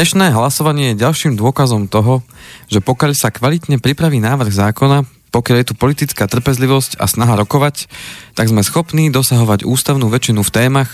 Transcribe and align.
Dnešné 0.00 0.32
hlasovanie 0.32 0.96
je 0.96 1.04
ďalším 1.04 1.36
dôkazom 1.36 1.84
toho, 1.84 2.24
že 2.72 2.80
pokiaľ 2.80 3.12
sa 3.12 3.28
kvalitne 3.28 3.76
pripraví 3.84 4.16
návrh 4.16 4.48
zákona, 4.48 5.04
pokiaľ 5.28 5.56
je 5.60 5.68
tu 5.68 5.74
politická 5.76 6.24
trpezlivosť 6.24 6.96
a 6.96 7.04
snaha 7.04 7.36
rokovať, 7.36 7.84
tak 8.32 8.48
sme 8.48 8.64
schopní 8.64 9.12
dosahovať 9.12 9.68
ústavnú 9.68 10.08
väčšinu 10.08 10.40
v 10.40 10.54
témach, 10.56 10.88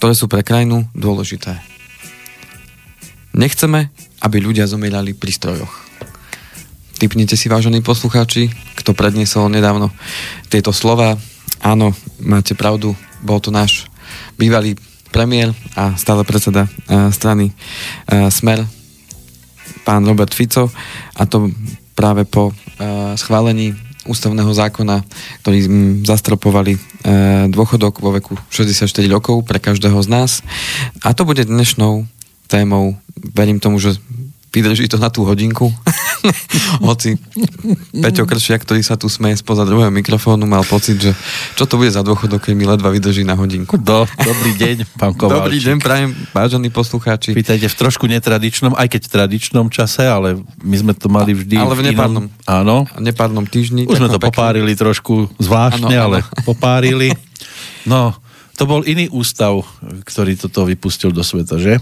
ktoré 0.00 0.16
sú 0.16 0.24
pre 0.24 0.40
krajinu 0.40 0.88
dôležité. 0.96 1.60
Nechceme, 3.36 3.92
aby 4.24 4.40
ľudia 4.40 4.64
zomierali 4.64 5.12
pri 5.12 5.36
strojoch. 5.36 5.76
Typnite 6.96 7.36
si, 7.36 7.52
vážení 7.52 7.84
poslucháči, 7.84 8.56
kto 8.80 8.96
predniesol 8.96 9.52
nedávno 9.52 9.92
tieto 10.48 10.72
slova. 10.72 11.20
Áno, 11.60 11.92
máte 12.24 12.56
pravdu, 12.56 12.96
bol 13.20 13.36
to 13.36 13.52
náš 13.52 13.84
bývalý 14.40 14.80
premiér 15.16 15.56
a 15.72 15.96
stále 15.96 16.28
predseda 16.28 16.68
uh, 16.68 17.08
strany 17.08 17.48
uh, 18.12 18.28
Smer, 18.28 18.68
pán 19.88 20.04
Robert 20.04 20.36
Fico, 20.36 20.68
a 21.16 21.24
to 21.24 21.48
práve 21.96 22.28
po 22.28 22.52
uh, 22.52 23.16
schválení 23.16 23.72
ústavného 24.06 24.52
zákona, 24.54 25.02
ktorý 25.42 25.58
m, 25.66 25.70
zastropovali 26.06 26.78
e, 26.78 26.80
dôchodok 27.50 27.98
vo 27.98 28.14
veku 28.14 28.38
64 28.54 28.86
rokov 29.10 29.42
pre 29.42 29.58
každého 29.58 29.98
z 29.98 30.08
nás. 30.08 30.30
A 31.02 31.10
to 31.10 31.26
bude 31.26 31.42
dnešnou 31.42 32.06
témou. 32.46 32.94
Verím 33.34 33.58
tomu, 33.58 33.82
že 33.82 33.98
vydrží 34.56 34.88
to 34.88 34.96
na 34.96 35.12
tú 35.12 35.28
hodinku. 35.28 35.68
Hoci 36.88 37.20
Peťo 37.92 38.24
Kršiak, 38.24 38.64
ktorý 38.64 38.80
sa 38.80 38.96
tu 38.96 39.06
smeje 39.06 39.36
spoza 39.38 39.68
druhého 39.68 39.92
mikrofónu, 39.92 40.48
mal 40.48 40.64
pocit, 40.64 40.96
že 40.96 41.12
čo 41.54 41.68
to 41.68 41.76
bude 41.76 41.92
za 41.92 42.00
dôchodok, 42.00 42.48
keď 42.48 42.54
mi 42.56 42.64
ledva 42.64 42.88
vydrží 42.88 43.20
na 43.20 43.36
hodinku. 43.36 43.76
Do, 43.76 44.08
dobrý 44.16 44.56
deň, 44.56 44.76
pán 44.96 45.12
Kovalčík. 45.12 45.44
Dobrý 45.44 45.58
deň, 45.60 45.76
prajem, 45.78 46.10
vážení 46.32 46.72
poslucháči. 46.72 47.36
Vítajte 47.36 47.68
v 47.68 47.76
trošku 47.76 48.08
netradičnom, 48.08 48.72
aj 48.72 48.88
keď 48.88 49.02
tradičnom 49.06 49.68
čase, 49.68 50.08
ale 50.08 50.40
my 50.64 50.76
sme 50.80 50.92
to 50.96 51.12
mali 51.12 51.36
vždy 51.36 51.54
Ale 51.60 51.76
v 51.76 51.82
nepárnom. 51.92 52.24
Inom, 52.32 52.48
áno. 52.48 52.76
V 52.96 53.02
nepárnom 53.04 53.44
týždni. 53.44 53.84
Už 53.84 54.00
sme 54.00 54.08
to 54.08 54.16
pekne. 54.16 54.32
popárili 54.32 54.72
trošku 54.72 55.28
zvláštne, 55.36 55.92
Áno, 55.92 56.00
áno. 56.00 56.06
ale 56.08 56.18
popárili. 56.42 57.12
No, 57.86 58.10
to 58.58 58.66
bol 58.66 58.82
iný 58.82 59.06
ústav, 59.14 59.62
ktorý 60.02 60.34
toto 60.34 60.66
vypustil 60.66 61.14
do 61.14 61.22
sveta, 61.22 61.54
že? 61.54 61.78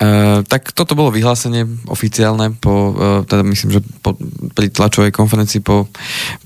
Uh, 0.00 0.40
tak 0.48 0.72
toto 0.72 0.96
bolo 0.96 1.12
vyhlásenie 1.12 1.68
oficiálne 1.84 2.56
po, 2.56 2.72
uh, 2.72 3.20
teda 3.28 3.44
myslím, 3.44 3.68
že 3.76 3.80
po, 4.00 4.16
pri 4.56 4.72
tlačovej 4.72 5.12
konferencii 5.12 5.60
po, 5.60 5.92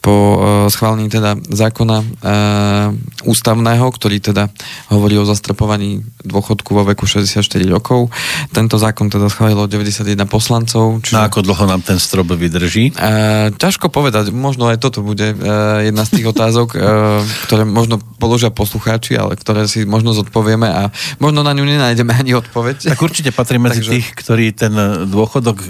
po 0.02 0.14
uh, 0.34 0.66
schválení 0.66 1.06
teda 1.06 1.38
zákona 1.38 1.96
uh, 2.02 2.90
ústavného, 3.22 3.86
ktorý 3.94 4.18
teda 4.18 4.50
hovorí 4.90 5.14
o 5.22 5.22
zastrapovaní 5.22 6.02
dôchodku 6.26 6.74
vo 6.74 6.82
veku 6.82 7.06
64 7.06 7.46
rokov. 7.70 8.10
Tento 8.50 8.74
zákon 8.74 9.06
teda 9.06 9.30
schválilo 9.30 9.70
91 9.70 10.18
poslancov. 10.26 10.98
No 11.14 11.22
ako 11.22 11.46
dlho 11.46 11.64
nám 11.70 11.86
ten 11.86 12.02
strop 12.02 12.34
vydrží? 12.34 12.90
Uh, 12.98 13.54
ťažko 13.54 13.86
povedať, 13.86 14.34
možno 14.34 14.66
aj 14.66 14.82
toto 14.82 15.06
bude 15.06 15.30
uh, 15.30 15.78
jedna 15.86 16.02
z 16.02 16.18
tých 16.18 16.26
otázok, 16.26 16.74
uh, 16.74 17.22
ktoré 17.46 17.62
možno 17.62 18.02
položia 18.18 18.50
poslucháči, 18.50 19.14
ale 19.14 19.38
ktoré 19.38 19.70
si 19.70 19.86
možno 19.86 20.10
zodpovieme 20.10 20.66
a 20.66 20.90
možno 21.22 21.46
na 21.46 21.54
ňu 21.54 21.62
nenájdeme 21.62 22.10
ani 22.10 22.34
odpoveď. 22.34 22.90
Tak 22.90 22.98
určite 22.98 23.30
patrí 23.44 23.60
medzi 23.60 23.84
Takže- 23.84 23.92
tých, 23.92 24.06
ktorí 24.16 24.46
ten 24.56 24.72
e, 24.72 25.04
dôchodok 25.04 25.60
e, 25.60 25.68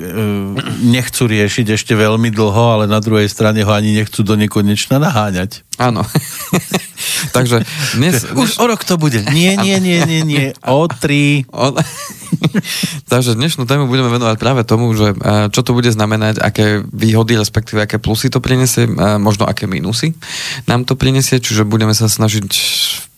nechcú 0.87 1.27
riešiť 1.27 1.75
ešte 1.75 1.99
veľmi 1.99 2.31
dlho, 2.31 2.79
ale 2.79 2.85
na 2.87 3.03
druhej 3.03 3.27
strane 3.27 3.67
ho 3.67 3.73
ani 3.75 3.99
nechcú 3.99 4.23
do 4.23 4.39
nekonečna 4.39 5.03
naháňať. 5.03 5.67
Áno. 5.83 6.07
Takže 7.37 7.67
dnes... 7.99 8.31
Už 8.47 8.63
o 8.63 8.71
rok 8.71 8.87
to 8.87 8.95
bude. 8.95 9.27
Nie, 9.35 9.59
nie, 9.59 9.83
nie, 9.83 9.99
nie, 10.07 10.23
nie. 10.23 10.47
O 10.63 10.87
tri. 10.87 11.43
On... 11.51 11.75
Takže 13.13 13.35
dnešnú 13.35 13.67
tému 13.67 13.91
budeme 13.91 14.15
venovať 14.15 14.37
práve 14.39 14.63
tomu, 14.63 14.95
že 14.95 15.19
eh, 15.19 15.51
čo 15.51 15.67
to 15.67 15.75
bude 15.75 15.91
znamenať, 15.91 16.39
aké 16.39 16.87
výhody, 16.87 17.35
respektíve 17.35 17.83
aké 17.83 17.99
plusy 17.99 18.31
to 18.31 18.39
prinesie, 18.39 18.87
eh, 18.87 19.19
možno 19.19 19.51
aké 19.51 19.67
minusy 19.67 20.15
nám 20.71 20.87
to 20.87 20.95
prinesie, 20.95 21.43
čiže 21.43 21.67
budeme 21.67 21.97
sa 21.97 22.07
snažiť 22.07 22.47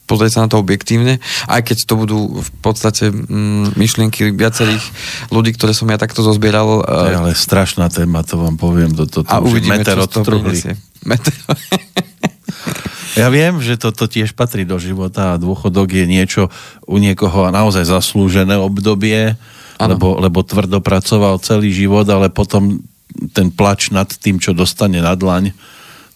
pozrieť 0.07 0.33
sa 0.39 0.43
na 0.47 0.49
to 0.49 0.63
objektívne, 0.63 1.19
aj 1.51 1.61
keď 1.67 1.79
to 1.85 1.95
budú 1.99 2.19
v 2.39 2.51
podstate 2.63 3.11
mm, 3.11 3.75
myšlienky 3.75 4.31
viacerých 4.33 4.83
ľudí, 5.35 5.53
ktoré 5.59 5.75
som 5.75 5.91
ja 5.91 5.99
takto 5.99 6.23
zozbieral. 6.23 6.87
To 6.87 7.11
je 7.11 7.15
eh, 7.15 7.21
ale 7.21 7.31
strašná 7.35 7.91
téma, 7.91 8.23
to 8.23 8.39
vám 8.39 8.55
poviem. 8.55 8.95
Do, 8.95 9.05
to, 9.05 9.27
to 9.27 9.31
a 9.31 9.43
uvidíme, 9.43 9.83
meter 9.83 9.99
čo. 9.99 10.23
Meter... 11.05 11.35
Ja 13.17 13.33
viem, 13.33 13.65
že 13.65 13.81
toto 13.81 14.05
tiež 14.05 14.37
patrí 14.37 14.69
do 14.69 14.77
života 14.77 15.33
a 15.33 15.41
dôchodok 15.41 15.89
je 15.89 16.05
niečo 16.05 16.53
u 16.85 17.01
niekoho 17.01 17.49
naozaj 17.49 17.89
zaslúžené 17.89 18.61
obdobie, 18.61 19.41
Áno. 19.81 19.97
lebo, 19.97 20.21
lebo 20.21 20.45
tvrdo 20.45 20.85
pracoval 20.85 21.41
celý 21.41 21.73
život, 21.73 22.05
ale 22.13 22.29
potom 22.29 22.77
ten 23.33 23.49
plač 23.49 23.89
nad 23.89 24.05
tým, 24.05 24.37
čo 24.37 24.53
dostane 24.53 25.01
na 25.01 25.17
dlaň, 25.17 25.57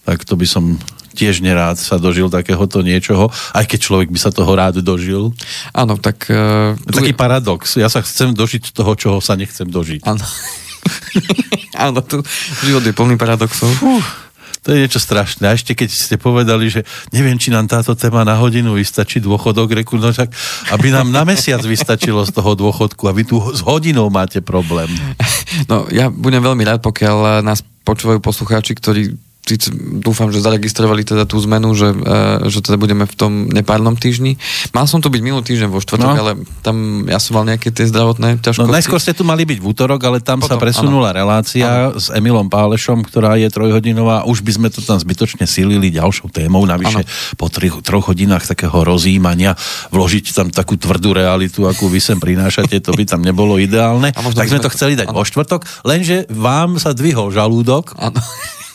tak 0.05 0.21
to 0.29 0.37
by 0.37 0.45
som 0.45 0.77
tiež 1.13 1.43
nerád 1.43 1.77
sa 1.77 1.99
dožil 1.99 2.31
takéhoto 2.31 2.81
niečoho, 2.81 3.29
aj 3.53 3.65
keď 3.67 3.79
človek 3.79 4.09
by 4.09 4.19
sa 4.19 4.31
toho 4.31 4.51
rád 4.55 4.79
dožil. 4.81 5.35
Áno, 5.75 5.99
tak... 5.99 6.27
Uh, 6.31 6.75
Je 6.87 6.95
taký 6.95 7.13
paradox. 7.15 7.75
Ja 7.75 7.91
sa 7.91 8.01
chcem 8.01 8.31
dožiť 8.31 8.71
toho, 8.71 8.95
čoho 8.95 9.17
sa 9.19 9.35
nechcem 9.35 9.67
dožiť. 9.67 10.07
Áno. 10.07 10.23
Áno, 11.85 11.99
tu 12.01 12.21
život 12.65 12.83
je 12.83 12.93
plný 12.93 13.15
paradoxov. 13.17 13.69
To 14.61 14.67
je 14.69 14.85
niečo 14.85 15.01
strašné. 15.01 15.49
A 15.49 15.57
ešte 15.57 15.73
keď 15.73 15.89
ste 15.89 16.15
povedali, 16.21 16.69
že 16.69 16.85
neviem, 17.09 17.33
či 17.41 17.49
nám 17.49 17.65
táto 17.65 17.97
téma 17.97 18.21
na 18.21 18.37
hodinu 18.37 18.77
vystačí 18.77 19.17
dôchodok, 19.17 19.73
reku, 19.73 19.97
no 19.97 20.13
však, 20.13 20.29
aby 20.77 20.93
nám 20.93 21.09
na 21.09 21.25
mesiac 21.25 21.65
vystačilo 21.65 22.21
z 22.21 22.29
toho 22.29 22.53
dôchodku 22.53 23.09
a 23.09 23.15
vy 23.15 23.25
tu 23.25 23.41
s 23.41 23.65
hodinou 23.65 24.09
máte 24.13 24.39
problém. 24.41 24.89
No, 25.67 25.83
ja 25.91 26.07
budem 26.07 26.39
veľmi 26.39 26.63
rád, 26.63 26.79
pokiaľ 26.79 27.43
nás 27.43 27.59
počúvajú 27.83 28.23
poslucháči, 28.23 28.71
ktorí 28.71 29.19
síce 29.43 29.67
dúfam, 29.73 30.27
že 30.27 30.39
zaregistrovali 30.39 31.01
teda 31.01 31.23
tú 31.23 31.35
zmenu, 31.41 31.71
že, 31.71 31.89
uh, 31.89 32.45
že 32.45 32.61
teda 32.61 32.75
budeme 32.75 33.03
v 33.03 33.15
tom 33.15 33.31
nepárnom 33.47 33.93
týždni. 33.93 34.37
Mal 34.69 34.85
som 34.85 34.97
tu 34.97 35.07
byť 35.07 35.19
minulý 35.19 35.43
týždeň 35.43 35.67
vo 35.67 35.77
štvrtok, 35.77 36.07
No. 36.07 36.19
ale 36.19 36.31
tam 36.61 36.75
ja 37.03 37.17
som 37.17 37.35
mal 37.35 37.45
nejaké 37.45 37.69
tie 37.69 37.83
zdravotné 37.83 38.37
No 38.37 38.39
ťažkosti. 38.39 38.69
najskôr 38.69 38.97
ste 38.97 39.11
tu 39.11 39.21
mali 39.21 39.43
byť 39.43 39.57
v 39.57 39.65
útorok, 39.67 39.99
ale 39.99 40.17
tam 40.19 40.39
sa 40.39 40.55
Potom, 40.55 40.61
presunula 40.61 41.11
relácia 41.11 41.67
s 41.91 42.07
Emilom 42.09 42.47
Pálešom, 42.47 43.01
ktorá 43.01 43.35
je 43.35 43.47
trojhodinová. 43.47 44.23
Už 44.23 44.39
by 44.39 44.51
sme 44.53 44.67
to 44.67 44.79
tam 44.79 44.95
zbytočne 44.95 45.43
silili 45.43 45.89
ďalšou 45.89 46.29
témou. 46.29 46.63
Navyše 46.63 47.03
po 47.35 47.47
tri, 47.47 47.73
troch 47.73 48.07
hodinách 48.07 48.45
takého 48.45 48.77
rozjímania 48.77 49.57
vložiť 49.89 50.25
tam 50.31 50.47
takú 50.47 50.75
tvrdú 50.75 51.11
realitu, 51.11 51.65
akú 51.65 51.85
vy 51.85 51.99
sem 51.99 52.17
prinášate, 52.17 52.79
to 52.79 52.93
by 52.93 53.03
tam 53.03 53.19
nebolo 53.19 53.57
ideálne. 53.57 54.13
Tak 54.13 54.47
sme 54.47 54.57
to 54.57 54.69
to- 54.69 54.75
chceli 54.75 54.93
dať 54.93 55.09
áno. 55.09 55.17
vo 55.17 55.23
štvrtok, 55.23 55.61
lenže 55.83 56.29
vám 56.29 56.77
sa 56.77 56.93
dvihol 56.93 57.29
žalúdok. 57.29 57.97
Áno. 57.97 58.21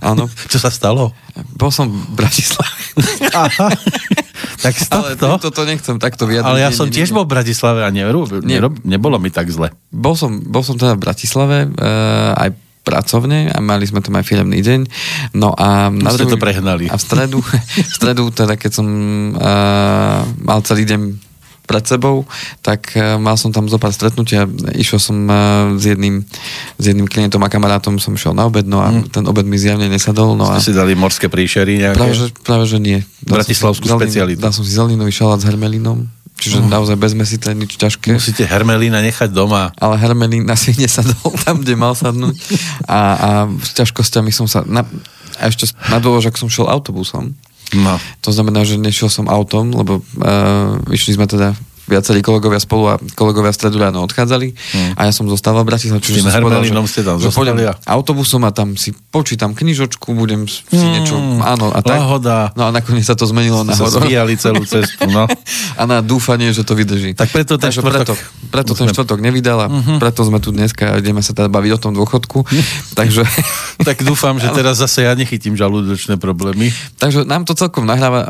Áno. 0.00 0.30
Čo 0.52 0.58
sa 0.58 0.70
stalo? 0.72 1.12
Bol 1.54 1.70
som 1.70 1.88
v 1.90 2.12
Bratislave. 2.14 2.72
Aha. 3.34 3.68
tak 4.58 4.74
ale 4.90 5.14
stop 5.14 5.38
to. 5.42 5.50
to, 5.54 5.62
nechcem 5.68 5.96
takto 6.02 6.26
vyjadriť. 6.26 6.50
Ale 6.50 6.62
ja 6.62 6.70
som 6.74 6.90
nie, 6.90 6.94
tiež 6.98 7.10
nie. 7.12 7.16
bol 7.16 7.24
v 7.26 7.32
Bratislave 7.38 7.86
a 7.86 7.90
nerob, 7.92 8.30
Nie. 8.42 8.58
nerob, 8.58 8.80
nebolo 8.82 9.20
mi 9.22 9.30
tak 9.30 9.50
zle. 9.52 9.70
Bol 9.92 10.18
som, 10.18 10.42
bol 10.42 10.66
som 10.66 10.74
teda 10.74 10.98
v 10.98 11.02
Bratislave, 11.02 11.56
uh, 11.68 12.34
aj 12.34 12.50
pracovne 12.88 13.52
a 13.52 13.58
mali 13.60 13.84
sme 13.84 14.00
tam 14.00 14.16
aj 14.16 14.24
firemný 14.24 14.64
deň. 14.64 14.80
No 15.36 15.52
a 15.52 15.92
na 15.92 16.08
ste 16.08 16.24
to 16.24 16.40
prehnali. 16.40 16.88
A 16.88 16.96
v 16.96 17.02
stredu, 17.04 17.38
v 17.90 17.92
stredu 17.92 18.32
teda 18.32 18.56
keď 18.56 18.72
som 18.80 18.86
uh, 19.36 20.24
mal 20.40 20.64
celý 20.64 20.88
deň 20.88 21.27
pred 21.68 21.84
sebou, 21.84 22.24
tak 22.58 22.96
uh, 22.96 23.20
mal 23.20 23.36
som 23.36 23.52
tam 23.52 23.68
zo 23.68 23.76
pár 23.76 23.92
stretnutia. 23.92 24.48
Išiel 24.72 24.96
som 24.98 25.16
uh, 25.22 25.36
s, 25.76 25.84
jedným, 25.84 26.24
s 26.74 26.84
jedným 26.84 27.04
klientom 27.04 27.38
a 27.38 27.46
kamarátom, 27.46 28.00
som 28.00 28.10
išiel 28.10 28.32
na 28.32 28.48
obed, 28.48 28.64
no 28.64 28.80
a 28.80 28.88
ten 29.06 29.22
obed 29.22 29.44
mi 29.44 29.54
zjavne 29.54 29.86
nesadol. 29.86 30.32
No 30.32 30.48
a 30.48 30.56
Ste 30.56 30.72
si 30.72 30.74
dali 30.74 30.96
morské 30.96 31.28
príšery 31.28 31.76
nejaké? 31.78 32.00
práve, 32.00 32.16
že, 32.16 32.26
práve, 32.40 32.64
že 32.64 32.80
nie. 32.80 33.04
Dal 33.20 33.44
si 33.44 33.52
Bratislavskú 33.52 33.84
zeleninu- 33.84 34.00
špecialitu. 34.08 34.40
Dal 34.40 34.50
som 34.50 34.64
si 34.64 34.72
zeleninový 34.72 35.12
šalát 35.12 35.38
s 35.38 35.46
hermelínom, 35.46 36.08
čiže 36.34 36.64
naozaj 36.64 36.96
bez 36.96 37.12
mesité, 37.12 37.52
nič 37.52 37.76
ťažké. 37.76 38.16
Musíte 38.16 38.48
hermelína 38.48 39.04
nechať 39.04 39.28
doma. 39.28 39.68
ale 39.76 40.00
Hermelín 40.00 40.48
asi 40.48 40.72
nesadol 40.80 41.36
tam, 41.44 41.60
kde 41.60 41.74
mal 41.74 41.92
sadnúť. 41.92 42.32
A, 42.86 42.98
a 43.12 43.28
s 43.60 43.76
ťažkosťami 43.76 44.32
som 44.32 44.48
sa... 44.48 44.64
Na, 44.64 44.88
a 45.36 45.46
ešte 45.46 45.68
na 45.86 46.00
dôložok 46.00 46.34
som 46.34 46.48
šiel 46.48 46.66
autobusom. 46.66 47.30
No. 47.76 48.00
To 48.24 48.30
znamená, 48.32 48.64
že 48.64 48.80
nešiel 48.80 49.12
som 49.12 49.28
autom, 49.28 49.76
lebo 49.76 50.00
uh, 50.00 50.80
išli 50.88 51.20
sme 51.20 51.28
teda 51.28 51.52
viacerí 51.88 52.20
kolegovia 52.20 52.56
spolu 52.56 52.84
a 52.86 52.94
kolegovia 53.12 53.50
stredu 53.50 53.78
ráno 53.78 54.04
odchádzali 54.04 54.54
Hmm. 54.68 54.92
a 54.94 55.08
ja 55.08 55.12
som 55.12 55.24
zostával 55.24 55.64
v 55.64 55.72
Bratislave. 55.72 55.98
Tým 55.98 56.20
som 56.20 56.28
povedal, 56.28 56.60
Hermelínom 56.60 56.84
ste 56.84 57.00
tam 57.00 57.16
že 57.16 57.28
pôjdem 57.30 57.56
autobusom 57.82 58.44
a 58.44 58.50
tam 58.50 58.74
si 58.74 58.92
počítam 58.92 59.50
knižočku, 59.50 60.12
budem 60.12 60.44
si 60.44 60.62
Hmm. 60.68 60.92
niečo... 60.94 61.16
Áno, 61.40 61.70
a 61.70 61.80
tak. 61.80 61.96
Lahoda. 61.96 62.52
No 62.54 62.66
a 62.66 62.70
nakoniec 62.70 63.02
sa 63.02 63.14
to 63.14 63.24
zmenilo 63.24 63.64
na 63.64 63.72
horor. 63.72 64.04
celú 64.36 64.62
cestu, 64.62 65.06
no. 65.06 65.24
A 65.80 65.82
na 65.84 65.98
dúfanie, 66.00 66.50
že 66.50 66.62
to 66.62 66.74
vydrží. 66.74 67.14
Tak 67.14 67.30
preto 67.30 67.54
ten 67.54 67.70
Takže 67.70 67.80
štvrtok- 67.80 68.04
preto, 68.04 68.14
preto 68.50 68.72
ten 68.74 68.86
štvrtok 68.86 69.18
nevydal 69.18 69.58
a 69.58 69.66
preto 69.96 70.20
sme 70.22 70.36
tu 70.36 70.50
dneska 70.50 70.90
a 70.90 70.98
ideme 70.98 71.18
sa 71.18 71.32
teda 71.32 71.46
baviť 71.46 71.70
o 71.72 71.80
tom 71.80 71.92
dôchodku. 71.92 72.44
takže, 72.98 73.22
Tak 73.78 74.02
dúfam, 74.02 74.36
že 74.36 74.50
teraz 74.58 74.76
zase 74.76 75.02
ja 75.02 75.14
nechytím 75.14 75.54
žalúdočné 75.54 76.16
problémy. 76.16 76.68
takže 76.96 77.22
nám 77.22 77.42
to 77.42 77.54
celkom 77.54 77.84
nahráva 77.84 78.20
uh, 78.20 78.28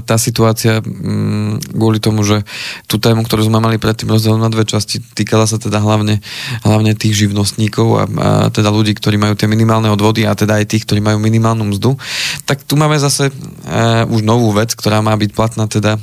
tá 0.00 0.16
situácia 0.16 0.80
um, 0.80 1.54
kvôli 1.70 1.98
tomu, 1.98 2.22
že 2.22 2.42
tú 2.86 2.96
tému, 2.96 3.26
ktorú 3.26 3.48
sme 3.48 3.58
mali 3.58 3.76
predtým 3.76 4.08
rozdelenú 4.08 4.44
na 4.44 4.52
dve 4.52 4.64
časti, 4.64 5.00
týkala 5.00 5.44
sa 5.44 5.56
teda 5.56 5.80
hlavne, 5.80 6.22
hlavne 6.62 6.92
tých 6.94 7.26
živnostníkov 7.26 7.88
a, 7.96 8.04
a 8.04 8.28
teda 8.48 8.70
ľudí, 8.70 8.96
ktorí 8.96 9.16
majú 9.18 9.34
tie 9.36 9.50
minimálne 9.50 9.90
odvody 9.90 10.24
a 10.24 10.36
teda 10.36 10.60
aj 10.60 10.70
tých, 10.70 10.84
ktorí 10.88 11.00
majú 11.04 11.20
minimálnu 11.20 11.76
mzdu. 11.76 11.98
Tak 12.46 12.64
tu 12.64 12.78
máme 12.78 12.96
zase 12.96 13.28
uh, 13.30 14.04
už 14.08 14.24
novú 14.24 14.54
vec, 14.54 14.72
ktorá 14.72 15.04
má 15.04 15.12
byť 15.16 15.30
platná 15.32 15.66
teda 15.66 16.00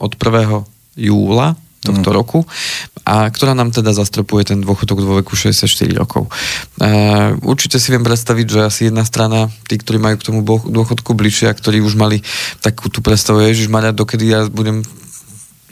od 0.00 0.12
1. 0.16 1.00
júla 1.00 1.56
tohto 1.80 2.12
mm. 2.12 2.16
roku 2.16 2.38
a 3.08 3.24
ktorá 3.32 3.56
nám 3.56 3.72
teda 3.72 3.96
zastropuje 3.96 4.52
ten 4.52 4.60
dôchodok 4.60 5.00
vo 5.00 5.16
veku 5.24 5.32
64 5.32 5.64
rokov. 5.96 6.28
E, 6.76 6.92
určite 7.40 7.80
si 7.80 7.88
viem 7.88 8.04
predstaviť, 8.04 8.46
že 8.46 8.60
asi 8.68 8.80
jedna 8.92 9.00
strana, 9.08 9.48
tí, 9.64 9.80
ktorí 9.80 9.96
majú 9.96 10.20
k 10.20 10.26
tomu 10.28 10.40
dôchodku 10.44 11.16
bližšie 11.16 11.48
a 11.48 11.56
ktorí 11.56 11.80
už 11.80 11.96
mali 11.96 12.20
takú 12.60 12.92
tú 12.92 13.00
predstavu, 13.00 13.40
že 13.56 13.72
Maria, 13.72 13.96
dokedy 13.96 14.24
ja 14.28 14.44
budem 14.44 14.84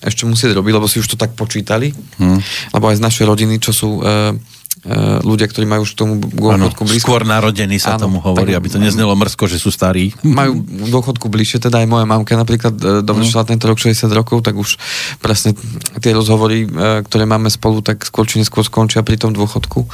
ešte 0.02 0.26
musieť 0.26 0.54
robiť, 0.54 0.72
lebo 0.74 0.86
si 0.86 1.02
už 1.02 1.14
to 1.14 1.16
tak 1.20 1.34
počítali, 1.34 1.90
mm. 1.92 2.38
lebo 2.74 2.84
aj 2.90 2.98
z 2.98 3.04
našej 3.04 3.24
rodiny, 3.26 3.54
čo 3.58 3.72
sú 3.74 3.90
e, 3.98 4.38
E, 4.86 5.18
ľudia, 5.26 5.50
ktorí 5.50 5.66
majú 5.66 5.82
už 5.82 5.98
tomu 5.98 6.22
dôchodku 6.22 6.86
blízko. 6.86 7.10
Skôr 7.10 7.26
narodení 7.26 7.82
sa 7.82 7.98
ano, 7.98 8.06
tomu 8.06 8.18
hovorí, 8.22 8.54
tak, 8.54 8.62
aby 8.62 8.68
to 8.70 8.78
neznelo 8.78 9.10
mrzko, 9.18 9.50
že 9.50 9.58
sú 9.58 9.74
starí. 9.74 10.14
Majú 10.22 10.62
dôchodku 10.94 11.26
bližšie, 11.26 11.58
teda 11.66 11.82
aj 11.82 11.90
moja 11.90 12.06
mamka 12.06 12.38
napríklad 12.38 12.78
e, 12.78 13.02
dovršila 13.02 13.42
mm. 13.42 13.48
tento 13.50 13.64
rok 13.66 13.78
60 13.82 14.06
rokov, 14.14 14.46
tak 14.46 14.54
už 14.54 14.78
presne 15.18 15.58
tie 15.98 16.14
rozhovory, 16.14 16.62
e, 16.62 16.68
ktoré 17.02 17.26
máme 17.26 17.50
spolu, 17.50 17.82
tak 17.82 18.06
skôr 18.06 18.30
či 18.30 18.38
neskôr 18.38 18.62
skončia 18.62 19.02
pri 19.02 19.18
tom 19.18 19.34
dôchodku. 19.34 19.82
A, 19.82 19.90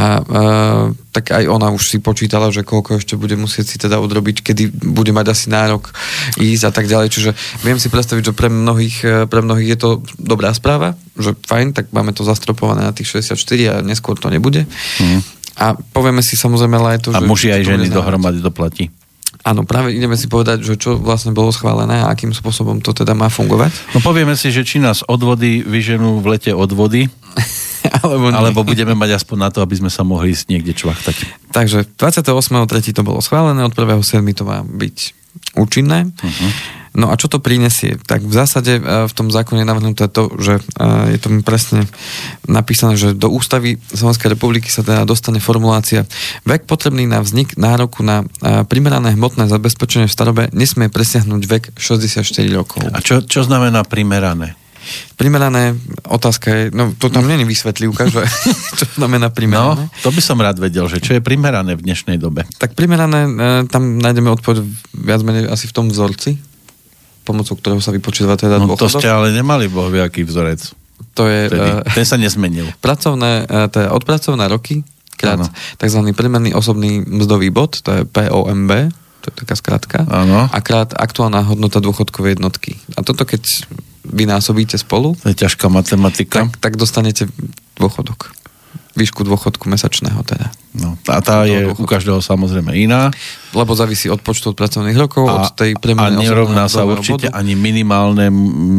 a 0.00 0.04
tak 1.12 1.36
aj 1.36 1.44
ona 1.44 1.68
už 1.68 1.92
si 1.92 2.00
počítala, 2.00 2.48
že 2.48 2.64
koľko 2.64 2.96
ešte 2.96 3.20
bude 3.20 3.36
musieť 3.36 3.66
si 3.68 3.76
teda 3.76 4.00
odrobiť, 4.00 4.40
kedy 4.40 4.72
bude 4.72 5.12
mať 5.12 5.26
asi 5.36 5.46
nárok 5.52 5.92
ísť 6.40 6.64
a 6.64 6.72
tak 6.72 6.88
ďalej. 6.88 7.08
Čiže 7.12 7.30
viem 7.60 7.76
si 7.76 7.92
predstaviť, 7.92 8.32
že 8.32 8.36
pre 8.36 8.48
mnohých, 8.48 9.28
pre 9.28 9.40
mnohých 9.44 9.68
je 9.76 9.78
to 9.78 9.90
dobrá 10.16 10.56
správa, 10.56 10.96
že 11.20 11.36
fajn, 11.36 11.76
tak 11.76 11.92
máme 11.92 12.16
to 12.16 12.24
zastropované 12.24 12.88
na 12.88 12.96
tých 12.96 13.12
64 13.12 13.36
a 13.68 13.74
neskôr 13.84 14.16
to 14.16 14.32
nebude. 14.32 14.64
Mm. 14.98 15.20
A 15.60 15.76
povieme 15.76 16.24
si 16.24 16.40
samozrejme 16.40 16.80
ale 16.80 16.96
aj 16.96 17.00
to, 17.04 17.08
a 17.12 17.20
že... 17.20 17.24
A 17.24 17.28
muži 17.28 17.52
aj 17.52 17.62
ženy 17.68 17.92
dohromady 17.92 18.40
doplatí. 18.40 18.88
Áno, 19.42 19.66
práve 19.66 19.90
ideme 19.90 20.14
si 20.14 20.30
povedať, 20.30 20.62
že 20.62 20.78
čo 20.78 20.94
vlastne 20.96 21.34
bolo 21.34 21.50
schválené 21.50 21.98
a 21.98 22.14
akým 22.14 22.30
spôsobom 22.30 22.78
to 22.78 22.94
teda 22.94 23.10
má 23.12 23.26
fungovať. 23.26 23.74
No 23.90 23.98
povieme 23.98 24.38
si, 24.38 24.54
že 24.54 24.62
či 24.62 24.78
nás 24.78 25.02
odvody 25.02 25.66
vyženú 25.66 26.22
v 26.22 26.38
lete 26.38 26.54
od 26.54 26.70
alebo, 28.02 28.30
alebo 28.30 28.60
budeme 28.62 28.94
mať 28.94 29.22
aspoň 29.22 29.36
na 29.38 29.48
to, 29.50 29.60
aby 29.62 29.78
sme 29.78 29.90
sa 29.90 30.06
mohli 30.06 30.34
ísť 30.34 30.50
niekde 30.50 30.72
čvachtať. 30.76 31.16
Takže 31.52 31.86
28.3. 31.98 32.96
to 32.96 33.02
bolo 33.02 33.18
schválené, 33.20 33.62
od 33.66 33.74
1.7. 33.74 34.02
to 34.34 34.44
má 34.46 34.62
byť 34.64 34.96
účinné. 35.56 36.08
Uh-huh. 36.08 36.50
No 36.92 37.08
a 37.08 37.16
čo 37.16 37.24
to 37.24 37.40
prinesie? 37.40 37.96
Tak 38.04 38.20
v 38.20 38.34
zásade 38.36 38.76
e, 38.76 38.80
v 39.08 39.12
tom 39.16 39.32
zákone 39.32 39.64
je 39.64 39.68
navrhnuté 39.68 40.04
to, 40.12 40.28
že 40.36 40.60
e, 40.60 41.16
je 41.16 41.18
to 41.24 41.28
presne 41.40 41.88
napísané, 42.44 43.00
že 43.00 43.16
do 43.16 43.32
ústavy 43.32 43.80
Slovenskej 43.96 44.36
republiky 44.36 44.68
sa 44.68 44.84
teda 44.84 45.08
dostane 45.08 45.40
formulácia 45.40 46.04
vek 46.44 46.68
potrebný 46.68 47.08
na 47.08 47.24
vznik 47.24 47.56
nároku 47.56 48.04
na 48.04 48.28
e, 48.44 48.68
primerané 48.68 49.16
hmotné 49.16 49.48
zabezpečenie 49.48 50.04
v 50.04 50.12
starobe 50.12 50.42
nesmie 50.52 50.92
presiahnuť 50.92 51.42
vek 51.48 51.64
64 51.80 52.28
rokov. 52.52 52.84
A 52.92 53.00
čo, 53.00 53.24
čo 53.24 53.40
znamená 53.40 53.88
primerané? 53.88 54.60
Primerané, 55.16 55.76
otázka 56.08 56.48
je, 56.50 56.62
no 56.74 56.94
to 56.98 57.08
tam 57.08 57.28
není 57.28 57.44
vysvetlivka, 57.44 58.10
že 58.10 58.22
čo 58.78 58.84
znamená 58.98 59.30
primerané. 59.30 59.88
No, 59.88 60.02
to 60.02 60.10
by 60.10 60.22
som 60.22 60.38
rád 60.38 60.58
vedel, 60.58 60.86
že 60.90 60.98
čo 60.98 61.14
je 61.16 61.22
primerané 61.22 61.78
v 61.78 61.82
dnešnej 61.82 62.18
dobe. 62.18 62.46
Tak 62.58 62.74
primerané, 62.74 63.26
tam 63.68 63.98
nájdeme 64.02 64.30
odpoveď 64.32 64.64
viac 64.94 65.20
menej 65.22 65.48
asi 65.48 65.70
v 65.70 65.74
tom 65.74 65.86
vzorci, 65.90 66.38
pomocou 67.22 67.54
ktorého 67.54 67.82
sa 67.82 67.94
vypočítava 67.94 68.34
teda 68.34 68.58
no, 68.58 68.74
dôchodok. 68.74 68.98
to 68.98 69.02
ste 69.02 69.10
ale 69.10 69.30
nemali 69.30 69.70
boh 69.70 69.90
aký 69.90 70.26
vzorec. 70.26 70.74
To 71.14 71.28
je... 71.28 71.50
Uh, 71.50 71.82
Ten 71.92 72.06
sa 72.06 72.16
nezmenil. 72.16 72.70
Pracovné, 72.84 73.46
to 73.70 73.76
je 73.82 73.88
odpracovné 73.90 74.46
roky, 74.48 74.86
krát 75.22 75.38
ano. 75.38 75.46
tzv. 75.78 76.00
priemerný 76.16 76.50
osobný 76.56 77.04
mzdový 77.06 77.54
bod, 77.54 77.78
to 77.84 77.90
je 77.94 78.00
POMB, 78.08 78.70
to 79.22 79.26
je 79.30 79.34
taká 79.46 79.54
skratka, 79.54 79.98
ano. 80.10 80.50
a 80.50 80.58
krát 80.58 80.90
aktuálna 80.98 81.46
hodnota 81.46 81.78
dôchodkovej 81.78 82.38
jednotky. 82.38 82.74
A 82.98 83.06
toto 83.06 83.22
keď 83.22 83.46
vynásobíte 84.06 84.78
spolu, 84.78 85.14
to 85.22 85.30
je 85.30 85.36
ťažká 85.46 85.70
matematika, 85.70 86.46
tak, 86.46 86.58
tak 86.58 86.72
dostanete 86.76 87.30
dôchodok 87.78 88.34
výšku 88.92 89.24
dôchodku 89.24 89.72
mesačného 89.72 90.20
teda. 90.20 90.52
No, 90.76 91.00
a 91.08 91.20
tá 91.24 91.48
je 91.48 91.64
dôchodku. 91.64 91.80
u 91.80 91.86
každého 91.88 92.20
samozrejme 92.20 92.76
iná. 92.76 93.08
Lebo 93.56 93.72
závisí 93.72 94.12
od 94.12 94.20
počtu 94.20 94.52
od 94.52 94.56
pracovných 94.56 94.96
rokov, 95.00 95.28
a, 95.28 95.48
od 95.48 95.56
tej 95.56 95.76
A 95.96 96.12
nerovná 96.12 96.68
sa 96.68 96.84
určite 96.84 97.32
bodu. 97.32 97.36
ani 97.36 97.56
minimálne, 97.56 98.28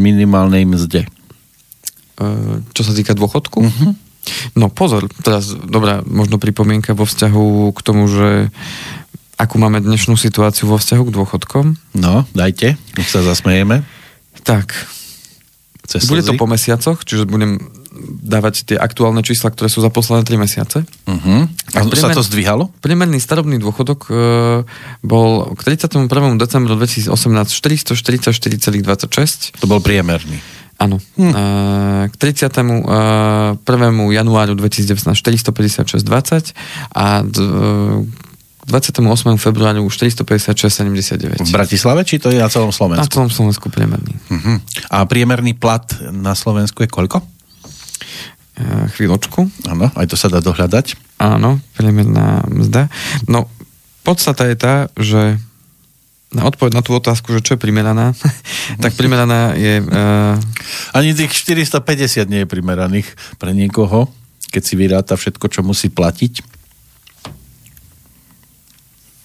minimálnej 0.05 0.69
mzde. 0.69 1.05
E, 1.05 2.29
čo 2.77 2.81
sa 2.85 2.93
týka 2.93 3.17
dôchodku? 3.17 3.59
Uh-huh. 3.61 3.91
No 4.53 4.69
pozor, 4.69 5.09
teraz 5.25 5.49
dobrá 5.51 6.05
možno 6.05 6.37
pripomienka 6.37 6.93
vo 6.93 7.09
vzťahu 7.09 7.73
k 7.73 7.79
tomu, 7.81 8.05
že 8.05 8.53
akú 9.35 9.57
máme 9.57 9.81
dnešnú 9.81 10.13
situáciu 10.13 10.69
vo 10.69 10.77
vzťahu 10.77 11.03
k 11.09 11.13
dôchodkom. 11.13 11.65
No, 11.97 12.23
dajte, 12.37 12.77
nech 12.95 13.09
sa 13.09 13.25
zasmejeme. 13.25 13.81
Tak, 14.45 14.77
Cez 15.93 16.09
bude 16.09 16.25
to 16.25 16.33
po 16.33 16.49
mesiacoch, 16.49 17.05
čiže 17.05 17.29
budem 17.29 17.61
dávať 18.25 18.73
tie 18.73 18.77
aktuálne 18.81 19.21
čísla, 19.21 19.53
ktoré 19.53 19.69
sú 19.69 19.85
za 19.85 19.93
posledné 19.93 20.25
3 20.25 20.41
mesiace. 20.41 20.81
Uh-huh. 21.05 21.45
A 21.77 21.85
priemer, 21.85 21.93
sa 21.93 22.09
to 22.09 22.25
zdvíhalo? 22.25 22.73
Priemerný 22.81 23.21
starobný 23.21 23.61
dôchodok 23.61 24.09
e, 24.09 24.65
bol 25.05 25.53
k 25.53 25.77
31. 25.77 26.09
decembru 26.41 26.73
2018 26.73 27.13
444,26. 27.13 29.61
To 29.61 29.69
bol 29.69 29.77
priemerný. 29.77 30.41
Áno. 30.81 30.97
Hm. 31.21 31.29
E, 31.29 32.09
k 32.09 32.17
31. 32.17 33.61
E, 33.61 34.17
januáru 34.17 34.57
2019 34.57 35.13
456,20 35.13 36.57
a 36.97 37.21
k 37.21 37.37
28. 38.65 39.03
februáru 39.35 39.83
456,79. 39.87 41.43
V 41.43 41.51
Bratislave, 41.51 42.01
či 42.07 42.19
to 42.19 42.31
je 42.31 42.39
na 42.39 42.47
celom 42.47 42.71
Slovensku? 42.71 43.03
Na 43.03 43.11
celom 43.11 43.31
Slovensku 43.31 43.67
priemerný. 43.67 44.15
Uh-huh. 44.31 44.57
A 44.87 45.03
priemerný 45.03 45.53
plat 45.57 45.83
na 46.15 46.31
Slovensku 46.31 46.83
je 46.83 46.89
koľko? 46.89 47.19
Eh, 48.53 48.85
chvíľočku. 48.93 49.49
Áno, 49.65 49.89
aj 49.97 50.05
to 50.05 50.13
sa 50.13 50.29
dá 50.29 50.37
dohľadať. 50.37 51.17
Áno, 51.17 51.57
priemerná 51.73 52.45
mzda. 52.45 52.85
No, 53.25 53.49
podstata 54.05 54.45
je 54.45 54.55
tá, 54.55 54.75
že 54.93 55.41
na 56.29 56.45
odpoveď 56.45 56.77
na 56.77 56.85
tú 56.85 56.93
otázku, 56.93 57.33
že 57.33 57.41
čo 57.41 57.57
je 57.57 57.63
primeraná, 57.65 58.13
tak 58.83 58.93
primeraná 58.93 59.57
je... 59.57 59.81
Uh... 59.81 60.37
Ani 60.93 61.17
tých 61.17 61.33
450 61.33 62.29
nie 62.29 62.45
je 62.45 62.47
primeraných 62.49 63.09
pre 63.41 63.57
niekoho, 63.57 64.09
keď 64.53 64.61
si 64.61 64.73
vyráta 64.77 65.13
všetko, 65.17 65.49
čo 65.49 65.65
musí 65.65 65.89
platiť. 65.89 66.45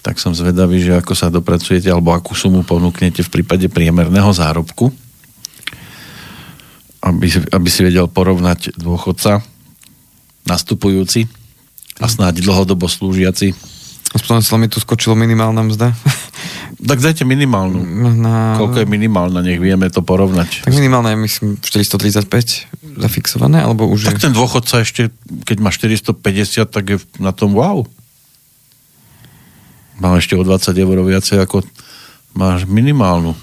Tak 0.09 0.17
som 0.17 0.33
zvedavý, 0.33 0.81
že 0.81 0.97
ako 0.97 1.13
sa 1.13 1.29
dopracujete, 1.29 1.85
alebo 1.85 2.17
akú 2.17 2.33
sumu 2.33 2.65
ponúknete 2.65 3.21
v 3.21 3.29
prípade 3.29 3.69
priemerného 3.69 4.33
zárobku 4.33 4.89
aby, 6.99 7.27
aby 7.55 7.69
si 7.71 7.81
vedel 7.83 8.11
porovnať 8.11 8.75
dôchodca 8.75 9.39
nastupujúci 10.43 11.31
a 11.99 12.07
snáď 12.07 12.43
dlhodobo 12.43 12.87
slúžiaci. 12.87 13.55
Aspoň 14.09 14.41
sa 14.41 14.57
mi 14.57 14.65
tu 14.65 14.81
skočilo 14.81 15.13
minimálna 15.15 15.63
mzda. 15.63 15.93
Tak 16.79 17.03
dajte 17.03 17.27
minimálnu. 17.27 17.83
Na... 18.23 18.55
Koľko 18.55 18.85
je 18.85 18.87
minimálna, 18.87 19.43
nech 19.43 19.59
vieme 19.59 19.91
to 19.91 19.99
porovnať. 19.99 20.63
Tak 20.63 20.71
minimálna 20.71 21.11
je 21.11 21.19
myslím 21.27 21.49
435 21.59 22.31
zafixované, 23.03 23.59
alebo 23.59 23.83
už 23.83 24.07
Tak 24.07 24.15
je... 24.15 24.31
ten 24.31 24.31
dôchodca 24.31 24.79
ešte, 24.79 25.11
keď 25.43 25.57
má 25.59 25.75
450, 25.75 26.71
tak 26.71 26.83
je 26.87 26.97
na 27.19 27.35
tom 27.35 27.51
wow. 27.51 27.83
Má 29.99 30.15
ešte 30.15 30.39
o 30.39 30.43
20 30.43 30.71
eur 30.75 30.97
viacej 31.03 31.43
ako 31.43 31.63
máš 32.35 32.63
minimálnu. 32.63 33.35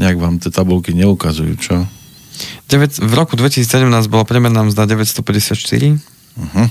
Nejak 0.00 0.16
vám 0.20 0.36
tie 0.40 0.52
tabulky 0.52 0.92
neukazujú, 0.96 1.56
čo? 1.60 1.76
9, 2.68 3.04
v 3.04 3.12
roku 3.12 3.36
2017 3.36 3.84
bola 4.08 4.24
priemerná 4.24 4.64
mzda 4.64 4.88
954. 4.88 6.00
Uh-huh. 6.40 6.68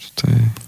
Čo 0.00 0.08
to 0.16 0.24
je? 0.32 0.65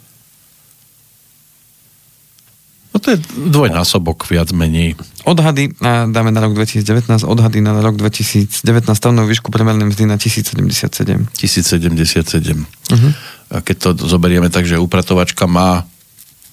No 2.99 3.07
to 3.07 3.15
je 3.15 3.23
dvojnásobok 3.55 4.27
viac 4.27 4.51
menej. 4.51 4.99
Odhady, 5.23 5.71
a 5.79 6.11
dáme 6.11 6.35
na 6.35 6.43
rok 6.43 6.59
2019, 6.59 7.07
odhady 7.31 7.63
na 7.63 7.79
rok 7.79 7.95
2019 7.95 8.59
stavnú 8.91 9.23
výšku 9.23 9.55
priemernej 9.55 9.87
mzdy 9.87 10.11
na 10.11 10.19
1077. 10.19 11.31
1077. 11.31 12.59
Uh-huh. 12.59 13.15
A 13.55 13.63
keď 13.63 13.95
to 13.95 14.11
zoberieme 14.11 14.51
tak, 14.51 14.67
že 14.67 14.83
upratovačka 14.83 15.47
má 15.47 15.87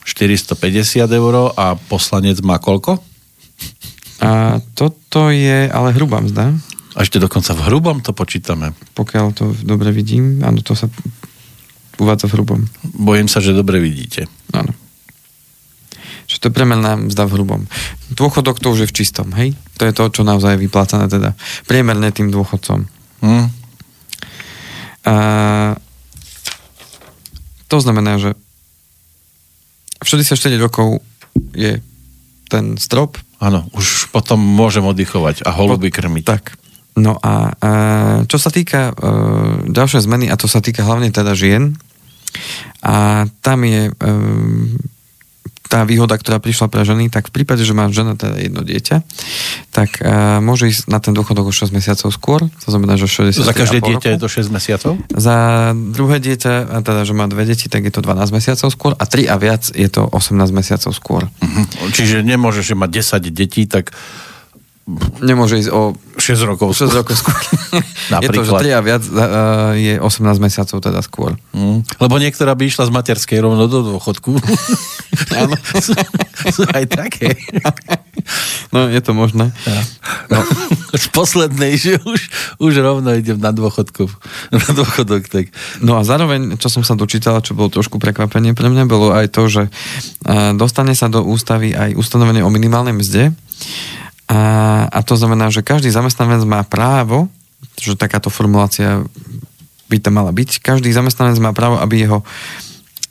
450 0.06 1.10
eur 1.10 1.58
a 1.58 1.74
poslanec 1.90 2.38
má 2.46 2.62
koľko? 2.62 3.02
A 4.22 4.62
toto 4.78 5.34
je 5.34 5.66
ale 5.66 5.98
hrubá 5.98 6.22
mzda. 6.22 6.54
A 6.94 7.02
ešte 7.02 7.18
dokonca 7.18 7.58
v 7.58 7.74
hrubom 7.74 8.06
to 8.06 8.14
počítame. 8.14 8.78
Pokiaľ 8.94 9.26
to 9.34 9.50
dobre 9.66 9.90
vidím, 9.90 10.46
áno, 10.46 10.62
to 10.62 10.78
sa 10.78 10.94
uvádza 11.98 12.30
v 12.30 12.38
hrubom. 12.38 12.62
Bojím 12.86 13.26
sa, 13.26 13.42
že 13.42 13.50
dobre 13.50 13.82
vidíte. 13.82 14.30
Áno. 14.54 14.85
Čiže 16.26 16.42
to 16.42 16.48
je 16.50 16.58
priemerná 16.58 16.98
mzda 16.98 17.30
v 17.30 17.34
hrubom. 17.38 17.62
Dôchodok 18.14 18.58
to 18.58 18.74
už 18.74 18.86
je 18.86 18.90
v 18.90 18.98
čistom, 18.98 19.30
hej? 19.38 19.54
To 19.78 19.86
je 19.86 19.94
to, 19.94 20.04
čo 20.10 20.22
naozaj 20.26 20.58
je 20.58 20.64
vyplácané 20.66 21.06
teda 21.06 21.38
priemerne 21.70 22.10
tým 22.10 22.34
dôchodcom. 22.34 22.90
Hmm. 23.22 23.48
A, 25.06 25.16
to 27.70 27.78
znamená, 27.78 28.18
že 28.18 28.34
v 30.02 30.06
64 30.06 30.58
rokov 30.58 31.02
je 31.54 31.82
ten 32.50 32.78
strop. 32.78 33.18
Áno, 33.38 33.70
už 33.74 34.10
potom 34.10 34.42
môžem 34.42 34.86
oddychovať 34.86 35.46
a 35.46 35.54
holuby 35.54 35.94
krmiť. 35.94 36.26
Tak. 36.26 36.44
No 36.96 37.20
a, 37.20 37.52
a 37.60 37.72
čo 38.26 38.40
sa 38.40 38.50
týka 38.50 38.96
uh, 38.96 39.66
ďalšej 39.68 40.08
zmeny, 40.08 40.32
a 40.32 40.40
to 40.40 40.48
sa 40.48 40.64
týka 40.64 40.88
hlavne 40.88 41.12
teda 41.12 41.36
žien, 41.36 41.76
a 42.86 43.26
tam 43.42 43.64
je 43.64 43.92
um, 43.92 44.78
tá 45.76 45.84
výhoda, 45.84 46.16
ktorá 46.16 46.40
prišla 46.40 46.72
pre 46.72 46.88
ženy, 46.88 47.12
tak 47.12 47.28
v 47.28 47.44
prípade, 47.44 47.68
že 47.68 47.76
má 47.76 47.92
žena 47.92 48.16
teda 48.16 48.40
jedno 48.40 48.64
dieťa, 48.64 49.04
tak 49.76 50.00
uh, 50.00 50.40
môže 50.40 50.72
ísť 50.72 50.88
na 50.88 51.04
ten 51.04 51.12
dôchodok 51.12 51.52
o 51.52 51.54
6 51.54 51.76
mesiacov 51.76 52.16
skôr, 52.16 52.48
to 52.48 52.68
znamená, 52.72 52.96
že 52.96 53.12
60 53.12 53.44
Za 53.44 53.52
každé 53.52 53.84
dieťa 53.84 54.08
roku. 54.08 54.16
je 54.16 54.24
to 54.24 54.30
6 54.32 54.56
mesiacov? 54.56 54.94
Za 55.12 55.38
druhé 55.76 56.24
dieťa, 56.24 56.80
teda, 56.80 57.04
že 57.04 57.12
má 57.12 57.28
dve 57.28 57.44
deti, 57.44 57.68
tak 57.68 57.84
je 57.84 57.92
to 57.92 58.00
12 58.00 58.32
mesiacov 58.32 58.72
skôr 58.72 58.96
a 58.96 59.04
3 59.04 59.28
a 59.28 59.36
viac 59.36 59.68
je 59.68 59.90
to 59.92 60.08
18 60.08 60.40
mesiacov 60.56 60.96
skôr. 60.96 61.28
Uh-huh. 61.28 61.92
Čiže 61.92 62.24
nemôže, 62.24 62.64
že 62.64 62.72
má 62.72 62.88
10 62.88 63.20
detí, 63.36 63.68
tak 63.68 63.92
Nemôže 65.18 65.58
ísť 65.66 65.74
o 65.74 65.98
6 66.22 66.46
rokov 66.46 66.78
6 66.78 66.94
rokov 66.94 67.18
skôr. 67.18 67.34
je 68.24 68.30
to, 68.30 68.46
že 68.46 68.54
3 68.70 68.78
a 68.78 68.80
viac 68.86 69.02
uh, 69.10 69.74
je 69.74 69.98
18 69.98 70.22
mesiacov 70.38 70.78
teda 70.78 71.02
skôr. 71.02 71.34
Mm. 71.58 71.82
Lebo 71.82 72.16
niektorá 72.22 72.54
by 72.54 72.70
išla 72.70 72.86
z 72.86 72.94
materskej 72.94 73.42
rovno 73.42 73.66
do 73.66 73.82
dôchodku. 73.82 74.38
Áno. 75.42 75.58
aj 76.70 76.86
také. 76.86 77.34
no, 78.70 78.86
je 78.86 79.02
to 79.02 79.18
možné. 79.18 79.50
Ja. 79.66 79.82
No. 80.30 80.46
z 81.02 81.08
poslednej, 81.10 81.82
že 81.82 81.98
už, 82.06 82.22
už 82.62 82.74
rovno 82.78 83.10
idem 83.18 83.42
na 83.42 83.50
dôchodku. 83.50 84.06
Na 84.54 84.70
dôchodok, 84.70 85.26
tak. 85.34 85.50
No 85.82 85.98
a 85.98 86.06
zároveň, 86.06 86.62
čo 86.62 86.70
som 86.70 86.86
sa 86.86 86.94
dočítal, 86.94 87.42
čo 87.42 87.58
bolo 87.58 87.74
trošku 87.74 87.98
prekvapenie 87.98 88.54
pre 88.54 88.70
mňa, 88.70 88.86
bolo 88.86 89.18
aj 89.18 89.34
to, 89.34 89.50
že 89.50 89.64
uh, 89.66 90.54
dostane 90.54 90.94
sa 90.94 91.10
do 91.10 91.26
ústavy 91.26 91.74
aj 91.74 91.98
ustanovenie 91.98 92.46
o 92.46 92.54
minimálnej 92.54 92.94
mzde, 92.94 93.34
a, 94.26 94.40
a 94.90 95.00
to 95.06 95.14
znamená, 95.14 95.54
že 95.54 95.62
každý 95.62 95.94
zamestnanec 95.94 96.42
má 96.50 96.66
právo, 96.66 97.30
že 97.78 97.94
takáto 97.94 98.34
formulácia 98.34 99.06
by 99.86 99.98
tam 100.02 100.18
mala 100.18 100.34
byť, 100.34 100.66
každý 100.66 100.90
zamestnanec 100.90 101.38
má 101.38 101.54
právo, 101.54 101.78
aby 101.78 102.02
jeho 102.02 102.26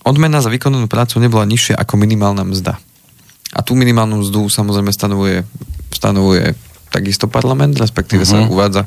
odmena 0.02 0.42
za 0.42 0.50
vykonanú 0.50 0.90
prácu 0.90 1.22
nebola 1.22 1.46
nižšia 1.46 1.78
ako 1.78 1.94
minimálna 1.96 2.42
mzda. 2.42 2.76
A 3.54 3.60
tú 3.62 3.78
minimálnu 3.78 4.26
mzdu 4.26 4.50
samozrejme 4.50 4.90
stanovuje, 4.90 5.46
stanovuje 5.94 6.58
takisto 6.90 7.30
parlament, 7.30 7.78
respektíve 7.78 8.26
uh-huh. 8.26 8.42
sa 8.42 8.46
mhm. 8.46 8.50
uvádza, 8.50 8.82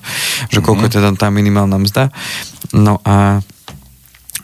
že 0.51 0.59
koľko 0.59 0.87
uh-huh. 0.87 0.91
je 0.91 0.97
teda 0.99 1.09
tá 1.15 1.27
minimálna 1.31 1.79
mzda. 1.79 2.11
No 2.75 2.99
a 3.07 3.39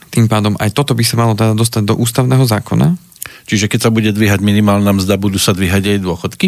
tým 0.08 0.24
pádom 0.28 0.56
aj 0.56 0.72
toto 0.72 0.96
by 0.96 1.04
sa 1.04 1.20
malo 1.20 1.36
teda 1.36 1.52
dostať 1.52 1.82
do 1.84 1.94
ústavného 2.00 2.44
zákona. 2.48 2.96
Čiže 3.44 3.68
keď 3.68 3.88
sa 3.88 3.90
bude 3.92 4.08
dvíhať 4.08 4.40
minimálna 4.40 4.96
mzda, 4.96 5.20
budú 5.20 5.36
sa 5.36 5.52
dvíhať 5.52 5.96
aj 5.96 5.98
dôchodky? 6.00 6.46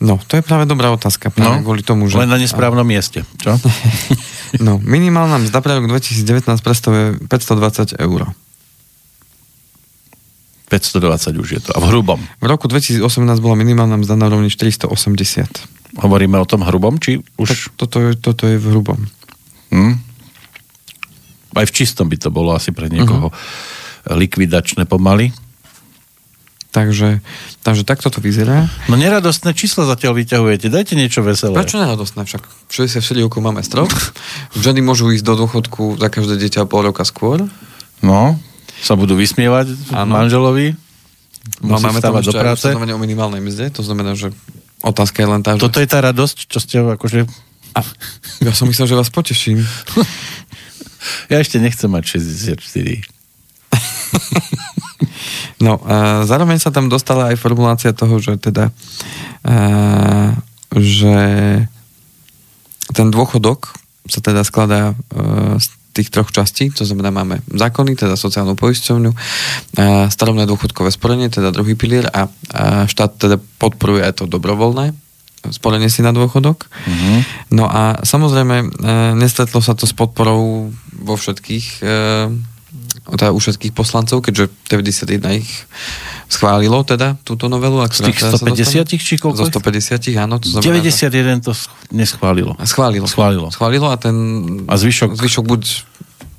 No, 0.00 0.16
to 0.16 0.40
je 0.40 0.42
práve 0.42 0.64
dobrá 0.64 0.88
otázka. 0.96 1.28
Práve 1.28 1.60
no, 1.60 1.64
kvôli 1.68 1.84
tomu, 1.84 2.08
že... 2.08 2.16
Len 2.16 2.32
na 2.32 2.40
nesprávnom 2.40 2.88
mieste, 2.88 3.20
čo? 3.36 3.52
no, 4.66 4.80
minimálna 4.80 5.36
mzda 5.44 5.60
pre 5.60 5.76
rok 5.76 5.92
2019 5.92 6.48
predstavuje 6.64 7.20
520 7.28 8.00
eur. 8.00 8.32
520 10.72 11.36
už 11.36 11.48
je 11.52 11.60
to. 11.60 11.70
A 11.76 11.82
v 11.82 11.86
hrubom? 11.92 12.16
V 12.40 12.46
roku 12.48 12.64
2018 12.64 13.04
bola 13.44 13.58
minimálna 13.60 14.00
mzda 14.00 14.16
na 14.16 14.32
úrovni 14.32 14.48
480. 14.48 15.98
Hovoríme 16.00 16.38
o 16.38 16.46
tom 16.48 16.62
hrubom, 16.62 16.96
či 16.96 17.20
už... 17.36 17.48
Tak 17.50 17.60
toto, 17.76 17.96
je, 18.00 18.10
toto 18.16 18.48
je 18.48 18.56
v 18.56 18.66
hrubom. 18.72 19.04
Hmm? 19.68 20.00
Aj 21.52 21.66
v 21.66 21.72
čistom 21.74 22.06
by 22.06 22.16
to 22.16 22.30
bolo 22.32 22.54
asi 22.54 22.70
pre 22.70 22.86
niekoho 22.86 23.28
uh-huh. 23.28 24.16
likvidačné 24.16 24.86
pomaly. 24.86 25.34
Takže, 26.70 27.18
takže 27.66 27.82
takto 27.82 28.14
to 28.14 28.22
vyzerá. 28.22 28.70
No 28.86 28.94
neradostné 28.94 29.58
čísla 29.58 29.90
zatiaľ 29.90 30.22
vyťahujete, 30.22 30.70
dajte 30.70 30.94
niečo 30.94 31.18
veselé. 31.26 31.58
Prečo 31.58 31.82
neradostné? 31.82 32.22
Však 32.22 32.46
64 32.70 33.26
rokov 33.26 33.42
máme 33.42 33.58
strop, 33.66 33.90
ženy 34.54 34.78
môžu 34.78 35.10
ísť 35.10 35.26
do 35.26 35.34
dôchodku 35.34 35.98
za 35.98 36.06
každé 36.06 36.38
dieťa 36.38 36.70
pol 36.70 36.86
roka 36.86 37.02
skôr. 37.02 37.42
No, 38.06 38.38
sa 38.80 38.94
budú 38.94 39.18
vysmievať 39.18 39.74
ano. 39.90 40.14
manželovi. 40.14 40.78
No, 41.58 41.82
máme 41.82 41.98
tam 41.98 42.22
do 42.22 42.30
práce. 42.30 42.70
o 42.70 43.00
minimálnej 43.02 43.42
mzde, 43.42 43.74
to 43.74 43.82
znamená, 43.82 44.14
že 44.14 44.30
otázka 44.86 45.26
je 45.26 45.28
len 45.28 45.42
tá, 45.42 45.58
že... 45.58 45.66
Toto 45.66 45.82
je 45.82 45.88
tá 45.90 45.98
radosť, 46.00 46.36
čo 46.46 46.58
ste 46.62 46.78
akože... 46.86 47.26
A, 47.74 47.80
ja 48.46 48.52
som 48.54 48.70
myslel, 48.70 48.86
že 48.86 48.98
vás 48.98 49.10
poteším. 49.10 49.58
ja 51.32 51.42
ešte 51.42 51.58
nechcem 51.58 51.90
mať 51.90 52.14
64. 52.14 52.54
No 55.64 55.76
a 55.84 56.24
zároveň 56.24 56.56
sa 56.56 56.72
tam 56.72 56.88
dostala 56.88 57.28
aj 57.28 57.36
formulácia 57.36 57.92
toho, 57.92 58.16
že 58.16 58.40
teda 58.40 58.72
a, 59.44 60.32
že 60.72 61.16
ten 62.96 63.08
dôchodok 63.12 63.76
sa 64.08 64.24
teda 64.24 64.40
skladá 64.42 64.96
z 65.60 65.66
tých 65.92 66.08
troch 66.08 66.30
častí, 66.30 66.70
to 66.70 66.86
znamená 66.86 67.10
máme 67.10 67.42
zákony, 67.50 67.98
teda 67.98 68.14
sociálnu 68.14 68.54
poisťovňu, 68.54 69.10
starobné 70.10 70.46
dôchodkové 70.46 70.90
sporenie, 70.94 71.28
teda 71.28 71.50
druhý 71.50 71.74
pilier 71.74 72.06
a, 72.10 72.30
a 72.54 72.86
štát 72.86 73.18
teda 73.18 73.36
podporuje 73.58 74.06
aj 74.06 74.22
to 74.22 74.24
dobrovoľné 74.30 74.94
sporenie 75.48 75.88
si 75.88 76.04
na 76.04 76.12
dôchodok. 76.12 76.68
Uh-huh. 76.68 77.18
No 77.48 77.64
a 77.64 78.04
samozrejme, 78.04 78.56
e, 78.60 78.66
nestretlo 79.16 79.64
sa 79.64 79.72
to 79.72 79.88
s 79.88 79.96
podporou 79.96 80.68
vo 80.92 81.14
všetkých 81.16 81.80
e, 81.80 81.84
teda 83.16 83.34
u 83.34 83.38
všetkých 83.38 83.74
poslancov, 83.74 84.22
keďže 84.22 84.50
91 84.70 85.42
ich 85.42 85.50
schválilo 86.30 86.86
teda 86.86 87.18
túto 87.26 87.50
novelu. 87.50 87.82
Z 87.90 88.06
tých 88.06 88.22
150 88.22 88.86
či 88.86 89.18
koľko? 89.18 89.50
Zo 89.50 89.50
150, 89.50 90.14
áno. 90.14 90.38
To 90.38 90.46
znamená, 90.46 90.78
91 91.42 91.42
to 91.42 91.52
neschválilo. 91.90 92.54
Schválilo. 92.62 93.06
Schválilo. 93.10 93.48
Schválilo 93.50 93.90
a 93.90 93.98
ten 93.98 94.14
a 94.70 94.78
zvyšok, 94.78 95.18
zvyšok 95.18 95.44
buď, 95.44 95.62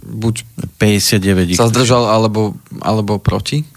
buď 0.07 0.35
59 0.79 1.59
sa 1.59 1.67
zdržal 1.67 2.07
alebo, 2.07 2.55
alebo 2.79 3.19
proti. 3.19 3.67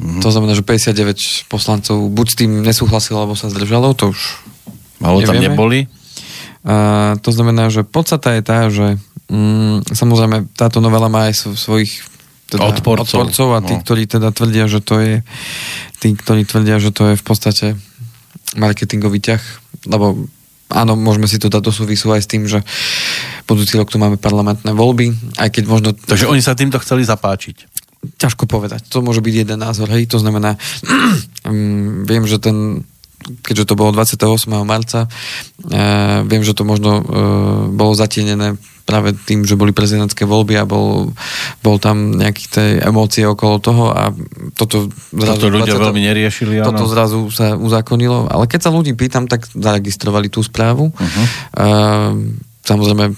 Mm-hmm. 0.00 0.20
To 0.24 0.28
znamená, 0.32 0.58
že 0.58 0.66
59 0.66 1.46
poslancov 1.46 1.96
buď 2.10 2.26
s 2.26 2.36
tým 2.40 2.50
nesúhlasilo, 2.64 3.22
alebo 3.22 3.38
sa 3.38 3.46
zdržalo, 3.46 3.94
to 3.94 4.10
už 4.10 4.42
Ale 4.98 5.22
tam 5.22 5.38
neboli? 5.38 5.86
A, 6.66 7.14
to 7.22 7.30
znamená, 7.30 7.70
že 7.70 7.86
podstata 7.86 8.34
je 8.34 8.42
tá, 8.42 8.66
že 8.72 8.98
mm, 9.30 9.94
samozrejme 9.94 10.50
táto 10.58 10.82
novela 10.82 11.06
má 11.06 11.30
aj 11.30 11.54
svojich 11.54 12.13
teda 12.54 12.70
odporcov. 12.70 13.18
odporcov 13.18 13.48
a 13.54 13.60
tí, 13.66 13.74
no. 13.74 13.82
ktorí 13.82 14.02
teda 14.06 14.30
tvrdia, 14.30 14.70
že 14.70 14.78
to 14.78 15.02
je 15.02 15.14
tí, 15.98 16.14
ktorí 16.14 16.46
tvrdia, 16.46 16.78
že 16.78 16.94
to 16.94 17.12
je 17.12 17.14
v 17.18 17.24
podstate 17.24 17.66
marketingový 18.54 19.18
ťah, 19.18 19.42
lebo 19.90 20.30
áno, 20.70 20.94
môžeme 20.94 21.26
si 21.26 21.42
to 21.42 21.50
dať 21.50 21.62
do 21.62 21.72
súvisu 21.74 22.14
aj 22.14 22.22
s 22.22 22.30
tým, 22.30 22.46
že 22.46 22.62
budúci 23.44 23.74
rok 23.74 23.90
tu 23.90 23.98
máme 23.98 24.16
parlamentné 24.16 24.70
voľby, 24.70 25.38
aj 25.38 25.48
keď 25.50 25.64
možno... 25.66 25.88
Takže 25.94 26.30
oni 26.30 26.40
sa 26.40 26.54
týmto 26.54 26.78
chceli 26.80 27.02
zapáčiť. 27.02 27.56
Ťažko 28.20 28.44
povedať. 28.44 28.84
To 28.92 29.00
môže 29.00 29.24
byť 29.24 29.34
jeden 29.34 29.58
názor, 29.58 29.88
hej, 29.90 30.06
to 30.06 30.20
znamená, 30.20 30.60
um, 31.46 32.04
viem, 32.10 32.24
že 32.24 32.38
ten 32.38 32.86
keďže 33.24 33.72
to 33.72 33.80
bolo 33.80 33.88
28. 33.96 34.20
marca, 34.68 35.08
uh, 35.08 36.20
viem, 36.28 36.44
že 36.44 36.52
to 36.52 36.68
možno 36.68 37.00
uh, 37.00 37.04
bolo 37.72 37.96
zatienené 37.96 38.60
práve 38.84 39.16
tým, 39.16 39.48
že 39.48 39.56
boli 39.56 39.72
prezidentské 39.72 40.28
voľby 40.28 40.60
a 40.60 40.68
bol, 40.68 41.16
bol 41.64 41.76
tam 41.80 42.12
nejaké 42.12 42.42
tie 42.52 42.66
emócie 42.84 43.24
okolo 43.24 43.56
toho 43.56 43.84
a 43.90 44.12
toto 44.52 44.92
zrazu... 45.08 45.48
Toto 45.48 45.56
ľudia 45.56 45.74
20, 45.76 45.84
veľmi 45.88 46.02
neriešili, 46.04 46.54
áno. 46.60 46.68
Toto 46.72 46.84
zrazu 46.92 47.18
sa 47.32 47.56
uzákonilo, 47.56 48.28
ale 48.28 48.44
keď 48.44 48.68
sa 48.68 48.70
ľudí 48.70 48.92
pýtam, 48.92 49.24
tak 49.24 49.48
zaregistrovali 49.48 50.28
tú 50.28 50.44
správu. 50.44 50.92
Uh-huh. 50.92 51.24
Uh, 51.56 52.12
samozrejme, 52.60 53.16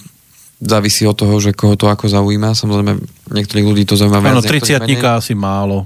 závisí 0.63 1.05
od 1.05 1.19
toho, 1.19 1.37
že 1.43 1.53
koho 1.53 1.75
to 1.75 1.91
ako 1.91 2.09
zaujíma. 2.09 2.57
Samozrejme, 2.57 2.97
niektorých 3.35 3.67
ľudí 3.67 3.85
to 3.85 3.99
zaujíma 3.99 4.23
viac. 4.23 4.39
Áno, 4.39 4.47
30 4.47 4.87
asi 5.03 5.35
málo. 5.35 5.85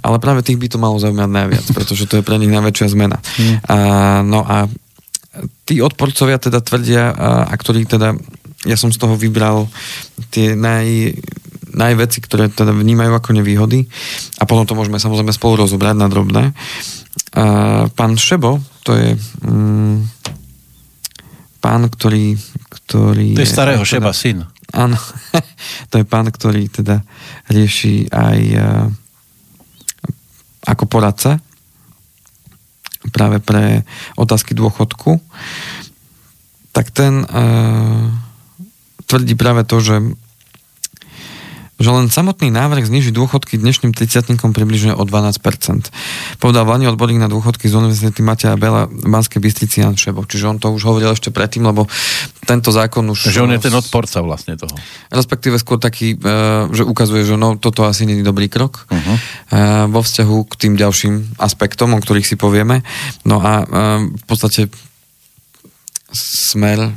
Ale 0.00 0.16
práve 0.22 0.40
tých 0.40 0.56
by 0.56 0.66
to 0.72 0.78
malo 0.80 0.96
zaujímať 0.96 1.30
najviac, 1.30 1.66
pretože 1.76 2.08
to 2.08 2.22
je 2.22 2.24
pre 2.24 2.38
nich 2.40 2.52
najväčšia 2.52 2.86
zmena. 2.94 3.18
Hmm. 3.20 3.56
A, 3.66 3.76
no 4.24 4.40
a 4.46 4.70
tí 5.68 5.78
odporcovia 5.78 6.40
teda 6.40 6.64
tvrdia, 6.64 7.12
a, 7.12 7.28
a 7.50 7.54
ktorí 7.54 7.84
teda 7.86 8.16
ja 8.68 8.76
som 8.76 8.92
z 8.92 9.00
toho 9.00 9.16
vybral 9.16 9.68
tie 10.28 10.52
naj, 10.52 11.16
najveci, 11.72 12.18
ktoré 12.20 12.52
teda 12.52 12.76
vnímajú 12.76 13.12
ako 13.16 13.30
nevýhody 13.40 13.88
a 14.36 14.44
potom 14.44 14.68
to 14.68 14.76
môžeme 14.76 15.00
samozrejme 15.00 15.32
spolu 15.32 15.64
rozobrať 15.64 15.96
na 15.96 16.08
drobné. 16.12 16.44
A 17.34 17.44
pán 17.92 18.20
Šebo, 18.20 18.60
to 18.84 18.92
je 18.98 19.16
mm, 19.46 19.96
pán, 21.62 21.88
ktorý, 21.88 22.36
ktorý 22.68 23.38
to 23.38 23.44
je 23.44 23.48
starého 23.48 23.82
teda, 23.82 23.90
Šeba 23.96 24.12
syn. 24.12 24.44
Áno, 24.76 24.98
to 25.90 25.94
je 25.98 26.04
pán, 26.04 26.28
ktorý 26.28 26.68
teda 26.68 27.00
rieši 27.48 28.06
aj 28.12 28.40
ako 30.66 30.84
poradca 30.84 31.40
práve 33.08 33.40
pre 33.40 33.82
otázky 34.20 34.52
dôchodku, 34.52 35.16
tak 36.70 36.92
ten 36.92 37.24
e, 37.24 37.26
tvrdí 39.10 39.34
práve 39.34 39.66
to, 39.66 39.82
že 39.82 40.14
že 41.80 41.88
len 41.88 42.12
samotný 42.12 42.52
návrh 42.52 42.84
znižiť 42.92 43.16
dôchodky 43.16 43.56
dnešným 43.56 43.96
30 43.96 44.36
približne 44.36 44.92
o 44.92 45.00
12%. 45.00 45.40
Povedal 46.36 46.68
vládny 46.68 46.92
odborník 46.92 47.24
na 47.24 47.32
dôchodky 47.32 47.72
z 47.72 47.80
Univerzity 47.80 48.20
Mateja 48.20 48.60
Bela 48.60 48.84
v 48.84 49.08
Banskej 49.08 49.40
Bystrici 49.40 49.80
Jan 49.80 49.96
Šebo. 49.96 50.28
Čiže 50.28 50.44
on 50.44 50.58
to 50.60 50.76
už 50.76 50.84
hovoril 50.84 51.16
ešte 51.16 51.32
predtým, 51.32 51.64
lebo 51.64 51.88
tento 52.44 52.68
zákon 52.68 53.08
už... 53.08 53.32
Že 53.32 53.48
on 53.48 53.56
je 53.56 53.64
ten 53.64 53.72
odporca 53.72 54.20
vlastne 54.20 54.60
toho. 54.60 54.76
Respektíve 55.08 55.56
skôr 55.56 55.80
taký, 55.80 56.20
e, 56.20 56.68
že 56.68 56.84
ukazuje, 56.84 57.24
že 57.24 57.40
no, 57.40 57.56
toto 57.56 57.88
asi 57.88 58.04
nie 58.04 58.20
je 58.20 58.28
dobrý 58.28 58.52
krok 58.52 58.84
uh-huh. 58.92 59.88
vo 59.88 60.04
vzťahu 60.04 60.36
k 60.52 60.54
tým 60.60 60.74
ďalším 60.76 61.40
aspektom, 61.40 61.96
o 61.96 61.98
ktorých 62.04 62.28
si 62.28 62.36
povieme. 62.36 62.84
No 63.24 63.40
a 63.40 63.64
e, 63.64 63.66
v 64.20 64.24
podstate 64.28 64.68
smer 66.12 66.92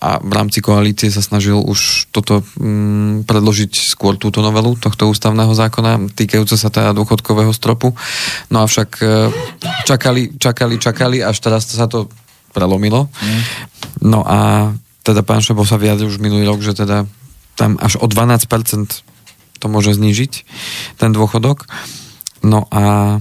a 0.00 0.16
v 0.16 0.32
rámci 0.32 0.64
koalície 0.64 1.12
sa 1.12 1.20
snažil 1.20 1.60
už 1.60 2.08
toto 2.08 2.40
mm, 2.56 3.28
predložiť 3.28 3.92
skôr 3.92 4.16
túto 4.16 4.40
novelu 4.40 4.72
tohto 4.80 5.12
ústavného 5.12 5.52
zákona 5.52 6.16
týkajúce 6.16 6.56
sa 6.56 6.72
teda 6.72 6.96
dôchodkového 6.96 7.52
stropu. 7.52 7.92
No 8.48 8.64
avšak 8.64 8.90
e, 9.04 9.28
čakali, 9.84 10.40
čakali, 10.40 10.80
čakali, 10.80 11.20
až 11.20 11.36
teraz 11.44 11.68
sa 11.68 11.84
to 11.84 12.08
prelomilo. 12.56 13.12
No 14.00 14.24
a 14.24 14.72
teda 15.04 15.20
pán 15.20 15.44
Šebo 15.44 15.68
sa 15.68 15.76
vyjadril 15.76 16.08
už 16.08 16.16
minulý 16.16 16.48
rok, 16.48 16.64
že 16.64 16.72
teda 16.72 17.04
tam 17.60 17.76
až 17.76 18.00
o 18.00 18.08
12% 18.08 18.48
to 19.60 19.66
môže 19.68 20.00
znížiť 20.00 20.32
ten 20.96 21.12
dôchodok. 21.12 21.68
No 22.40 22.64
a 22.72 23.16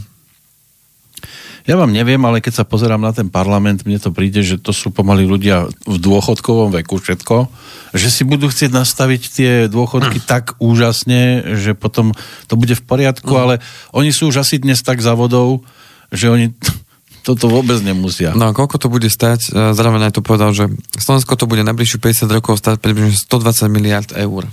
ja 1.69 1.77
vám 1.77 1.93
neviem, 1.93 2.17
ale 2.25 2.41
keď 2.41 2.61
sa 2.61 2.65
pozerám 2.65 2.97
na 2.97 3.13
ten 3.13 3.29
parlament, 3.29 3.85
mne 3.85 4.01
to 4.01 4.09
príde, 4.09 4.41
že 4.41 4.57
to 4.57 4.73
sú 4.73 4.89
pomaly 4.89 5.29
ľudia 5.29 5.69
v 5.85 5.97
dôchodkovom 6.01 6.73
veku 6.81 6.97
všetko, 6.97 7.45
že 7.93 8.09
si 8.09 8.25
budú 8.25 8.49
chcieť 8.49 8.73
nastaviť 8.73 9.21
tie 9.29 9.51
dôchodky 9.69 10.17
mm. 10.17 10.25
tak 10.33 10.57
úžasne, 10.57 11.53
že 11.61 11.77
potom 11.77 12.17
to 12.49 12.57
bude 12.57 12.73
v 12.73 12.81
poriadku, 12.81 13.29
mm. 13.29 13.41
ale 13.45 13.55
oni 13.93 14.09
sú 14.09 14.33
už 14.33 14.41
asi 14.41 14.57
dnes 14.57 14.81
tak 14.81 14.97
za 14.97 15.13
vodou, 15.13 15.61
že 16.09 16.33
oni 16.33 16.57
toto 17.27 17.45
vôbec 17.45 17.77
nemusia. 17.85 18.33
No 18.33 18.49
a 18.49 18.57
koľko 18.57 18.81
to 18.81 18.89
bude 18.89 19.05
stať? 19.05 19.53
E, 19.53 19.77
zároveň 19.77 20.09
aj 20.09 20.17
to 20.17 20.25
povedal, 20.25 20.49
že 20.57 20.73
Slovensko 20.97 21.38
to 21.38 21.45
bude 21.45 21.61
najbližšie 21.61 22.01
50 22.01 22.33
rokov 22.33 22.57
stať 22.57 22.81
približne 22.81 23.13
120 23.13 23.69
miliard 23.69 24.09
eur. 24.17 24.49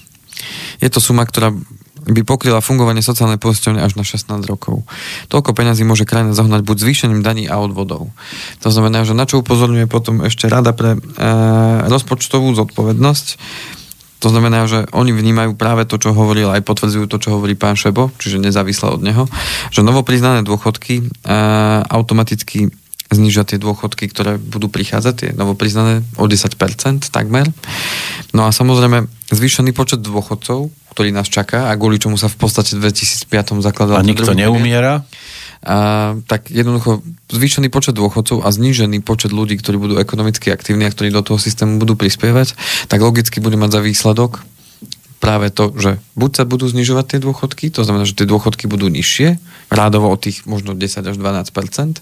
Je 0.84 0.92
to 0.92 1.00
suma, 1.00 1.24
ktorá 1.24 1.56
by 2.06 2.22
pokryla 2.22 2.62
fungovanie 2.62 3.02
sociálnej 3.02 3.42
poisťovne 3.42 3.82
až 3.82 3.98
na 3.98 4.06
16 4.06 4.30
rokov. 4.46 4.86
Toľko 5.26 5.50
peňazí 5.58 5.82
môže 5.82 6.06
krajina 6.06 6.38
zahnať 6.38 6.62
buď 6.62 6.76
zvýšením 6.78 7.20
daní 7.20 7.50
a 7.50 7.58
odvodov. 7.58 8.14
To 8.62 8.70
znamená, 8.70 9.02
že 9.02 9.18
na 9.18 9.26
čo 9.26 9.42
upozorňuje 9.42 9.90
potom 9.90 10.22
ešte 10.22 10.46
Rada 10.46 10.70
pre 10.70 10.94
e, 10.94 10.98
rozpočtovú 11.90 12.54
zodpovednosť, 12.54 13.26
to 14.16 14.32
znamená, 14.32 14.64
že 14.64 14.88
oni 14.96 15.12
vnímajú 15.12 15.60
práve 15.60 15.84
to, 15.84 16.00
čo 16.00 16.16
hovoril, 16.16 16.48
aj 16.48 16.64
potvrdzujú 16.64 17.04
to, 17.04 17.20
čo 17.20 17.36
hovorí 17.36 17.52
pán 17.52 17.76
Šebo, 17.76 18.08
čiže 18.16 18.40
nezávisle 18.40 18.88
od 18.88 19.04
neho, 19.04 19.28
že 19.68 19.84
novopriznané 19.84 20.40
dôchodky 20.40 21.04
e, 21.04 21.04
automaticky 21.84 22.72
znižia 23.12 23.46
tie 23.46 23.60
dôchodky, 23.60 24.10
ktoré 24.10 24.40
budú 24.40 24.66
prichádzať, 24.66 25.14
tie 25.14 25.30
novopriznané 25.36 26.02
o 26.18 26.26
10% 26.26 27.12
takmer. 27.12 27.46
No 28.34 28.48
a 28.48 28.50
samozrejme 28.50 29.06
zvýšený 29.30 29.70
počet 29.76 30.02
dôchodcov, 30.02 30.74
ktorý 30.96 31.12
nás 31.12 31.28
čaká 31.28 31.68
a 31.68 31.76
kvôli 31.76 32.00
čomu 32.00 32.16
sa 32.16 32.32
v 32.32 32.40
podstate 32.40 32.72
v 32.72 32.88
2005 32.88 33.60
zakladal... 33.60 34.00
A 34.00 34.08
nikto 34.08 34.32
neumiera? 34.32 35.04
A, 35.60 36.16
tak 36.24 36.48
jednoducho 36.48 37.04
zvýšený 37.28 37.68
počet 37.68 37.92
dôchodcov 37.92 38.40
a 38.40 38.48
znížený 38.48 39.04
počet 39.04 39.36
ľudí, 39.36 39.60
ktorí 39.60 39.76
budú 39.76 39.94
ekonomicky 40.00 40.48
aktívni 40.48 40.88
a 40.88 40.92
ktorí 40.92 41.12
do 41.12 41.20
toho 41.20 41.36
systému 41.36 41.76
budú 41.76 42.00
prispievať, 42.00 42.56
tak 42.88 43.04
logicky 43.04 43.44
bude 43.44 43.60
mať 43.60 43.76
za 43.76 43.80
výsledok 43.84 44.40
práve 45.20 45.52
to, 45.52 45.76
že 45.76 46.00
buď 46.16 46.30
sa 46.32 46.44
budú 46.48 46.64
znižovať 46.64 47.04
tie 47.12 47.20
dôchodky, 47.20 47.68
to 47.68 47.84
znamená, 47.84 48.08
že 48.08 48.16
tie 48.16 48.28
dôchodky 48.28 48.64
budú 48.64 48.88
nižšie, 48.88 49.36
rádovo 49.68 50.08
o 50.08 50.16
tých 50.16 50.48
možno 50.48 50.72
10 50.72 50.96
až 51.02 51.16
12% 51.20 52.00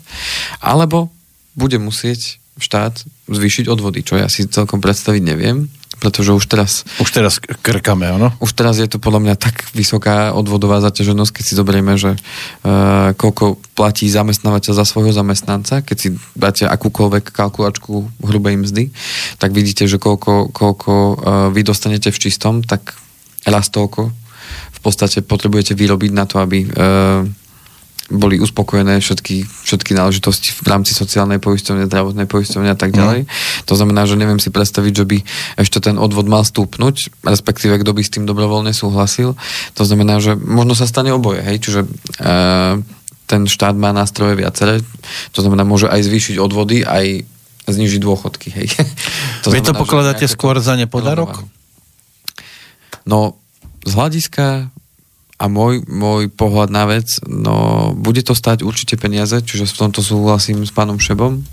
alebo 0.63 1.11
bude 1.59 1.79
musieť 1.83 2.39
štát 2.59 3.03
zvýšiť 3.27 3.67
odvody, 3.67 4.07
čo 4.07 4.19
ja 4.19 4.31
si 4.31 4.47
celkom 4.47 4.79
predstaviť 4.79 5.23
neviem 5.25 5.67
pretože 5.99 6.35
už 6.35 6.45
teraz... 6.47 6.83
Už 7.01 7.11
teraz 7.11 7.39
krkame, 7.41 8.11
áno? 8.11 8.35
Už 8.43 8.53
teraz 8.55 8.79
je 8.79 8.89
to 8.89 8.99
podľa 8.99 9.21
mňa 9.25 9.35
tak 9.39 9.67
vysoká 9.73 10.35
odvodová 10.35 10.83
zaťaženosť, 10.83 11.33
keď 11.33 11.45
si 11.45 11.55
zoberieme, 11.55 11.95
že 11.97 12.15
uh, 12.15 13.13
koľko 13.15 13.61
platí 13.79 14.07
zamestnávateľ 14.11 14.73
za 14.75 14.85
svojho 14.85 15.15
zamestnanca, 15.15 15.81
keď 15.81 15.97
si 15.97 16.09
dáte 16.35 16.65
akúkoľvek 16.67 17.31
kalkulačku 17.31 18.09
hrubej 18.23 18.57
mzdy, 18.61 18.85
tak 19.39 19.55
vidíte, 19.55 19.87
že 19.87 20.03
koľko, 20.03 20.51
koľko 20.51 20.93
uh, 20.93 21.15
vy 21.55 21.61
dostanete 21.63 22.11
v 22.11 22.19
čistom, 22.19 22.61
tak 22.65 22.97
raz 23.47 23.69
toľko 23.71 24.11
v 24.75 24.81
podstate 24.85 25.25
potrebujete 25.25 25.73
vyrobiť 25.73 26.11
na 26.13 26.25
to, 26.29 26.37
aby 26.41 26.69
uh, 26.69 27.25
boli 28.13 28.37
uspokojené 28.37 29.01
všetky, 29.01 29.49
všetky 29.49 29.97
náležitosti 29.97 30.53
v 30.53 30.69
rámci 30.69 30.93
sociálnej 30.93 31.41
poisťovne, 31.41 31.89
zdravotnej 31.89 32.29
poisťovne 32.29 32.69
a 32.69 32.77
tak 32.77 32.93
mhm. 32.93 32.99
ďalej. 33.01 33.21
Mm. 33.25 33.29
To 33.65 33.75
znamená, 33.75 34.03
že 34.05 34.21
neviem 34.21 34.41
si 34.41 34.53
predstaviť, 34.53 34.93
že 34.93 35.05
by 35.09 35.19
ešte 35.57 35.79
ten 35.81 35.97
odvod 35.97 36.29
mal 36.29 36.45
stúpnuť, 36.45 37.25
respektíve 37.25 37.81
kto 37.81 37.97
by 37.97 38.03
s 38.05 38.13
tým 38.13 38.29
dobrovoľne 38.29 38.77
súhlasil. 38.77 39.33
To 39.81 39.83
znamená, 39.89 40.21
že 40.21 40.37
možno 40.37 40.77
sa 40.77 40.85
stane 40.85 41.17
oboje, 41.17 41.41
hej, 41.41 41.65
čiže 41.65 41.81
e, 41.85 41.89
ten 43.25 43.43
štát 43.49 43.73
má 43.73 43.97
nástroje 43.97 44.37
viaceré, 44.37 44.85
to 45.33 45.41
znamená, 45.41 45.65
môže 45.65 45.89
aj 45.89 46.05
zvýšiť 46.05 46.37
odvody, 46.37 46.85
aj 46.85 47.25
znižiť 47.65 48.01
dôchodky, 48.05 48.49
hej. 48.53 48.69
To 49.45 49.53
Vy 49.53 49.61
to 49.61 49.77
pokladáte 49.77 50.25
skôr 50.25 50.57
za 50.61 50.73
nepodarok? 50.73 51.45
No, 53.05 53.37
z 53.85 53.93
hľadiska 53.93 54.73
a 55.45 55.53
môj, 55.53 55.85
môj 55.85 56.33
pohľad 56.33 56.73
na 56.73 56.89
vec, 56.89 57.21
no 57.29 57.93
bude 57.93 58.25
to 58.25 58.33
stať 58.33 58.65
určite 58.65 58.97
peniaze, 58.97 59.45
čiže 59.45 59.69
v 59.69 59.77
tomto 59.77 60.01
súhlasím 60.01 60.65
s 60.65 60.73
pánom 60.73 60.97
Šebom, 60.97 61.45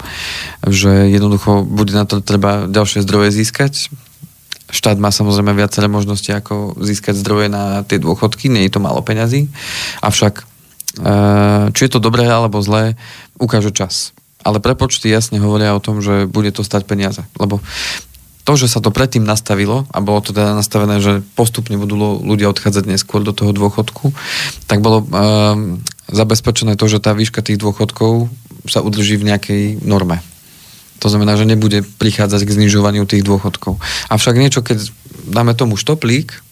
že 0.63 1.11
jednoducho 1.11 1.67
bude 1.67 1.91
na 1.91 2.07
to 2.07 2.23
treba 2.23 2.71
ďalšie 2.71 3.03
zdroje 3.03 3.35
získať. 3.35 3.91
Štát 4.71 4.95
má 4.95 5.11
samozrejme 5.11 5.51
viaceré 5.51 5.91
možnosti, 5.91 6.31
ako 6.31 6.79
získať 6.79 7.19
zdroje 7.19 7.51
na 7.51 7.83
tie 7.83 7.99
dôchodky, 7.99 8.47
nie 8.47 8.63
je 8.71 8.79
to 8.79 8.79
málo 8.79 9.03
peňazí, 9.03 9.51
avšak 9.99 10.39
e, 10.39 10.43
či 11.75 11.81
je 11.83 11.91
to 11.91 11.99
dobré 11.99 12.23
alebo 12.31 12.63
zlé, 12.63 12.95
ukáže 13.35 13.75
čas. 13.75 14.15
Ale 14.47 14.63
prepočty 14.63 15.11
jasne 15.11 15.43
hovoria 15.43 15.75
o 15.75 15.83
tom, 15.83 15.99
že 15.99 16.31
bude 16.31 16.55
to 16.55 16.63
stať 16.63 16.87
peniaze. 16.87 17.27
Lebo 17.35 17.59
to, 18.41 18.57
že 18.57 18.67
sa 18.67 18.79
to 18.81 18.89
predtým 18.89 19.21
nastavilo 19.21 19.85
a 19.93 19.97
bolo 20.01 20.19
to 20.21 20.33
teda 20.33 20.57
nastavené, 20.57 20.97
že 20.97 21.21
postupne 21.37 21.77
budú 21.77 21.97
ľudia 22.21 22.49
odchádzať 22.49 22.89
neskôr 22.89 23.21
do 23.21 23.33
toho 23.33 23.53
dôchodku, 23.53 24.13
tak 24.65 24.81
bolo 24.81 25.05
um, 25.05 25.79
zabezpečené 26.09 26.75
to, 26.75 26.85
že 26.89 27.01
tá 27.01 27.13
výška 27.13 27.45
tých 27.45 27.61
dôchodkov 27.61 28.27
sa 28.65 28.81
udrží 28.81 29.17
v 29.17 29.27
nejakej 29.29 29.63
norme. 29.85 30.21
To 31.01 31.09
znamená, 31.09 31.33
že 31.33 31.49
nebude 31.49 31.81
prichádzať 31.81 32.45
k 32.45 32.55
znižovaniu 32.61 33.09
tých 33.09 33.25
dôchodkov. 33.25 33.81
Avšak 34.13 34.37
niečo, 34.37 34.61
keď 34.61 34.85
dáme 35.25 35.57
tomu 35.57 35.73
štoplík, 35.73 36.45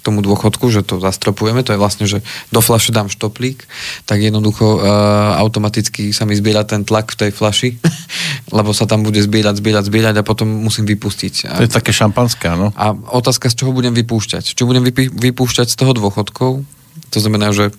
tomu 0.00 0.24
dôchodku, 0.24 0.72
že 0.72 0.82
to 0.82 0.98
zastropujeme, 0.98 1.60
to 1.62 1.76
je 1.76 1.80
vlastne, 1.80 2.08
že 2.08 2.24
do 2.50 2.60
flaše 2.64 2.90
dám 2.90 3.12
štoplík, 3.12 3.68
tak 4.08 4.20
jednoducho 4.20 4.80
uh, 4.80 5.38
automaticky 5.38 6.10
sa 6.16 6.24
mi 6.24 6.34
zbiera 6.34 6.64
ten 6.64 6.82
tlak 6.84 7.12
v 7.14 7.28
tej 7.28 7.30
flaši, 7.30 7.76
lebo 8.56 8.72
sa 8.72 8.88
tam 8.88 9.04
bude 9.04 9.20
zbierať, 9.20 9.60
zbierať, 9.60 9.84
zbierať 9.86 10.14
a 10.20 10.26
potom 10.26 10.48
musím 10.48 10.88
vypustiť. 10.88 11.54
To 11.60 11.64
je 11.64 11.70
také 11.70 11.92
šampanské, 11.92 12.50
áno? 12.50 12.72
A 12.74 12.92
otázka, 12.92 13.52
z 13.52 13.64
čoho 13.64 13.76
budem 13.76 13.92
vypúšťať. 13.92 14.56
Čo 14.56 14.64
budem 14.66 14.82
vypí, 14.82 15.12
vypúšťať 15.12 15.68
z 15.72 15.76
toho 15.76 15.92
dôchodkov, 15.92 16.64
to 17.10 17.18
znamená, 17.18 17.50
že 17.50 17.74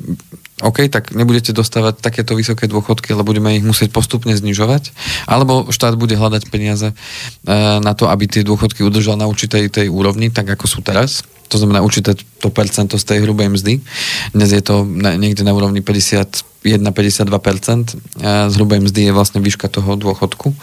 OK, 0.61 0.85
tak 0.93 1.17
nebudete 1.17 1.57
dostávať 1.57 1.97
takéto 1.99 2.37
vysoké 2.37 2.69
dôchodky, 2.69 3.17
ale 3.17 3.25
budeme 3.25 3.57
ich 3.57 3.65
musieť 3.65 3.89
postupne 3.89 4.31
znižovať, 4.37 4.93
alebo 5.25 5.73
štát 5.73 5.97
bude 5.97 6.13
hľadať 6.13 6.53
peniaze 6.53 6.93
e, 6.93 6.95
na 7.81 7.93
to, 7.97 8.05
aby 8.05 8.29
tie 8.29 8.45
dôchodky 8.45 8.85
udržal 8.85 9.17
na 9.17 9.25
určitej 9.25 9.73
tej 9.73 9.87
úrovni, 9.89 10.29
tak 10.29 10.53
ako 10.53 10.69
sú 10.69 10.79
teraz. 10.85 11.25
To 11.51 11.59
znamená 11.59 11.83
určité 11.83 12.15
to 12.15 12.47
percento 12.47 12.95
z 12.95 13.03
tej 13.03 13.27
hrubej 13.27 13.51
mzdy. 13.51 13.83
Dnes 14.31 14.49
je 14.55 14.63
to 14.63 14.87
niekde 14.87 15.43
na 15.43 15.51
úrovni 15.51 15.83
51-52%. 15.83 16.63
Z 18.23 18.53
hrubej 18.55 18.79
mzdy 18.87 19.11
je 19.11 19.15
vlastne 19.15 19.43
výška 19.43 19.67
toho 19.67 19.99
dôchodku. 19.99 20.55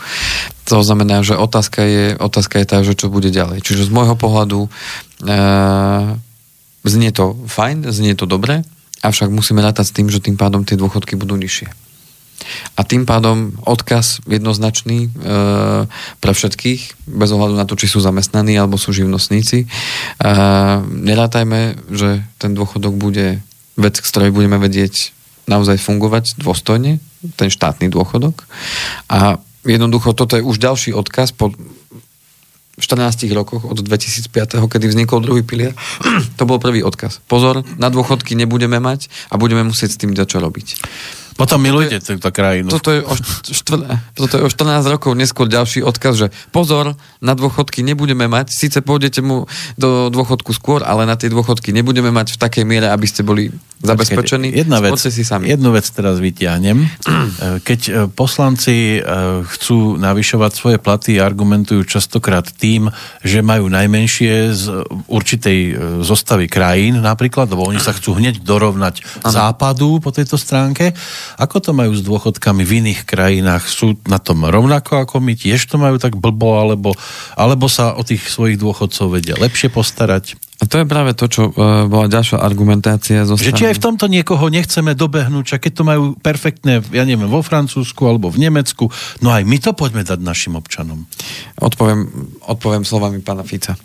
To 0.73 0.77
znamená, 0.81 1.21
že 1.21 1.37
otázka 1.37 1.85
je, 1.85 2.07
otázka 2.17 2.65
je 2.65 2.67
tá, 2.67 2.81
že 2.81 2.97
čo 2.97 3.13
bude 3.13 3.29
ďalej. 3.29 3.61
Čiže 3.61 3.85
z 3.85 3.91
môjho 3.93 4.17
pohľadu 4.17 4.65
e, 4.65 4.69
znie 6.89 7.11
to 7.13 7.37
fajn, 7.49 7.89
znie 7.93 8.17
to 8.17 8.25
dobre, 8.25 8.65
avšak 9.05 9.29
musíme 9.29 9.61
rátať 9.61 9.93
s 9.93 9.97
tým, 9.97 10.09
že 10.09 10.25
tým 10.25 10.41
pádom 10.41 10.65
tie 10.65 10.77
dôchodky 10.77 11.21
budú 11.21 11.37
nižšie. 11.37 11.88
A 12.79 12.81
tým 12.87 13.05
pádom 13.05 13.55
odkaz 13.67 14.23
jednoznačný 14.25 15.09
e, 15.09 15.09
pre 16.23 16.33
všetkých, 16.33 17.11
bez 17.11 17.31
ohľadu 17.35 17.55
na 17.59 17.67
to, 17.67 17.75
či 17.75 17.91
sú 17.91 17.99
zamestnaní 17.99 18.55
alebo 18.57 18.79
sú 18.81 18.95
živnostníci. 18.95 19.65
E, 19.65 19.67
nerátajme, 20.87 21.91
že 21.91 22.23
ten 22.39 22.55
dôchodok 22.55 22.95
bude 22.95 23.43
vec, 23.79 23.95
z 23.99 24.09
ktorej 24.11 24.31
budeme 24.35 24.59
vedieť 24.59 25.15
naozaj 25.49 25.81
fungovať 25.81 26.39
dôstojne, 26.39 27.01
ten 27.35 27.49
štátny 27.49 27.89
dôchodok. 27.89 28.45
A 29.09 29.41
jednoducho 29.65 30.13
toto 30.13 30.37
je 30.37 30.45
už 30.45 30.61
ďalší 30.61 30.93
odkaz 30.95 31.33
po 31.33 31.51
14 32.79 33.27
rokoch 33.35 33.67
od 33.67 33.83
2005, 33.83 34.31
kedy 34.71 34.87
vznikol 34.87 35.19
druhý 35.19 35.43
pilier, 35.43 35.75
to 36.39 36.47
bol 36.47 36.63
prvý 36.63 36.87
odkaz. 36.87 37.19
Pozor, 37.27 37.67
na 37.77 37.91
dôchodky 37.91 38.39
nebudeme 38.39 38.79
mať 38.79 39.11
a 39.29 39.37
budeme 39.37 39.67
musieť 39.67 39.99
s 39.99 40.01
tým 40.01 40.15
čo 40.15 40.39
robiť. 40.39 40.79
Potom 41.39 41.63
milujte 41.63 42.03
túto 42.03 42.35
krajinu. 42.35 42.67
Toto 42.67 42.91
je, 42.91 42.99
o 42.99 43.15
štvr, 43.47 43.79
toto 44.19 44.35
je 44.35 44.43
o 44.43 44.51
14 44.51 44.91
rokov 44.91 45.15
neskôr 45.15 45.47
ďalší 45.47 45.87
odkaz, 45.87 46.19
že 46.19 46.27
pozor, 46.51 46.99
na 47.23 47.39
dôchodky 47.39 47.87
nebudeme 47.87 48.27
mať, 48.27 48.51
síce 48.51 48.83
pôjdete 48.83 49.23
mu 49.23 49.47
do 49.79 50.11
dôchodku 50.11 50.51
skôr, 50.51 50.83
ale 50.83 51.07
na 51.07 51.15
tie 51.15 51.31
dôchodky 51.31 51.71
nebudeme 51.71 52.11
mať 52.11 52.35
v 52.35 52.39
takej 52.43 52.65
miere, 52.67 52.91
aby 52.91 53.07
ste 53.07 53.23
boli 53.23 53.55
zabezpečení. 53.79 54.51
Jedna 54.51 54.83
vec, 54.83 54.99
si 54.99 55.23
sami. 55.23 55.47
jednu 55.47 55.71
vec 55.71 55.87
teraz 55.87 56.19
vyťahnem. 56.19 56.79
Keď 57.69 57.81
e, 57.87 57.93
poslanci 58.11 58.99
e, 58.99 59.01
chcú 59.47 59.95
navyšovať 59.95 60.51
svoje 60.51 60.79
platy, 60.83 61.23
argumentujú 61.23 61.87
častokrát 61.87 62.51
tým, 62.51 62.91
že 63.23 63.47
majú 63.47 63.71
najmenšie 63.71 64.51
z 64.51 64.65
určitej 65.07 65.59
zostavy 66.03 66.51
krajín 66.51 66.99
napríklad, 66.99 67.47
lebo 67.47 67.63
oni 67.63 67.79
sa 67.79 67.95
chcú 67.95 68.19
hneď 68.19 68.43
dorovnať 68.43 69.23
ano. 69.23 69.31
západu 69.31 70.03
po 70.03 70.11
tejto 70.11 70.35
stránke 70.35 70.99
ako 71.37 71.57
to 71.61 71.71
majú 71.77 71.93
s 71.93 72.01
dôchodkami 72.01 72.65
v 72.65 72.73
iných 72.81 73.05
krajinách? 73.05 73.69
Sú 73.69 74.01
na 74.09 74.17
tom 74.17 74.49
rovnako 74.49 75.05
ako 75.05 75.21
my? 75.21 75.37
Tiež 75.37 75.69
to 75.69 75.77
majú 75.77 76.01
tak 76.01 76.17
blbo, 76.17 76.57
alebo, 76.57 76.97
alebo 77.37 77.69
sa 77.69 77.93
o 77.93 78.01
tých 78.01 78.25
svojich 78.25 78.57
dôchodcov 78.57 79.21
vedia 79.21 79.37
lepšie 79.37 79.69
postarať? 79.69 80.48
A 80.59 80.67
to 80.67 80.83
je 80.83 80.91
práve 80.91 81.15
to, 81.15 81.31
čo 81.31 81.55
uh, 81.55 81.87
bola 81.87 82.11
ďalšia 82.11 82.43
argumentácia 82.43 83.23
zo 83.23 83.39
Že 83.39 83.55
či 83.55 83.71
aj 83.71 83.79
v 83.79 83.85
tomto 83.85 84.11
niekoho 84.11 84.51
nechceme 84.51 84.91
dobehnúť, 84.99 85.55
a 85.55 85.63
keď 85.63 85.73
to 85.73 85.83
majú 85.87 86.03
perfektné, 86.19 86.83
ja 86.91 87.07
neviem, 87.07 87.31
vo 87.31 87.47
Francúzsku 87.47 88.03
alebo 88.03 88.27
v 88.27 88.43
Nemecku, 88.43 88.91
no 89.23 89.31
aj 89.31 89.47
my 89.47 89.57
to 89.63 89.71
poďme 89.71 90.03
dať 90.03 90.19
našim 90.19 90.59
občanom. 90.59 91.07
Odpoviem, 91.63 92.11
odpoviem 92.43 92.83
slovami 92.83 93.23
pána 93.23 93.47
Fica. 93.47 93.79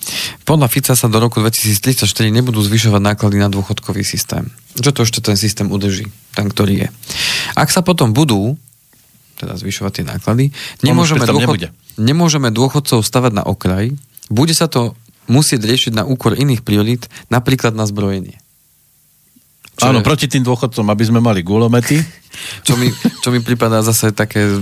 Podľa 0.50 0.66
Fica 0.66 0.98
sa 0.98 1.06
do 1.06 1.22
roku 1.22 1.38
2034 1.46 2.10
nebudú 2.34 2.58
zvyšovať 2.66 3.02
náklady 3.06 3.38
na 3.38 3.54
dôchodkový 3.54 4.02
systém. 4.02 4.50
Že 4.74 4.98
to 4.98 5.00
ešte 5.06 5.20
ten 5.22 5.38
systém 5.38 5.70
udrží, 5.70 6.10
ten, 6.34 6.50
ktorý 6.50 6.74
je. 6.84 6.88
Ak 7.54 7.70
sa 7.70 7.86
potom 7.86 8.18
budú 8.18 8.58
teda 9.38 9.54
zvyšovať 9.62 9.92
tie 9.94 10.06
náklady, 10.10 10.46
nemôžeme, 10.82 11.22
dôchod, 11.22 11.70
nemôžeme 12.02 12.50
dôchodcov 12.50 13.06
stavať 13.06 13.32
na 13.38 13.44
okraj, 13.46 13.94
bude 14.34 14.56
sa 14.58 14.66
to 14.66 14.98
musieť 15.28 15.64
riešiť 15.64 15.94
na 15.96 16.04
úkor 16.04 16.36
iných 16.36 16.66
priorít, 16.66 17.08
napríklad 17.32 17.76
na 17.76 17.88
zbrojenie. 17.88 18.40
Čo 19.78 19.90
Áno, 19.90 20.00
je... 20.02 20.06
proti 20.06 20.30
tým 20.30 20.46
dôchodcom, 20.46 20.86
aby 20.94 21.04
sme 21.04 21.20
mali 21.20 21.42
gulomety. 21.42 21.98
čo, 22.68 22.78
mi, 22.78 22.94
čo 22.94 23.34
mi 23.34 23.42
prípada 23.42 23.82
zase 23.82 24.14
také 24.14 24.62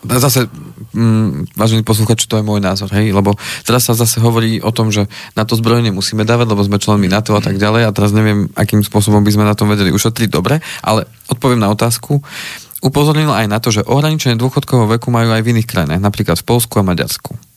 zase, 0.00 0.48
mm, 0.96 1.52
vážení 1.60 1.84
posluchači, 1.84 2.24
to 2.24 2.40
je 2.40 2.44
môj 2.44 2.64
názor, 2.64 2.88
hej, 2.96 3.12
lebo 3.12 3.36
teraz 3.68 3.84
sa 3.84 3.92
zase 3.92 4.16
hovorí 4.16 4.56
o 4.64 4.72
tom, 4.72 4.88
že 4.88 5.04
na 5.36 5.44
to 5.44 5.60
zbrojenie 5.60 5.92
musíme 5.92 6.24
dávať, 6.24 6.56
lebo 6.56 6.64
sme 6.64 6.80
členmi 6.80 7.04
NATO 7.04 7.36
a 7.36 7.42
tak 7.44 7.60
ďalej 7.60 7.84
a 7.84 7.92
teraz 7.92 8.16
neviem, 8.16 8.48
akým 8.56 8.80
spôsobom 8.80 9.20
by 9.20 9.32
sme 9.36 9.44
na 9.44 9.52
tom 9.52 9.68
vedeli 9.68 9.92
ušetriť 9.92 10.28
dobre, 10.32 10.64
ale 10.80 11.04
odpoviem 11.28 11.60
na 11.60 11.68
otázku. 11.68 12.24
Upozornil 12.80 13.28
aj 13.28 13.44
na 13.44 13.60
to, 13.60 13.68
že 13.68 13.84
ohraničenie 13.84 14.40
dôchodkového 14.40 14.96
veku 14.96 15.12
majú 15.12 15.36
aj 15.36 15.44
v 15.44 15.50
iných 15.52 15.68
krajinách, 15.68 16.00
napríklad 16.00 16.40
v 16.40 16.48
Polsku 16.48 16.80
a 16.80 16.86
Maďarsku. 16.86 17.49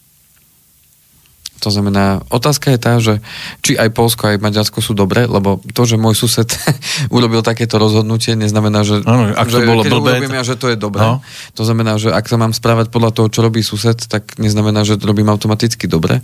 To 1.63 1.71
znamená, 1.71 2.19
otázka 2.27 2.75
je 2.75 2.79
tá, 2.79 2.93
že 2.99 3.23
či 3.63 3.79
aj 3.79 3.95
Polsko, 3.95 4.35
aj 4.35 4.43
Maďarsko 4.43 4.83
sú 4.83 4.91
dobré, 4.91 5.23
lebo 5.23 5.63
to, 5.71 5.87
že 5.87 5.95
môj 5.95 6.19
sused 6.19 6.51
urobil 7.15 7.39
takéto 7.39 7.79
rozhodnutie, 7.79 8.35
neznamená, 8.35 8.83
že, 8.83 8.99
ano, 9.07 9.31
ak 9.31 9.47
to 9.47 9.63
že 9.63 9.67
bolo 9.67 9.81
keď 9.87 9.91
blbé, 9.95 10.11
urobím 10.19 10.35
ja, 10.35 10.43
že 10.43 10.59
to 10.59 10.67
je 10.67 10.77
dobré. 10.77 11.03
No. 11.07 11.23
To 11.55 11.63
znamená, 11.63 11.95
že 11.95 12.11
ak 12.11 12.27
sa 12.27 12.35
mám 12.35 12.51
správať 12.51 12.91
podľa 12.91 13.11
toho, 13.15 13.27
čo 13.31 13.39
robí 13.39 13.63
sused, 13.63 13.95
tak 14.11 14.35
neznamená, 14.35 14.83
že 14.83 14.99
to 14.99 15.07
robím 15.07 15.31
automaticky 15.31 15.87
dobre. 15.87 16.19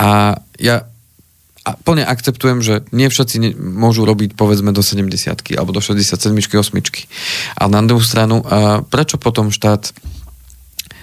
A 0.00 0.40
ja 0.56 0.88
a 1.68 1.76
plne 1.76 2.00
akceptujem, 2.08 2.64
že 2.64 2.88
nie 2.96 3.12
všetci 3.12 3.36
ne, 3.36 3.50
môžu 3.52 4.08
robiť 4.08 4.32
povedzme 4.32 4.72
do 4.72 4.80
70 4.80 5.12
alebo 5.52 5.76
do 5.76 5.84
67 5.84 6.32
8 6.32 7.60
Ale 7.60 7.68
na 7.68 7.84
druhú 7.84 8.00
stranu, 8.00 8.40
a 8.40 8.80
prečo 8.80 9.20
potom 9.20 9.52
štát 9.52 9.92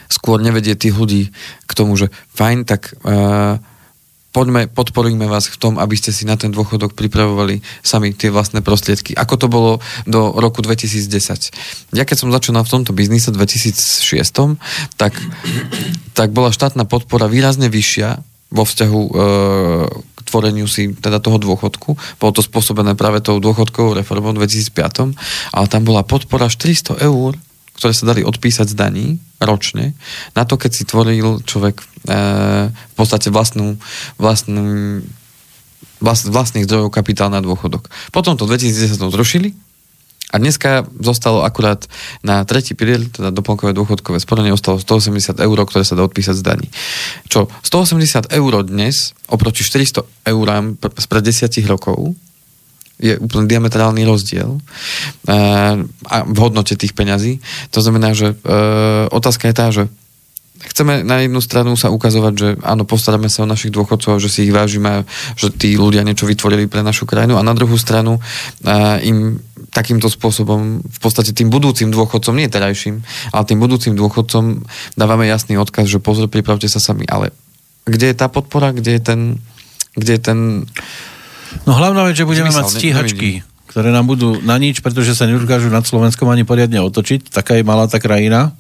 skôr 0.08 0.42
nevedie 0.42 0.78
tých 0.78 0.96
ľudí 0.96 1.34
k 1.66 1.72
tomu, 1.72 1.96
že 2.00 2.14
fajn, 2.36 2.68
tak 2.68 2.94
uh, 3.06 3.58
poďme, 4.36 4.68
podporíme 4.68 5.24
vás 5.32 5.48
v 5.48 5.56
tom, 5.56 5.74
aby 5.80 5.96
ste 5.96 6.12
si 6.12 6.28
na 6.28 6.36
ten 6.36 6.52
dôchodok 6.52 6.92
pripravovali 6.92 7.64
sami 7.80 8.12
tie 8.12 8.28
vlastné 8.28 8.60
prostriedky. 8.60 9.16
Ako 9.16 9.40
to 9.40 9.48
bolo 9.48 9.80
do 10.04 10.36
roku 10.36 10.60
2010. 10.60 11.96
Ja 11.96 12.04
keď 12.04 12.18
som 12.20 12.36
začal 12.36 12.60
v 12.60 12.68
tomto 12.68 12.92
biznise 12.92 13.32
v 13.32 13.40
2006, 13.40 14.60
tak, 15.00 15.16
tak 16.12 16.36
bola 16.36 16.52
štátna 16.52 16.84
podpora 16.84 17.32
výrazne 17.32 17.72
vyššia 17.72 18.20
vo 18.52 18.64
vzťahu 18.68 19.02
e, 19.02 19.12
k 19.92 20.20
tvoreniu 20.28 20.68
si 20.68 20.92
teda 20.92 21.24
toho 21.24 21.40
dôchodku. 21.40 21.96
Bolo 22.20 22.32
to 22.36 22.44
spôsobené 22.44 23.00
práve 23.00 23.24
tou 23.24 23.40
dôchodkovou 23.40 23.96
reformou 23.96 24.36
v 24.36 24.44
2005, 24.44 25.16
ale 25.56 25.66
tam 25.72 25.82
bola 25.88 26.04
podpora 26.04 26.52
400 26.52 27.00
eur 27.08 27.40
ktoré 27.76 27.92
sa 27.92 28.08
dali 28.08 28.24
odpísať 28.24 28.72
z 28.72 28.76
daní 28.76 29.08
ročne, 29.44 29.94
na 30.34 30.48
to, 30.48 30.56
keď 30.56 30.72
si 30.72 30.84
tvoril 30.88 31.44
človek 31.44 31.76
e, 31.80 31.86
v 32.72 32.94
podstate 32.96 33.30
vlastnú, 33.30 33.76
vlastnú 34.16 35.04
vlast, 36.00 36.28
vlastných 36.28 36.66
zdrojov 36.66 36.92
kapitál 36.92 37.32
na 37.32 37.44
dôchodok. 37.44 37.92
Potom 38.12 38.40
to 38.40 38.48
v 38.48 38.56
2010 38.56 39.00
zrušili 39.00 39.56
a 40.34 40.42
dneska 40.42 40.84
zostalo 41.00 41.46
akurát 41.46 41.86
na 42.26 42.44
tretí 42.44 42.74
pilier, 42.74 43.06
teda 43.08 43.30
doplnkové 43.30 43.72
dôchodkové 43.72 44.18
sporenie, 44.20 44.52
ostalo 44.52 44.82
180 44.82 45.38
eur, 45.38 45.58
ktoré 45.64 45.86
sa 45.86 45.96
dá 45.96 46.04
odpísať 46.04 46.36
z 46.36 46.44
daní. 46.44 46.68
Čo 47.30 47.48
180 47.64 48.34
eur 48.34 48.54
dnes 48.66 49.14
oproti 49.30 49.62
400 49.64 50.04
eurám 50.28 50.76
spred 51.00 51.24
10 51.24 51.56
rokov 51.70 52.18
je 52.96 53.20
úplne 53.20 53.48
diametrálny 53.48 54.08
rozdiel 54.08 54.56
uh, 54.56 55.76
a 56.08 56.16
v 56.24 56.38
hodnote 56.40 56.80
tých 56.80 56.96
peňazí. 56.96 57.44
To 57.76 57.84
znamená, 57.84 58.16
že 58.16 58.34
uh, 58.34 59.12
otázka 59.12 59.52
je 59.52 59.56
tá, 59.56 59.68
že 59.72 59.84
chceme 60.72 61.04
na 61.04 61.20
jednu 61.20 61.44
stranu 61.44 61.76
sa 61.76 61.92
ukazovať, 61.92 62.34
že 62.34 62.50
áno, 62.64 62.88
postaráme 62.88 63.28
sa 63.28 63.44
o 63.44 63.52
našich 63.52 63.76
dôchodcov, 63.76 64.24
že 64.24 64.32
si 64.32 64.48
ich 64.48 64.56
vážime, 64.56 65.04
že 65.36 65.52
tí 65.52 65.76
ľudia 65.76 66.08
niečo 66.08 66.24
vytvorili 66.24 66.72
pre 66.72 66.82
našu 66.82 67.04
krajinu 67.04 67.36
a 67.36 67.44
na 67.44 67.52
druhú 67.52 67.76
stranu 67.76 68.18
uh, 68.18 68.98
im 69.04 69.44
takýmto 69.76 70.08
spôsobom 70.08 70.80
v 70.80 71.00
podstate 71.04 71.36
tým 71.36 71.52
budúcim 71.52 71.92
dôchodcom, 71.92 72.32
nie 72.32 72.48
terajším, 72.48 73.04
ale 73.36 73.44
tým 73.44 73.60
budúcim 73.60 73.92
dôchodcom 73.92 74.64
dávame 74.96 75.28
jasný 75.28 75.60
odkaz, 75.60 75.92
že 75.92 76.00
pozor, 76.00 76.32
pripravte 76.32 76.72
sa 76.72 76.80
sami. 76.80 77.04
Ale 77.12 77.36
kde 77.84 78.12
je 78.12 78.16
tá 78.16 78.32
podpora, 78.32 78.72
kde 78.72 78.96
je 78.96 79.02
ten, 79.04 79.22
kde 80.00 80.12
je 80.16 80.22
ten 80.24 80.40
No 81.66 81.78
hlavná 81.78 82.06
vec, 82.08 82.16
že 82.18 82.28
budeme 82.28 82.50
Zmysel, 82.50 82.64
mať 82.64 82.74
stíhačky, 82.74 83.30
nevidím. 83.42 83.70
ktoré 83.70 83.90
nám 83.90 84.06
budú 84.06 84.40
na 84.42 84.56
nič, 84.58 84.82
pretože 84.82 85.18
sa 85.18 85.30
nedokážu 85.30 85.70
nad 85.72 85.86
Slovenskom 85.86 86.30
ani 86.30 86.44
poriadne 86.44 86.82
otočiť. 86.82 87.32
Taká 87.32 87.60
je 87.60 87.64
malá 87.66 87.86
tá 87.90 87.98
krajina. 88.02 88.54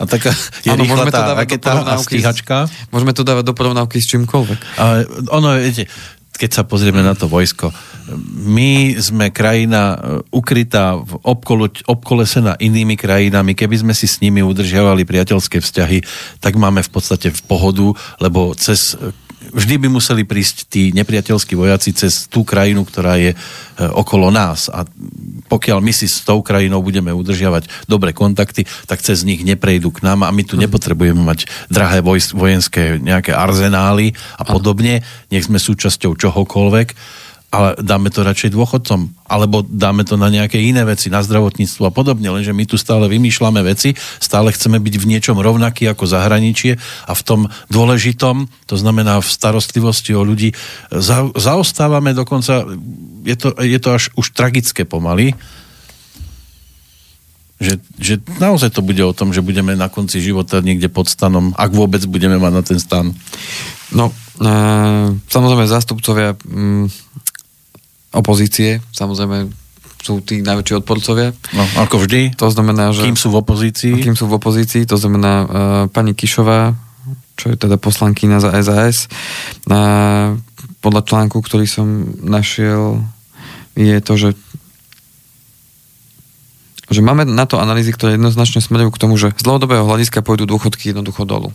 A 0.00 0.08
taká 0.08 0.32
je 0.66 0.72
ano, 0.72 0.80
rýchla 0.80 1.12
tá 1.12 1.36
raketa 1.36 1.84
a 1.84 2.00
stíhačka. 2.00 2.66
Môžeme 2.88 3.12
to 3.12 3.22
dávať 3.22 3.52
do 3.52 3.54
porovnávky 3.54 4.00
s 4.00 4.08
čímkoľvek. 4.08 4.58
Ale 4.80 4.96
ono, 5.28 5.60
viete, 5.60 5.84
keď 6.40 6.50
sa 6.56 6.62
pozrieme 6.64 7.04
na 7.04 7.12
to 7.12 7.28
vojsko, 7.28 7.68
my 8.48 8.96
sme 8.96 9.28
krajina 9.28 9.92
e, 9.92 9.96
ukrytá, 10.32 10.96
obkolo, 11.20 11.68
obkolesená 11.84 12.56
inými 12.56 12.96
krajinami. 12.96 13.52
Keby 13.52 13.84
sme 13.84 13.92
si 13.92 14.08
s 14.08 14.24
nimi 14.24 14.40
udržiavali 14.40 15.04
priateľské 15.04 15.60
vzťahy, 15.60 16.00
tak 16.40 16.56
máme 16.56 16.80
v 16.80 16.90
podstate 16.90 17.28
v 17.28 17.40
pohodu, 17.44 17.92
lebo 18.24 18.56
cez 18.56 18.96
vždy 19.50 19.86
by 19.86 19.88
museli 19.90 20.22
prísť 20.26 20.70
tí 20.70 20.82
nepriateľskí 20.94 21.54
vojaci 21.54 21.94
cez 21.94 22.26
tú 22.26 22.46
krajinu, 22.46 22.86
ktorá 22.86 23.18
je 23.18 23.34
e, 23.34 23.36
okolo 23.78 24.30
nás. 24.30 24.70
A 24.70 24.86
pokiaľ 25.50 25.82
my 25.82 25.92
si 25.94 26.06
s 26.06 26.22
tou 26.22 26.40
krajinou 26.40 26.80
budeme 26.80 27.10
udržiavať 27.10 27.86
dobré 27.90 28.14
kontakty, 28.14 28.64
tak 28.86 29.02
cez 29.02 29.26
nich 29.26 29.42
neprejdú 29.42 29.90
k 29.90 30.06
nám 30.06 30.26
a 30.26 30.34
my 30.34 30.42
tu 30.46 30.54
mhm. 30.56 30.66
nepotrebujeme 30.66 31.22
mať 31.22 31.46
drahé 31.68 32.02
vojenské 32.34 32.98
nejaké 32.98 33.34
arzenály 33.34 34.14
a 34.38 34.42
podobne. 34.46 35.02
Nech 35.28 35.46
sme 35.46 35.58
súčasťou 35.58 36.14
čohokoľvek 36.16 36.88
ale 37.50 37.74
dáme 37.82 38.14
to 38.14 38.22
radšej 38.22 38.54
dôchodcom, 38.54 39.10
alebo 39.26 39.66
dáme 39.66 40.06
to 40.06 40.14
na 40.14 40.30
nejaké 40.30 40.62
iné 40.62 40.86
veci, 40.86 41.10
na 41.10 41.18
zdravotníctvo 41.18 41.90
a 41.90 41.92
podobne, 41.92 42.30
lenže 42.30 42.54
my 42.54 42.62
tu 42.62 42.78
stále 42.78 43.10
vymýšľame 43.10 43.58
veci, 43.66 43.98
stále 44.22 44.54
chceme 44.54 44.78
byť 44.78 44.94
v 45.02 45.08
niečom 45.10 45.34
rovnaký 45.34 45.90
ako 45.90 46.06
zahraničie 46.06 46.78
a 47.10 47.12
v 47.12 47.22
tom 47.26 47.40
dôležitom, 47.66 48.46
to 48.70 48.76
znamená 48.78 49.18
v 49.18 49.26
starostlivosti 49.26 50.14
o 50.14 50.22
ľudí, 50.22 50.54
za, 50.94 51.26
zaostávame 51.34 52.14
dokonca, 52.14 52.62
je 53.26 53.34
to, 53.34 53.50
je 53.58 53.78
to 53.82 53.88
až 53.98 54.14
už 54.14 54.30
tragické 54.30 54.86
pomaly, 54.86 55.34
že, 57.60 57.76
že 58.00 58.14
naozaj 58.40 58.72
to 58.72 58.80
bude 58.80 59.02
o 59.04 59.12
tom, 59.12 59.36
že 59.36 59.44
budeme 59.44 59.76
na 59.76 59.92
konci 59.92 60.22
života 60.22 60.64
niekde 60.64 60.88
pod 60.88 61.12
stanom, 61.12 61.52
ak 61.58 61.74
vôbec 61.76 62.00
budeme 62.08 62.40
mať 62.40 62.52
na 62.56 62.62
ten 62.64 62.78
stan. 62.80 63.12
No, 63.92 64.08
e, 64.40 64.52
samozrejme 65.28 65.68
zástupcovia 65.68 66.40
mm, 66.40 67.10
opozície, 68.10 68.82
samozrejme 68.90 69.50
sú 70.00 70.24
tí 70.24 70.40
najväčší 70.40 70.80
odporcovia. 70.80 71.36
No, 71.52 71.64
ako 71.76 72.00
vždy. 72.08 72.34
To 72.40 72.48
znamená, 72.48 72.90
že... 72.96 73.04
Kým 73.04 73.20
sú 73.20 73.28
v 73.28 73.44
opozícii. 73.44 73.92
Kým 74.00 74.16
sú 74.16 74.26
v 74.26 74.40
opozícii, 74.40 74.88
to 74.88 74.96
znamená 74.96 75.32
uh, 75.44 75.48
pani 75.92 76.16
Kišová, 76.16 76.72
čo 77.36 77.52
je 77.52 77.56
teda 77.60 77.76
poslankyňa 77.76 78.38
za 78.40 78.50
SAS, 78.64 79.12
uh, 79.68 80.40
podľa 80.80 81.02
článku, 81.04 81.36
ktorý 81.44 81.68
som 81.68 82.16
našiel, 82.24 83.04
je 83.76 83.98
to, 84.00 84.14
že 84.16 84.30
že 86.90 87.06
máme 87.06 87.22
na 87.22 87.46
to 87.46 87.62
analýzy, 87.62 87.94
ktoré 87.94 88.18
jednoznačne 88.18 88.58
smerujú 88.58 88.90
k 88.90 88.98
tomu, 88.98 89.14
že 89.14 89.30
z 89.38 89.46
dlhodobého 89.46 89.86
hľadiska 89.86 90.26
pôjdu 90.26 90.50
dôchodky 90.50 90.90
jednoducho 90.90 91.22
dolu. 91.22 91.54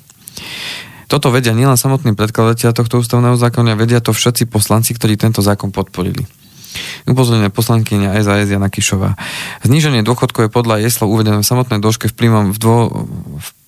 Toto 1.12 1.28
vedia 1.28 1.52
nielen 1.52 1.76
samotní 1.76 2.16
predkladatelia 2.16 2.72
tohto 2.72 3.04
ústavného 3.04 3.36
zákona, 3.36 3.76
vedia 3.76 4.00
to 4.00 4.16
všetci 4.16 4.48
poslanci, 4.48 4.96
ktorí 4.96 5.20
tento 5.20 5.44
zákon 5.44 5.76
podporili. 5.76 6.24
Upozornené 7.06 7.54
poslankyňa 7.54 8.18
SAS 8.22 8.50
Jana 8.50 8.70
Kišová. 8.70 9.14
Zníženie 9.62 10.02
dôchodkov 10.02 10.50
je 10.50 10.52
podľa 10.52 10.82
jeslov 10.82 11.14
uvedené 11.14 11.42
v 11.42 11.48
samotnej 11.48 11.80
dĺžke 11.80 12.10
vplyvom 12.12 12.52
v, 12.54 12.58
dô, 12.58 12.76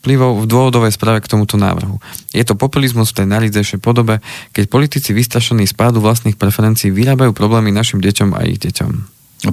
vplyvov 0.01 0.43
v 0.43 0.45
dôvodovej 0.47 0.93
správe 0.95 1.19
k 1.19 1.31
tomuto 1.31 1.59
návrhu. 1.59 1.99
Je 2.31 2.43
to 2.47 2.55
populizmus 2.55 3.11
v 3.11 3.23
tej 3.23 3.27
najlidzejšej 3.27 3.79
podobe, 3.83 4.23
keď 4.55 4.63
politici 4.71 5.11
vystrašení 5.11 5.67
z 5.67 5.75
pádu 5.75 5.99
vlastných 5.99 6.39
preferencií 6.39 6.89
vyrábajú 6.95 7.35
problémy 7.35 7.75
našim 7.75 7.99
deťom 7.99 8.31
a 8.33 8.47
ich 8.47 8.57
deťom. 8.63 8.91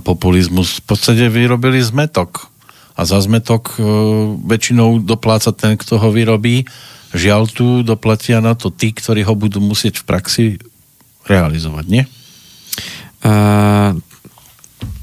Populizmus 0.01 0.81
v 0.81 0.85
podstate 0.89 1.29
vyrobili 1.29 1.83
zmetok. 1.83 2.49
A 2.95 3.03
za 3.03 3.19
zmetok 3.19 3.75
e, 3.75 3.83
väčšinou 4.47 5.03
dopláca 5.03 5.51
ten, 5.51 5.75
kto 5.75 5.99
ho 5.99 6.09
vyrobí. 6.15 6.63
Žiaľ 7.11 7.43
tu 7.51 7.67
doplatia 7.83 8.39
na 8.39 8.55
to 8.55 8.71
tí, 8.71 8.95
ktorí 8.95 9.27
ho 9.27 9.35
budú 9.35 9.59
musieť 9.59 10.03
v 10.03 10.07
praxi 10.07 10.45
realizovať, 11.27 11.85
nie? 11.91 12.05
Uh, 13.25 13.97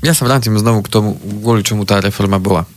ja 0.05 0.13
sa 0.13 0.25
vrátim 0.25 0.53
znovu 0.57 0.85
k 0.85 0.93
tomu, 0.93 1.17
kvôli 1.17 1.65
čomu 1.65 1.85
tá 1.89 1.97
reforma 1.97 2.37
bola 2.37 2.69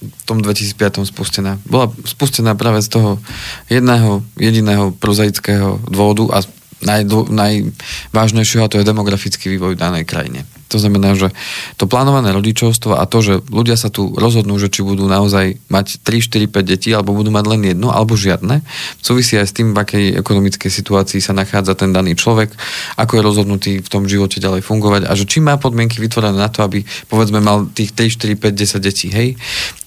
v 0.00 0.22
tom 0.24 0.40
2005 0.40 1.04
spustená. 1.06 1.60
Bola 1.68 1.92
spustená 2.08 2.56
práve 2.56 2.80
z 2.80 2.88
toho 2.88 3.20
jedného, 3.68 4.24
jediného 4.40 4.96
prozaického 4.96 5.76
dôvodu 5.86 6.24
a 6.34 6.38
naj, 6.80 7.04
najvážnejšieho 7.28 8.64
a 8.64 8.70
to 8.72 8.80
je 8.80 8.88
demografický 8.88 9.52
vývoj 9.52 9.76
v 9.76 9.82
danej 9.82 10.04
krajine. 10.08 10.48
To 10.70 10.78
znamená, 10.78 11.18
že 11.18 11.34
to 11.74 11.90
plánované 11.90 12.30
rodičovstvo 12.30 12.94
a 12.94 13.04
to, 13.10 13.18
že 13.20 13.34
ľudia 13.50 13.74
sa 13.74 13.90
tu 13.90 14.14
rozhodnú, 14.14 14.54
že 14.56 14.70
či 14.70 14.86
budú 14.86 15.10
naozaj 15.10 15.58
mať 15.66 16.00
3, 16.06 16.46
4, 16.46 16.46
5 16.46 16.62
detí, 16.62 16.94
alebo 16.94 17.12
budú 17.12 17.34
mať 17.34 17.44
len 17.50 17.60
jedno, 17.74 17.90
alebo 17.90 18.14
žiadne, 18.14 18.62
súvisí 19.02 19.34
aj 19.34 19.50
s 19.50 19.56
tým, 19.56 19.74
v 19.74 19.78
akej 19.82 20.04
ekonomickej 20.22 20.70
situácii 20.70 21.18
sa 21.18 21.34
nachádza 21.34 21.74
ten 21.74 21.90
daný 21.90 22.14
človek, 22.14 22.54
ako 22.94 23.12
je 23.18 23.22
rozhodnutý 23.26 23.72
v 23.82 23.88
tom 23.90 24.06
živote 24.06 24.38
ďalej 24.38 24.62
fungovať 24.62 25.10
a 25.10 25.12
že 25.18 25.26
či 25.26 25.42
má 25.42 25.58
podmienky 25.58 25.98
vytvorené 25.98 26.38
na 26.38 26.48
to, 26.48 26.62
aby 26.62 26.86
povedzme 27.10 27.42
mal 27.42 27.66
tých 27.74 27.92
3, 27.92 28.38
4, 28.38 28.38
5, 28.38 28.78
10 28.78 28.78
detí, 28.78 29.08
hej. 29.10 29.34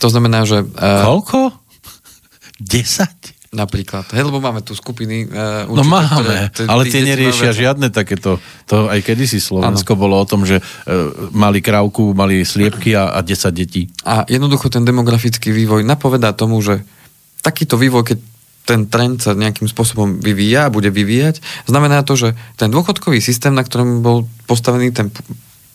To 0.03 0.11
znamená, 0.11 0.43
že... 0.43 0.67
Uh, 0.67 1.23
Koľko? 1.23 1.55
10? 2.59 3.42
Napríklad. 3.53 4.09
Hej, 4.17 4.25
lebo 4.25 4.41
máme 4.41 4.65
tu 4.65 4.73
skupiny 4.73 5.29
uh, 5.29 5.69
určite, 5.69 5.77
No 5.77 5.83
máme, 5.85 6.09
ktoré, 6.09 6.37
ale 6.65 6.83
tie 6.89 7.05
neriešia 7.05 7.53
máme... 7.53 7.61
žiadne 7.61 7.87
takéto. 7.93 8.41
To 8.65 8.89
aj 8.89 8.99
kedysi 9.05 9.37
Slovensko 9.37 9.93
ano. 9.93 10.01
bolo 10.01 10.15
o 10.17 10.25
tom, 10.25 10.41
že 10.41 10.57
uh, 10.57 11.29
mali 11.29 11.61
krávku, 11.61 12.17
mali 12.17 12.41
sliepky 12.41 12.97
a, 12.97 13.13
a 13.13 13.21
10 13.21 13.53
detí. 13.53 13.85
A 14.09 14.25
jednoducho 14.25 14.73
ten 14.73 14.81
demografický 14.81 15.53
vývoj 15.53 15.85
napovedá 15.85 16.33
tomu, 16.33 16.65
že 16.65 16.81
takýto 17.45 17.77
vývoj, 17.77 18.03
keď 18.09 18.17
ten 18.63 18.87
trend 18.87 19.21
sa 19.21 19.37
nejakým 19.37 19.67
spôsobom 19.67 20.23
vyvíja 20.23 20.67
a 20.67 20.73
bude 20.73 20.89
vyvíjať, 20.89 21.43
znamená 21.67 22.01
to, 22.01 22.15
že 22.15 22.33
ten 22.55 22.71
dôchodkový 22.71 23.19
systém, 23.19 23.51
na 23.51 23.61
ktorom 23.61 24.01
bol 24.01 24.25
postavený 24.47 24.95
ten 24.95 25.11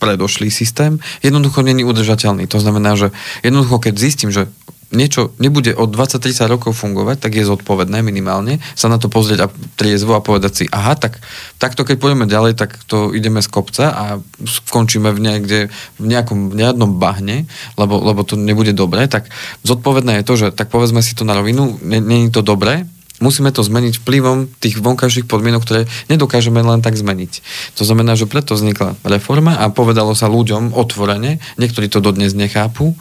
predošlý 0.01 0.49
systém, 0.49 0.97
jednoducho 1.21 1.61
není 1.61 1.85
udržateľný. 1.85 2.49
To 2.49 2.59
znamená, 2.63 2.97
že 2.97 3.13
jednoducho, 3.43 3.83
keď 3.83 3.95
zistím, 3.99 4.31
že 4.33 4.49
niečo 4.89 5.37
nebude 5.37 5.77
od 5.77 5.93
20-30 5.93 6.49
rokov 6.49 6.73
fungovať, 6.77 7.21
tak 7.21 7.37
je 7.37 7.45
zodpovedné 7.45 8.01
minimálne 8.01 8.57
sa 8.73 8.89
na 8.89 8.97
to 8.97 9.13
pozrieť 9.13 9.49
a 9.49 9.53
triezvo 9.77 10.17
a 10.17 10.25
povedať 10.25 10.53
si, 10.53 10.65
aha, 10.73 10.97
tak 10.97 11.21
takto 11.61 11.85
keď 11.85 11.97
pôjdeme 12.01 12.25
ďalej, 12.25 12.57
tak 12.57 12.81
to 12.89 13.13
ideme 13.13 13.45
z 13.45 13.49
kopca 13.53 13.93
a 13.93 14.05
skončíme 14.45 15.13
v, 15.13 15.19
niekde, 15.21 15.59
v 16.01 16.05
nejakom 16.09 16.57
nejakom 16.57 16.97
bahne, 16.97 17.45
lebo, 17.77 18.01
lebo 18.01 18.25
to 18.25 18.41
nebude 18.41 18.73
dobré, 18.73 19.05
tak 19.11 19.29
zodpovedné 19.65 20.21
je 20.21 20.27
to, 20.27 20.35
že 20.41 20.47
tak 20.57 20.73
povedzme 20.73 21.05
si 21.05 21.13
to 21.13 21.29
na 21.29 21.37
rovinu, 21.37 21.77
není 21.85 22.33
to 22.33 22.41
dobré, 22.41 22.89
musíme 23.21 23.51
to 23.51 23.67
zmeniť 23.67 24.01
vplyvom 24.03 24.47
tých 24.63 24.79
vonkajších 24.79 25.27
podmienok, 25.27 25.63
ktoré 25.67 25.83
nedokážeme 26.07 26.63
len 26.63 26.81
tak 26.81 26.95
zmeniť. 26.95 27.43
To 27.79 27.83
znamená, 27.83 28.15
že 28.15 28.31
preto 28.31 28.55
vznikla 28.55 28.99
reforma 29.05 29.59
a 29.59 29.71
povedalo 29.71 30.15
sa 30.15 30.31
ľuďom 30.31 30.75
otvorene, 30.75 31.43
niektorí 31.59 31.91
to 31.91 31.99
dodnes 31.99 32.33
nechápu, 32.33 32.95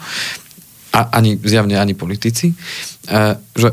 a 0.92 1.08
ani 1.14 1.36
zjavne 1.40 1.76
ani 1.76 1.94
politici, 1.94 2.52
e, 2.52 2.54
že 3.56 3.68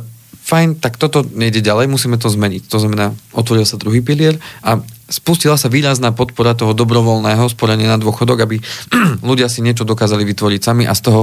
fajn, 0.45 0.77
tak 0.77 1.01
toto 1.01 1.25
nejde 1.25 1.65
ďalej, 1.65 1.89
musíme 1.89 2.21
to 2.21 2.29
zmeniť. 2.29 2.69
To 2.69 2.77
znamená, 2.77 3.17
otvoril 3.33 3.65
sa 3.65 3.81
druhý 3.81 4.05
pilier 4.05 4.37
a 4.61 4.77
spustila 5.09 5.57
sa 5.57 5.73
výrazná 5.73 6.13
podpora 6.13 6.53
toho 6.53 6.77
dobrovoľného 6.77 7.49
sporenia 7.49 7.89
na 7.89 7.97
dôchodok, 7.97 8.45
aby 8.45 8.61
ľudia 9.29 9.49
si 9.49 9.65
niečo 9.65 9.85
dokázali 9.85 10.21
vytvoriť 10.21 10.61
sami 10.61 10.83
a 10.85 10.93
z 10.93 11.01
toho 11.09 11.21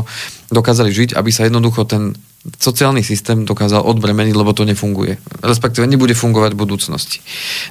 dokázali 0.50 0.90
žiť, 0.90 1.14
aby 1.14 1.31
sa 1.31 1.46
jednoducho 1.46 1.87
ten 1.87 2.18
sociálny 2.42 3.07
systém 3.07 3.46
dokázal 3.46 3.87
odbremeniť, 3.87 4.35
lebo 4.35 4.50
to 4.50 4.66
nefunguje. 4.66 5.14
Respektíve 5.46 5.87
nebude 5.87 6.18
fungovať 6.18 6.59
v 6.59 6.62
budúcnosti. 6.66 7.22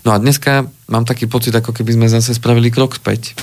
No 0.07 0.15
a 0.15 0.17
dneska 0.19 0.71
mám 0.87 1.03
taký 1.03 1.27
pocit, 1.27 1.51
ako 1.51 1.75
keby 1.75 1.99
sme 1.99 2.07
zase 2.07 2.31
spravili 2.31 2.71
krok 2.71 2.95
späť 2.95 3.35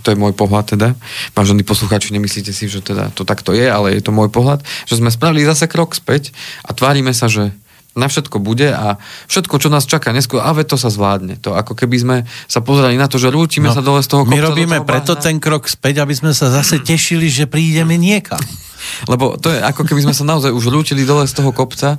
to 0.00 0.12
je 0.12 0.16
môj 0.16 0.32
pohľad 0.32 0.76
teda, 0.76 0.96
vážení 1.36 1.60
poslucháči, 1.60 2.16
nemyslíte 2.16 2.52
si, 2.56 2.66
že 2.66 2.80
teda 2.80 3.12
to 3.12 3.28
takto 3.28 3.52
je, 3.52 3.68
ale 3.68 3.92
je 3.96 4.02
to 4.02 4.14
môj 4.14 4.32
pohľad, 4.32 4.64
že 4.88 4.96
sme 4.96 5.12
spravili 5.12 5.44
zase 5.44 5.68
krok 5.68 5.92
späť 5.92 6.32
a 6.64 6.72
tvárime 6.72 7.12
sa, 7.12 7.28
že 7.28 7.52
na 7.98 8.06
všetko 8.06 8.38
bude 8.38 8.70
a 8.70 9.02
všetko, 9.26 9.54
čo 9.58 9.68
nás 9.68 9.82
čaká 9.82 10.14
neskôr, 10.14 10.38
ale 10.38 10.62
to 10.62 10.78
sa 10.78 10.94
zvládne. 10.94 11.42
To 11.42 11.58
ako 11.58 11.74
keby 11.74 11.96
sme 11.98 12.16
sa 12.46 12.62
pozerali 12.62 12.94
na 12.94 13.10
to, 13.10 13.18
že 13.18 13.34
rútime 13.34 13.66
no, 13.66 13.74
sa 13.74 13.82
dole 13.82 13.98
z 13.98 14.08
toho 14.14 14.22
kopca. 14.22 14.38
My 14.38 14.46
robíme 14.46 14.78
preto 14.86 15.18
bahna. 15.18 15.26
ten 15.26 15.36
krok 15.42 15.66
späť, 15.66 15.98
aby 16.06 16.14
sme 16.14 16.30
sa 16.30 16.54
zase 16.54 16.78
tešili, 16.86 17.26
že 17.26 17.50
prídeme 17.50 17.98
niekam. 17.98 18.38
Lebo 19.10 19.34
to 19.36 19.50
je 19.50 19.58
ako 19.58 19.82
keby 19.84 20.06
sme 20.06 20.14
sa 20.14 20.22
naozaj 20.22 20.54
už 20.54 20.70
rúčili 20.70 21.02
dole 21.02 21.26
z 21.26 21.34
toho 21.34 21.50
kopca 21.50 21.98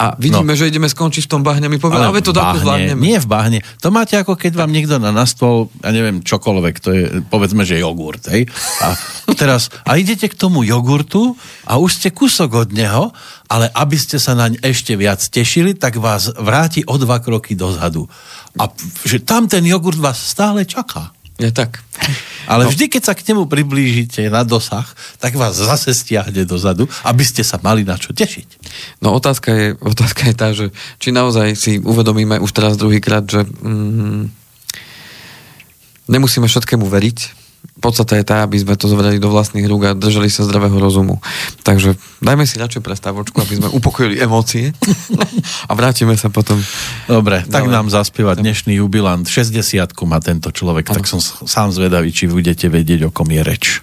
a 0.00 0.16
vidíme, 0.16 0.56
no. 0.56 0.58
že 0.58 0.72
ideme 0.72 0.88
skončiť 0.88 1.28
v 1.28 1.30
tom 1.36 1.42
bahne. 1.44 1.68
My 1.68 1.76
povieme, 1.76 2.08
ale, 2.08 2.24
to 2.24 2.32
bahne, 2.32 2.56
zvládneme. 2.56 3.04
Nie 3.04 3.20
v 3.20 3.28
bahne. 3.28 3.58
To 3.84 3.92
máte 3.92 4.16
ako 4.16 4.32
keď 4.32 4.56
vám 4.56 4.72
niekto 4.72 4.96
na, 4.96 5.12
na 5.12 5.28
stôl, 5.28 5.68
ja 5.84 5.92
neviem, 5.92 6.24
čokoľvek, 6.24 6.74
to 6.80 6.88
je, 6.96 7.04
povedzme, 7.28 7.68
že 7.68 7.76
jogurt, 7.76 8.24
hej? 8.32 8.48
A 8.80 8.96
teraz, 9.36 9.68
a 9.84 10.00
idete 10.00 10.32
k 10.32 10.40
tomu 10.40 10.64
jogurtu 10.64 11.36
a 11.68 11.76
už 11.76 12.00
ste 12.00 12.08
kúsok 12.16 12.64
od 12.64 12.68
neho, 12.72 13.12
ale 13.52 13.68
aby 13.76 14.00
ste 14.00 14.16
sa 14.16 14.32
naň 14.32 14.56
ešte 14.64 14.96
viac 14.96 15.20
tešili, 15.20 15.76
tak 15.76 16.00
vás 16.00 16.32
vráti 16.32 16.80
o 16.88 16.96
dva 16.96 17.20
kroky 17.20 17.52
dozadu. 17.52 18.08
A 18.56 18.72
že 19.04 19.20
tam 19.20 19.52
ten 19.52 19.68
jogurt 19.68 20.00
vás 20.00 20.16
stále 20.16 20.64
čaká. 20.64 21.12
Je 21.40 21.50
tak. 21.50 21.80
Ale 22.44 22.66
no. 22.66 22.70
vždy, 22.70 22.92
keď 22.92 23.02
sa 23.08 23.14
k 23.16 23.24
nemu 23.32 23.48
priblížite 23.48 24.28
na 24.28 24.44
dosah, 24.44 24.84
tak 25.16 25.38
vás 25.40 25.56
zase 25.56 25.96
stiahne 25.96 26.44
dozadu, 26.44 26.84
aby 27.06 27.24
ste 27.24 27.40
sa 27.40 27.56
mali 27.62 27.86
na 27.86 27.96
čo 27.96 28.12
tešiť. 28.12 28.48
No 29.00 29.16
otázka 29.16 29.48
je, 29.54 29.66
otázka 29.80 30.28
je 30.28 30.34
tá, 30.36 30.48
že 30.52 30.66
či 31.00 31.14
naozaj 31.14 31.56
si 31.56 31.72
uvedomíme 31.80 32.36
už 32.42 32.50
teraz 32.52 32.76
druhýkrát, 32.76 33.24
že 33.24 33.46
mm, 33.46 34.28
nemusíme 36.10 36.44
všetkému 36.44 36.84
veriť, 36.84 37.39
podstata 37.80 38.14
je 38.20 38.24
tá, 38.24 38.44
aby 38.44 38.60
sme 38.60 38.76
to 38.76 38.86
zvedali 38.86 39.16
do 39.16 39.32
vlastných 39.32 39.64
rúk 39.64 39.82
a 39.88 39.96
držali 39.96 40.28
sa 40.28 40.44
zdravého 40.44 40.76
rozumu. 40.76 41.18
Takže 41.64 41.96
dajme 42.20 42.44
si 42.44 42.60
radšej 42.60 42.84
prestávočku, 42.84 43.40
aby 43.40 43.54
sme 43.56 43.68
upokojili 43.72 44.20
emócie 44.20 44.76
a 45.70 45.72
vrátime 45.72 46.14
sa 46.20 46.28
potom. 46.28 46.60
Dobre, 47.08 47.42
tak 47.48 47.66
nám 47.66 47.88
zaspieva 47.88 48.36
dnešný 48.36 48.78
jubilant. 48.78 49.24
60 49.24 49.56
má 50.04 50.20
tento 50.20 50.52
človek, 50.52 50.92
ano. 50.92 50.96
tak 51.00 51.08
som 51.08 51.18
sám 51.24 51.72
zvedavý, 51.72 52.12
či 52.12 52.28
budete 52.28 52.68
vedieť, 52.68 53.08
o 53.08 53.10
kom 53.10 53.32
je 53.32 53.40
reč. 53.42 53.80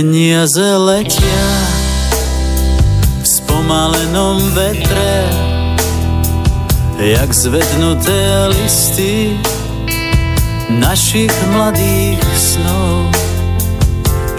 Peniaze 0.00 0.64
letia 0.80 1.48
v 3.20 3.26
spomalenom 3.36 4.40
vetre, 4.56 5.28
jak 6.96 7.28
zvednuté 7.28 8.48
listy 8.48 9.36
našich 10.72 11.28
mladých 11.52 12.16
snov, 12.32 13.12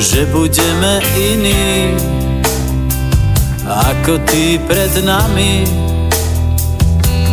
že 0.01 0.25
budeme 0.33 0.97
iní 1.29 1.93
ako 3.69 4.17
tí 4.33 4.57
pred 4.65 4.97
nami. 5.05 5.61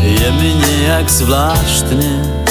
Je 0.05 0.29
mi 0.37 0.51
nejak 0.53 1.09
zvláštne 1.09 2.45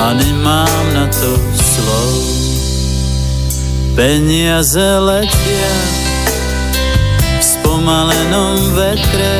a 0.00 0.06
nemám 0.16 0.84
na 0.96 1.04
to 1.12 1.36
slov. 1.52 2.43
Peniaze 3.94 4.98
letia 4.98 5.74
spomalenom 7.38 8.74
vetre. 8.74 9.38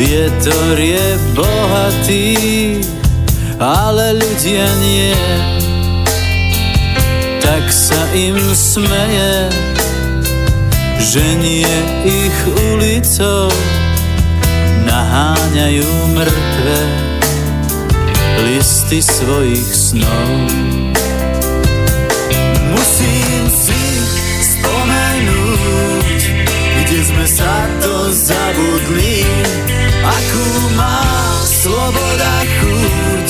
Vietor 0.00 0.80
je 0.80 1.06
bohatý, 1.36 2.32
ale 3.60 4.16
ľudia 4.16 4.64
nie. 4.80 5.12
Tak 7.44 7.68
sa 7.68 8.00
im 8.16 8.40
smeje, 8.56 9.52
že 11.04 11.20
nie 11.36 11.76
ich 12.08 12.38
ulicou 12.48 13.52
naháňajú 14.88 15.90
mŕtve 16.16 16.78
listy 18.48 19.04
svojich 19.04 19.68
snov. 19.68 20.93
Zabudli, 28.10 29.24
akú 30.04 30.48
má 30.76 31.00
sloboda 31.44 32.34
chuť, 32.44 33.28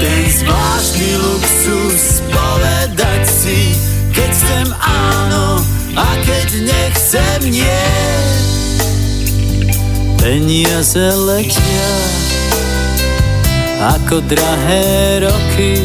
ten 0.00 0.22
zvláštny 0.30 1.10
luxus 1.20 2.04
povedať 2.30 3.22
si, 3.28 3.60
keď 4.14 4.30
chcem 4.32 4.68
áno 4.80 5.60
a 5.98 6.06
keď 6.24 6.48
nechcem 6.64 7.40
nie. 7.50 7.88
Peniaze 10.16 11.04
letia 11.20 11.92
ako 13.84 14.24
drahé 14.24 15.20
roky. 15.28 15.76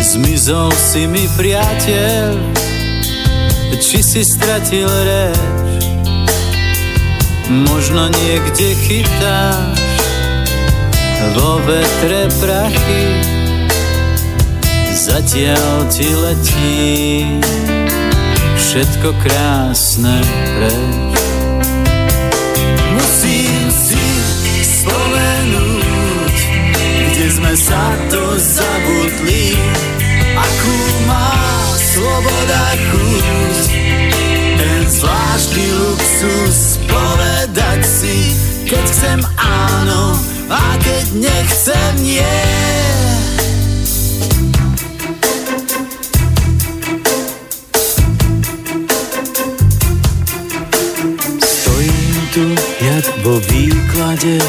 Zmizol 0.00 0.72
si 0.72 1.04
mi 1.04 1.28
priateľ, 1.36 2.32
či 3.76 4.00
si 4.00 4.24
stratil 4.24 4.88
reč. 4.88 5.57
Možno 7.48 8.12
niekde 8.12 8.76
chytáš 8.84 9.80
vo 11.32 11.56
vetre 11.64 12.28
prachy, 12.40 13.04
zatiaľ 14.92 15.88
ti 15.88 16.08
letí 16.12 16.76
všetko 18.56 19.08
krásne 19.24 20.20
preč. 20.60 21.18
sme 27.38 27.54
sa 27.54 27.96
to 28.12 28.36
zabudli, 28.36 29.56
akú 30.36 30.78
má 31.08 31.32
sloboda 31.80 32.64
chuť. 32.76 33.87
Zvláštny 35.38 35.70
luxus 35.70 36.58
povedať 36.90 37.80
si, 37.86 38.34
keď 38.66 38.84
chcem 38.90 39.20
áno 39.38 40.18
a 40.50 40.62
keď 40.82 41.06
nechcem 41.14 41.92
nie. 42.02 42.38
Stojím 51.38 52.18
tu 52.34 52.46
jak 52.82 53.06
vo 53.22 53.38
výklade 53.38 54.42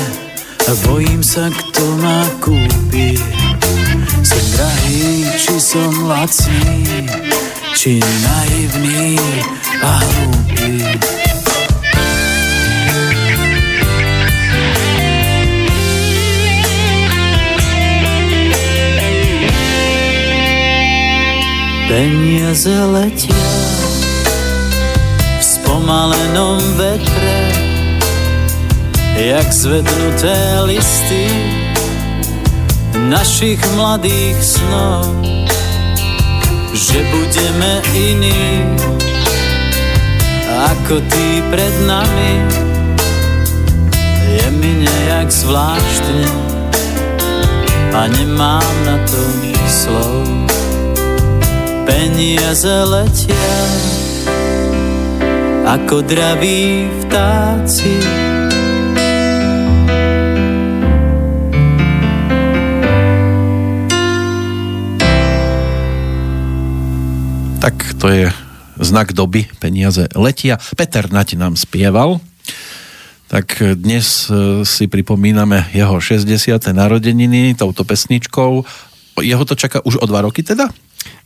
a 0.65 0.71
bojím 0.89 1.21
sa, 1.21 1.54
kto 1.54 1.86
ma 2.02 2.25
kúpi. 2.41 3.13
Som 4.25 4.45
drahý, 4.58 5.38
či 5.38 5.54
som 5.62 5.93
lacný, 6.10 7.06
či 7.78 8.02
naivný 8.02 9.21
a 9.82 9.92
hlúpy. 10.04 10.84
Peniaze 21.89 22.76
letia 22.94 23.34
v 25.39 25.44
spomalenom 25.44 26.62
vetre 26.78 27.60
jak 29.20 29.52
zvednuté 29.52 30.38
listy 30.63 31.28
našich 33.10 33.60
mladých 33.76 34.38
snov, 34.39 35.12
že 36.72 37.04
budeme 37.12 37.82
iní 37.92 38.63
ako 40.60 41.00
tí 41.08 41.28
pred 41.48 41.74
nami. 41.88 42.34
Je 44.30 44.48
mi 44.60 44.72
nejak 44.84 45.32
zvláštne 45.32 46.28
a 47.95 48.02
nemám 48.12 48.76
na 48.86 48.98
to 49.08 49.22
slov. 49.69 50.26
Peniaze 51.88 52.86
letia 52.86 53.58
ako 55.69 56.02
draví 56.02 56.89
vtáci 57.06 57.93
tak 67.62 67.76
to 68.02 68.10
je 68.10 68.49
znak 68.80 69.12
doby, 69.13 69.46
peniaze 69.60 70.08
letia. 70.15 70.58
Peter 70.76 71.12
Nať 71.12 71.36
nám 71.36 71.60
spieval, 71.60 72.24
tak 73.30 73.62
dnes 73.78 74.26
e, 74.28 74.65
si 74.65 74.89
pripomíname 74.89 75.70
jeho 75.76 76.02
60. 76.02 76.58
narodeniny 76.74 77.54
touto 77.54 77.86
pesničkou. 77.86 78.65
Jeho 79.22 79.44
to 79.46 79.54
čaká 79.54 79.86
už 79.86 80.02
o 80.02 80.06
dva 80.10 80.26
roky 80.26 80.42
teda? 80.42 80.65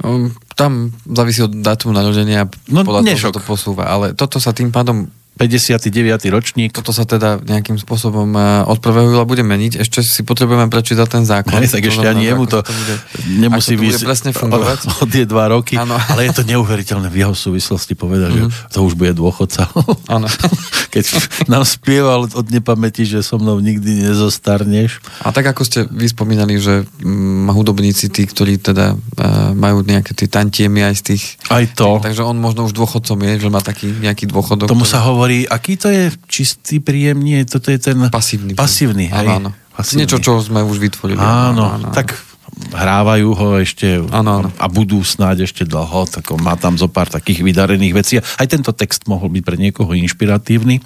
Um, 0.04 0.36
tam 0.54 0.92
závisí 1.08 1.42
od 1.42 1.54
dátumu 1.64 1.96
narodenia, 1.96 2.46
no, 2.70 2.86
podľa 2.86 3.18
toho 3.18 3.40
to 3.40 3.42
posúva, 3.42 3.90
ale 3.90 4.14
toto 4.14 4.38
sa 4.38 4.54
tým 4.54 4.70
pádom 4.70 5.10
59. 5.34 6.30
ročník. 6.30 6.70
Toto 6.70 6.94
sa 6.94 7.10
teda 7.10 7.42
nejakým 7.42 7.82
spôsobom 7.82 8.30
eh, 8.38 8.70
od 8.70 8.78
1. 8.78 9.14
júla 9.14 9.26
bude 9.26 9.42
meniť. 9.42 9.82
Ešte 9.82 10.06
si 10.06 10.22
potrebujeme 10.22 10.70
prečítať 10.70 11.08
ten 11.10 11.24
zákon. 11.26 11.58
Ne, 11.58 11.66
tak 11.66 11.82
ešte 11.82 12.06
ani 12.06 12.30
jemu 12.30 12.46
to, 12.46 12.62
to 12.62 12.70
bude, 12.70 12.96
nemusí 13.42 13.74
byť 13.74 13.94
presne 14.06 14.32
fungovať. 14.36 14.80
Od, 15.04 15.10
je 15.10 15.26
dva 15.26 15.50
roky, 15.50 15.80
ano. 15.80 15.98
ale 15.98 16.30
je 16.30 16.38
to 16.38 16.44
neuveriteľné 16.46 17.10
v 17.10 17.26
jeho 17.26 17.34
súvislosti 17.34 17.98
povedať, 17.98 18.30
mm-hmm. 18.34 18.50
že 18.52 18.62
mhm. 18.68 18.72
to 18.74 18.80
už 18.86 18.94
bude 18.94 19.14
dôchodca. 19.18 19.66
Áno. 20.10 20.30
Keď 20.94 21.06
nám 21.50 21.66
spieval 21.66 22.30
od 22.30 22.48
nepamäti, 22.54 23.02
že 23.02 23.26
so 23.26 23.42
mnou 23.42 23.58
nikdy 23.58 24.06
nezostarneš. 24.06 25.02
A 25.26 25.34
tak 25.34 25.50
ako 25.50 25.66
ste 25.66 25.90
vyspomínali, 25.90 26.62
že 26.62 26.86
mm, 27.02 27.50
hudobníci, 27.50 28.14
tí, 28.14 28.30
ktorí 28.30 28.62
teda 28.62 28.94
uh, 28.94 29.58
majú 29.58 29.82
nejaké 29.82 30.14
tie 30.14 30.30
tantiemy 30.30 30.86
aj 30.86 30.94
z 31.02 31.04
tých... 31.14 31.24
Aj 31.50 31.66
to. 31.74 31.98
Takže 31.98 32.22
on 32.22 32.38
možno 32.38 32.70
už 32.70 32.78
dôchodcom 32.78 33.18
je, 33.26 33.34
že 33.42 33.50
má 33.50 33.66
taký 33.66 33.90
nejaký 33.90 34.30
dôchodok. 34.30 34.70
Tomu 34.70 34.86
ktorý... 34.86 34.94
sa 34.94 35.02
hovorí 35.02 35.23
hovorí, 35.24 35.48
aký 35.48 35.80
to 35.80 35.88
je 35.88 36.12
čistý 36.28 36.84
príjem? 36.84 37.24
Nie, 37.24 37.48
toto 37.48 37.72
je 37.72 37.80
ten... 37.80 37.96
Pasívny. 38.12 38.60
Pasívny, 38.60 39.08
hej? 39.08 39.24
Áno, 39.24 39.32
áno. 39.40 39.50
Pasívny. 39.72 40.04
Niečo, 40.04 40.20
čo 40.20 40.44
sme 40.44 40.60
už 40.60 40.84
vytvorili. 40.84 41.16
Áno, 41.16 41.64
áno, 41.80 41.88
áno. 41.88 41.96
tak 41.96 42.12
hrávajú 42.54 43.34
ho 43.34 43.48
ešte 43.58 43.98
ano, 44.14 44.46
ano. 44.46 44.50
a 44.62 44.70
budú 44.70 45.02
snáď 45.02 45.50
ešte 45.50 45.66
dlho, 45.66 46.06
tak 46.06 46.30
má 46.38 46.54
tam 46.54 46.78
zo 46.78 46.86
pár 46.86 47.10
takých 47.10 47.42
vydarených 47.42 47.94
vecí. 47.98 48.14
Aj 48.22 48.46
tento 48.46 48.70
text 48.78 49.10
mohol 49.10 49.34
byť 49.34 49.42
pre 49.42 49.58
niekoho 49.58 49.90
inšpiratívny. 49.98 50.78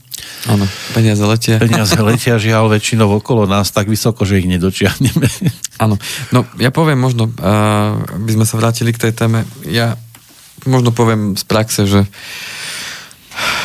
Áno, 0.47 0.63
peniaze 0.95 1.19
letia. 1.27 1.59
Peniaze 1.59 1.99
letia, 2.07 2.39
žiaľ, 2.39 2.71
väčšinou 2.71 3.11
okolo 3.19 3.49
nás 3.49 3.73
tak 3.75 3.91
vysoko, 3.91 4.23
že 4.23 4.39
ich 4.39 4.47
nedočiahneme. 4.47 5.27
Áno, 5.83 5.99
no 6.31 6.47
ja 6.55 6.71
poviem 6.71 7.03
možno, 7.03 7.27
uh, 7.27 7.99
by 7.99 8.31
sme 8.31 8.45
sa 8.47 8.55
vrátili 8.55 8.95
k 8.95 9.09
tej 9.09 9.13
téme, 9.17 9.43
ja 9.67 9.99
možno 10.63 10.95
poviem 10.95 11.35
z 11.35 11.43
praxe, 11.43 11.83
že 11.83 12.07
uh, 12.07 12.09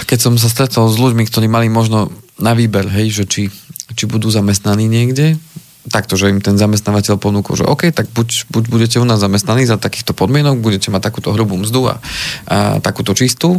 keď 0.07 0.19
som 0.19 0.35
sa 0.37 0.49
stretol 0.51 0.89
s 0.89 0.97
ľuďmi, 0.97 1.25
ktorí 1.29 1.47
mali 1.49 1.73
možno 1.73 2.13
na 2.41 2.53
výber, 2.53 2.89
hej, 2.89 3.23
že 3.23 3.25
či, 3.29 3.43
či 3.95 4.05
budú 4.09 4.29
zamestnaní 4.29 4.91
niekde, 4.91 5.39
takto, 5.91 6.15
že 6.15 6.31
im 6.31 6.39
ten 6.39 6.55
zamestnávateľ 6.55 7.19
ponúkol, 7.19 7.59
že 7.59 7.67
OK, 7.67 7.91
tak 7.91 8.07
buď, 8.15 8.53
buď 8.55 8.65
budete 8.71 8.97
u 9.03 9.07
nás 9.07 9.19
zamestnaní 9.19 9.67
za 9.67 9.81
takýchto 9.81 10.15
podmienok, 10.15 10.63
budete 10.63 10.95
mať 10.95 11.03
takúto 11.11 11.35
hrubú 11.35 11.59
mzdu 11.59 11.91
a, 11.91 11.95
a 12.47 12.79
takúto 12.79 13.19
čistú, 13.19 13.59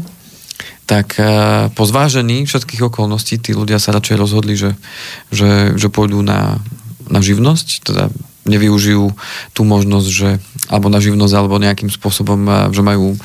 tak 0.88 1.20
a, 1.20 1.68
po 1.76 1.84
zvážení 1.84 2.47
všetkých 2.47 2.88
okolností 2.88 3.43
tí 3.43 3.51
ľudia 3.51 3.76
sa 3.80 3.91
radšej 3.91 4.16
rozhodli, 4.16 4.55
že, 4.55 4.72
že, 5.36 5.76
že 5.76 5.88
pôjdu 5.91 6.24
na 6.24 6.64
na 7.08 7.20
živnosť, 7.20 7.68
teda 7.84 8.04
nevyužijú 8.43 9.16
tú 9.56 9.62
možnosť, 9.64 10.10
že 10.12 10.30
alebo 10.68 10.91
na 10.91 10.99
živnosť, 10.99 11.34
alebo 11.36 11.64
nejakým 11.64 11.88
spôsobom, 11.88 12.72
že 12.76 12.84
majú 12.84 13.16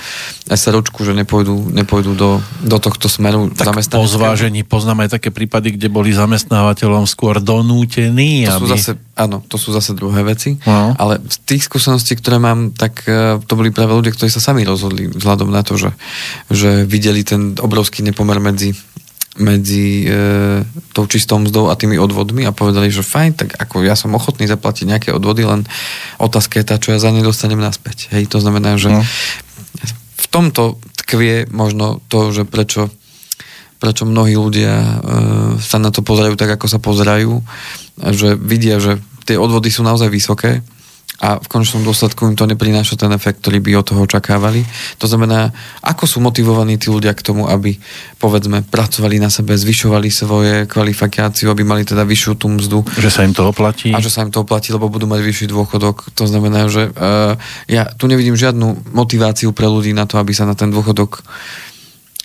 SROčku, 0.46 1.02
že 1.02 1.14
nepôjdu, 1.14 1.74
nepôjdu 1.74 2.14
do, 2.14 2.30
do 2.62 2.78
tohto 2.78 3.10
smeru 3.10 3.50
tak 3.50 3.74
po 3.74 4.06
zvážení 4.06 4.62
poznáme 4.62 5.06
aj 5.06 5.18
také 5.18 5.34
prípady, 5.34 5.74
kde 5.74 5.90
boli 5.90 6.14
zamestnávateľom 6.14 7.06
skôr 7.10 7.42
donútení. 7.42 8.46
To 8.46 8.58
aby... 8.58 8.60
sú 8.62 8.66
zase, 8.70 8.90
áno, 9.18 9.42
to 9.46 9.58
sú 9.58 9.74
zase 9.74 9.94
druhé 9.94 10.22
veci, 10.22 10.58
no. 10.62 10.94
ale 10.94 11.18
z 11.26 11.36
tých 11.46 11.66
skúseností, 11.66 12.14
ktoré 12.18 12.38
mám, 12.38 12.70
tak 12.74 13.02
e, 13.06 13.42
to 13.42 13.52
boli 13.58 13.74
práve 13.74 13.94
ľudia, 13.94 14.14
ktorí 14.14 14.30
sa 14.30 14.42
sami 14.42 14.62
rozhodli 14.62 15.10
vzhľadom 15.10 15.50
na 15.50 15.66
to, 15.66 15.74
že, 15.74 15.90
že 16.50 16.86
videli 16.86 17.26
ten 17.26 17.58
obrovský 17.58 18.06
nepomer 18.06 18.38
medzi 18.38 18.74
medzi 19.38 20.04
e, 20.04 20.66
tou 20.92 21.06
čistou 21.06 21.38
mzdou 21.38 21.70
a 21.70 21.78
tými 21.78 21.96
odvodmi 21.96 22.42
a 22.44 22.52
povedali, 22.52 22.90
že 22.90 23.06
fajn, 23.06 23.30
tak 23.38 23.48
ako 23.54 23.86
ja 23.86 23.94
som 23.94 24.14
ochotný 24.14 24.50
zaplatiť 24.50 24.84
nejaké 24.84 25.10
odvody, 25.14 25.46
len 25.46 25.64
otázka 26.18 26.58
je 26.58 26.66
tá, 26.66 26.76
čo 26.76 26.92
ja 26.92 26.98
za 26.98 27.14
ne 27.14 27.22
dostanem 27.22 27.58
naspäť. 27.58 28.10
Hej, 28.10 28.28
to 28.28 28.42
znamená, 28.42 28.74
že 28.74 28.90
no. 28.90 29.00
v 30.18 30.26
tomto 30.28 30.82
tkvie 31.06 31.46
možno 31.48 32.02
to, 32.10 32.34
že 32.34 32.44
prečo, 32.44 32.90
prečo 33.78 34.04
mnohí 34.04 34.34
ľudia 34.34 34.74
e, 34.74 34.94
sa 35.62 35.78
na 35.78 35.94
to 35.94 36.02
pozerajú 36.02 36.34
tak, 36.34 36.58
ako 36.58 36.66
sa 36.66 36.82
pozerajú, 36.82 37.38
že 38.10 38.34
vidia, 38.34 38.82
že 38.82 38.98
tie 39.24 39.38
odvody 39.38 39.70
sú 39.70 39.86
naozaj 39.86 40.10
vysoké, 40.10 40.66
a 41.18 41.42
v 41.42 41.50
konečnom 41.50 41.82
dôsledku 41.82 42.30
im 42.30 42.38
to 42.38 42.46
neprináša 42.46 42.94
ten 42.94 43.10
efekt, 43.10 43.42
ktorý 43.42 43.58
by 43.58 43.70
od 43.82 43.86
toho 43.90 44.00
očakávali. 44.06 44.62
To 45.02 45.10
znamená, 45.10 45.50
ako 45.82 46.06
sú 46.06 46.18
motivovaní 46.22 46.78
tí 46.78 46.94
ľudia 46.94 47.10
k 47.10 47.26
tomu, 47.26 47.50
aby 47.50 47.74
povedzme 48.22 48.62
pracovali 48.62 49.18
na 49.18 49.26
sebe, 49.26 49.58
zvyšovali 49.58 50.14
svoje 50.14 50.54
kvalifikáciu, 50.70 51.50
aby 51.50 51.66
mali 51.66 51.82
teda 51.82 52.06
vyššiu 52.06 52.32
tú 52.38 52.46
mzdu. 52.54 52.86
Že 53.02 53.10
sa 53.10 53.26
im 53.26 53.34
to 53.34 53.50
oplatí. 53.50 53.90
A 53.90 53.98
že 53.98 54.14
sa 54.14 54.22
im 54.22 54.30
to 54.30 54.46
oplatí, 54.46 54.70
lebo 54.70 54.86
budú 54.86 55.10
mať 55.10 55.26
vyšší 55.26 55.46
dôchodok. 55.50 56.14
To 56.14 56.24
znamená, 56.30 56.70
že 56.70 56.86
uh, 56.94 57.34
ja 57.66 57.90
tu 57.98 58.06
nevidím 58.06 58.38
žiadnu 58.38 58.94
motiváciu 58.94 59.50
pre 59.50 59.66
ľudí 59.66 59.90
na 59.90 60.06
to, 60.06 60.22
aby 60.22 60.30
sa 60.30 60.46
na 60.46 60.54
ten 60.54 60.70
dôchodok 60.70 61.26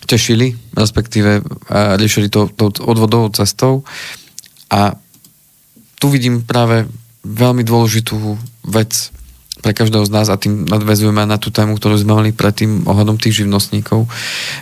tešili, 0.06 0.54
respektíve 0.70 1.42
uh, 1.42 1.98
riešili 1.98 2.30
to, 2.30 2.46
to 2.54 2.70
odvodovou 2.86 3.26
cestou. 3.34 3.82
A 4.70 4.94
tu 5.98 6.06
vidím 6.14 6.46
práve 6.46 6.86
veľmi 7.26 7.66
dôležitú 7.66 8.53
vec 8.64 9.12
pre 9.62 9.72
každého 9.72 10.04
z 10.04 10.12
nás 10.12 10.28
a 10.28 10.36
tým 10.36 10.68
nadvezujeme 10.68 11.24
na 11.24 11.40
tú 11.40 11.48
tému, 11.48 11.80
ktorú 11.80 11.96
sme 11.96 12.12
mali 12.12 12.30
predtým 12.36 12.84
ohľadom 12.84 13.16
tých 13.16 13.44
živnostníkov, 13.44 14.04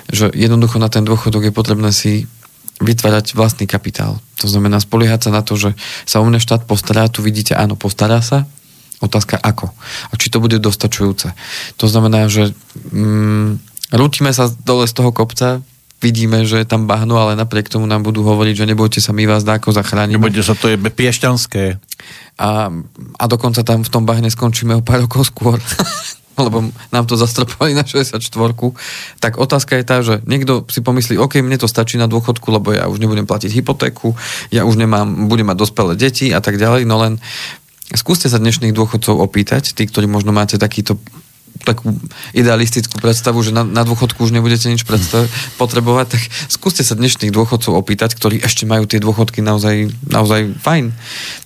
že 0.07 0.31
jednoducho 0.31 0.79
na 0.79 0.87
ten 0.87 1.03
dôchodok 1.03 1.51
je 1.51 1.55
potrebné 1.55 1.91
si 1.91 2.31
vytvárať 2.79 3.35
vlastný 3.35 3.67
kapitál. 3.67 4.23
To 4.43 4.47
znamená 4.47 4.79
spoliehať 4.83 5.27
sa 5.27 5.31
na 5.31 5.43
to, 5.43 5.55
že 5.55 5.75
sa 6.07 6.23
o 6.23 6.27
mne 6.27 6.43
štát 6.43 6.67
postará, 6.67 7.11
tu 7.11 7.23
vidíte, 7.23 7.55
áno, 7.55 7.79
postará 7.79 8.23
sa, 8.23 8.47
otázka 9.03 9.39
ako. 9.39 9.75
A 10.11 10.13
či 10.15 10.31
to 10.31 10.39
bude 10.39 10.63
dostačujúce. 10.63 11.35
To 11.83 11.87
znamená, 11.91 12.31
že 12.31 12.55
mm, 12.95 13.59
rútime 13.95 14.31
sa 14.31 14.51
dole 14.63 14.87
z 14.87 14.95
toho 14.95 15.11
kopca, 15.11 15.67
vidíme, 16.03 16.43
že 16.43 16.59
je 16.61 16.67
tam 16.67 16.91
bahno, 16.91 17.17
ale 17.17 17.39
napriek 17.39 17.71
tomu 17.71 17.87
nám 17.87 18.03
budú 18.03 18.27
hovoriť, 18.27 18.67
že 18.67 18.69
nebojte 18.69 18.99
sa, 18.99 19.15
my 19.15 19.25
vás 19.25 19.47
dáko 19.47 19.71
zachránime. 19.71 20.19
Nebojte 20.19 20.43
sa, 20.43 20.59
to 20.59 20.67
je 20.69 20.77
piešťanské. 20.77 21.79
A, 22.43 22.51
a 23.17 23.25
dokonca 23.31 23.63
tam 23.63 23.87
v 23.87 23.93
tom 23.93 24.03
bahne 24.03 24.27
skončíme 24.27 24.75
o 24.75 24.83
pár 24.83 25.07
rokov 25.07 25.31
skôr. 25.31 25.63
lebo 26.33 26.73
nám 26.89 27.05
to 27.05 27.15
zastropovali 27.15 27.77
na 27.77 27.85
64 27.85 28.17
tak 29.21 29.37
otázka 29.37 29.77
je 29.77 29.85
tá, 29.85 30.01
že 30.01 30.25
niekto 30.25 30.65
si 30.73 30.81
pomyslí, 30.81 31.21
OK, 31.21 31.45
mne 31.45 31.61
to 31.61 31.69
stačí 31.69 32.01
na 32.01 32.09
dôchodku, 32.09 32.49
lebo 32.49 32.73
ja 32.73 32.89
už 32.89 33.05
nebudem 33.05 33.29
platiť 33.29 33.53
hypotéku, 33.53 34.17
ja 34.49 34.65
už 34.65 34.81
nemám, 34.81 35.29
budem 35.29 35.53
mať 35.53 35.61
dospelé 35.61 35.93
deti 35.93 36.33
a 36.33 36.41
tak 36.41 36.57
ďalej, 36.57 36.89
no 36.89 36.97
len 37.05 37.21
skúste 37.93 38.33
sa 38.33 38.41
dnešných 38.41 38.73
dôchodcov 38.73 39.21
opýtať, 39.21 39.77
tí, 39.77 39.85
ktorí 39.85 40.09
možno 40.09 40.33
máte 40.33 40.57
takýto 40.57 40.97
takú 41.63 41.95
idealistickú 42.35 42.99
predstavu, 42.99 43.41
že 43.41 43.55
na, 43.55 43.63
na 43.63 43.87
dôchodku 43.87 44.23
už 44.27 44.35
nebudete 44.35 44.67
nič 44.67 44.83
predstav- 44.83 45.31
potrebovať, 45.57 46.07
tak 46.19 46.23
skúste 46.51 46.83
sa 46.83 46.99
dnešných 46.99 47.31
dôchodcov 47.31 47.73
opýtať, 47.79 48.19
ktorí 48.19 48.43
ešte 48.43 48.67
majú 48.67 48.85
tie 48.85 48.99
dôchodky 48.99 49.41
naozaj, 49.41 49.91
naozaj 50.11 50.59
fajn. 50.59 50.85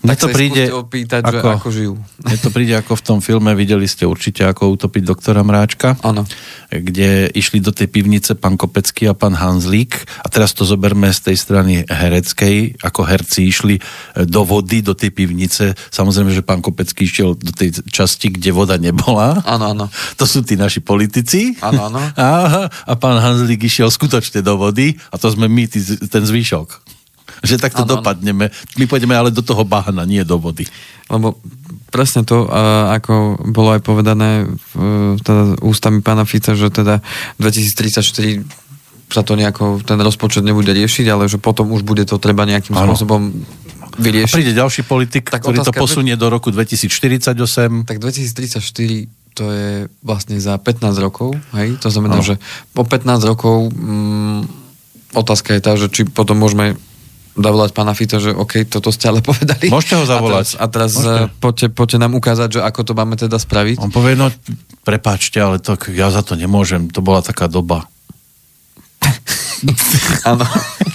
Mne 0.03 0.15
tak 0.17 0.21
to 0.21 0.29
príde 0.33 0.65
opýtať, 0.73 1.23
ako, 1.23 1.33
že 1.33 1.39
ako 1.61 1.69
žijú. 1.71 1.95
Mne 2.25 2.37
to 2.41 2.49
príde 2.51 2.75
ako 2.75 2.93
v 2.97 3.03
tom 3.05 3.19
filme, 3.21 3.51
videli 3.53 3.87
ste 3.87 4.09
určite, 4.09 4.43
ako 4.49 4.75
utopiť 4.81 5.03
doktora 5.05 5.45
Mráčka. 5.45 6.01
Áno. 6.03 6.25
Kde 6.73 7.31
išli 7.37 7.63
do 7.63 7.71
tej 7.71 7.87
pivnice 7.93 8.35
pán 8.35 8.59
Kopecký 8.59 9.07
a 9.07 9.15
pán 9.15 9.37
Hanzlík 9.39 10.03
a 10.25 10.27
teraz 10.27 10.57
to 10.57 10.67
zoberme 10.67 11.13
z 11.13 11.31
tej 11.31 11.37
strany 11.39 11.75
hereckej, 11.87 12.83
ako 12.83 13.01
herci 13.07 13.47
išli 13.47 13.77
e, 13.79 13.83
do 14.27 14.43
vody, 14.43 14.83
do 14.83 14.97
tej 14.97 15.15
pivnice. 15.15 15.79
Samozrejme, 15.95 16.35
že 16.35 16.43
pán 16.43 16.65
Kopecký 16.65 17.07
išiel 17.07 17.39
do 17.39 17.53
tej 17.55 17.85
časti, 17.87 18.35
kde 18.35 18.51
voda 18.51 18.75
nebola. 18.81 19.45
Áno, 19.47 19.77
áno 19.77 19.87
to 20.15 20.25
sú 20.25 20.47
tí 20.47 20.55
naši 20.55 20.79
politici. 20.79 21.59
Áno, 21.59 21.91
áno. 21.91 22.01
A, 22.17 22.69
a 22.71 22.93
pán 22.95 23.19
Hanzlík 23.19 23.67
išiel 23.67 23.91
skutočne 23.91 24.41
do 24.41 24.55
vody 24.55 24.95
a 25.11 25.19
to 25.19 25.27
sme 25.27 25.51
my, 25.51 25.67
tý, 25.67 25.83
ten 26.07 26.23
zvyšok. 26.23 26.69
Že 27.43 27.59
takto 27.59 27.83
ano, 27.83 27.99
dopadneme. 27.99 28.49
My 28.79 28.85
pôjdeme 28.87 29.13
ale 29.13 29.35
do 29.35 29.43
toho 29.43 29.67
bahna, 29.67 30.07
nie 30.07 30.23
do 30.23 30.39
vody. 30.39 30.65
Lebo 31.11 31.37
presne 31.91 32.23
to, 32.23 32.47
ako 32.93 33.43
bolo 33.51 33.75
aj 33.75 33.83
povedané 33.83 34.47
teda 35.23 35.61
ústami 35.61 36.01
pána 36.01 36.25
Fica, 36.25 36.55
že 36.55 36.71
teda 36.71 37.03
2034 37.43 38.47
sa 39.07 39.23
to 39.23 39.39
nejako, 39.39 39.87
ten 39.87 39.99
rozpočet 40.03 40.43
nebude 40.43 40.75
riešiť, 40.75 41.07
ale 41.07 41.31
že 41.31 41.39
potom 41.39 41.71
už 41.71 41.87
bude 41.87 42.03
to 42.03 42.19
treba 42.19 42.43
nejakým 42.43 42.75
ano. 42.75 42.91
spôsobom 42.91 43.31
vyriešiť. 43.97 44.35
A 44.35 44.39
príde 44.43 44.55
ďalší 44.55 44.83
politik, 44.83 45.31
tak 45.31 45.47
ktorý 45.47 45.63
to 45.63 45.71
posunie 45.71 46.19
do 46.19 46.27
roku 46.27 46.51
2048. 46.51 47.87
Tak 47.87 47.97
2034 48.03 49.26
to 49.37 49.53
je 49.53 49.71
vlastne 50.01 50.41
za 50.41 50.57
15 50.57 50.97
rokov, 50.97 51.37
hej? 51.53 51.77
To 51.85 51.93
znamená, 51.93 52.19
no. 52.19 52.25
že 52.25 52.41
po 52.73 52.89
15 52.89 53.21
rokov 53.29 53.69
mm, 53.69 54.49
otázka 55.13 55.53
je 55.53 55.61
tá, 55.61 55.77
že 55.77 55.93
či 55.93 56.09
potom 56.09 56.41
môžeme 56.41 56.81
zavolať 57.37 57.71
pána 57.77 57.93
Fica, 57.93 58.17
že 58.17 58.33
OK, 58.33 58.65
toto 58.65 58.89
ste 58.89 59.13
ale 59.13 59.21
povedali. 59.29 59.69
Môžete 59.69 60.01
ho 60.01 60.09
zavolať. 60.09 60.57
A 60.57 60.65
teraz, 60.73 60.91
a 60.97 61.05
teraz 61.05 61.05
eh, 61.05 61.29
poďte, 61.37 61.69
poďte 61.77 61.99
nám 62.01 62.17
ukázať, 62.17 62.49
že 62.57 62.61
ako 62.65 62.81
to 62.81 62.93
máme 62.97 63.15
teda 63.21 63.37
spraviť. 63.37 63.77
On 63.85 63.93
povie, 63.93 64.17
no 64.17 64.33
prepáčte, 64.89 65.37
ale 65.37 65.61
to, 65.61 65.77
ja 65.93 66.09
za 66.09 66.25
to 66.25 66.33
nemôžem, 66.33 66.89
to 66.89 67.05
bola 67.05 67.21
taká 67.21 67.45
doba. 67.53 67.85
Áno. 70.31 70.49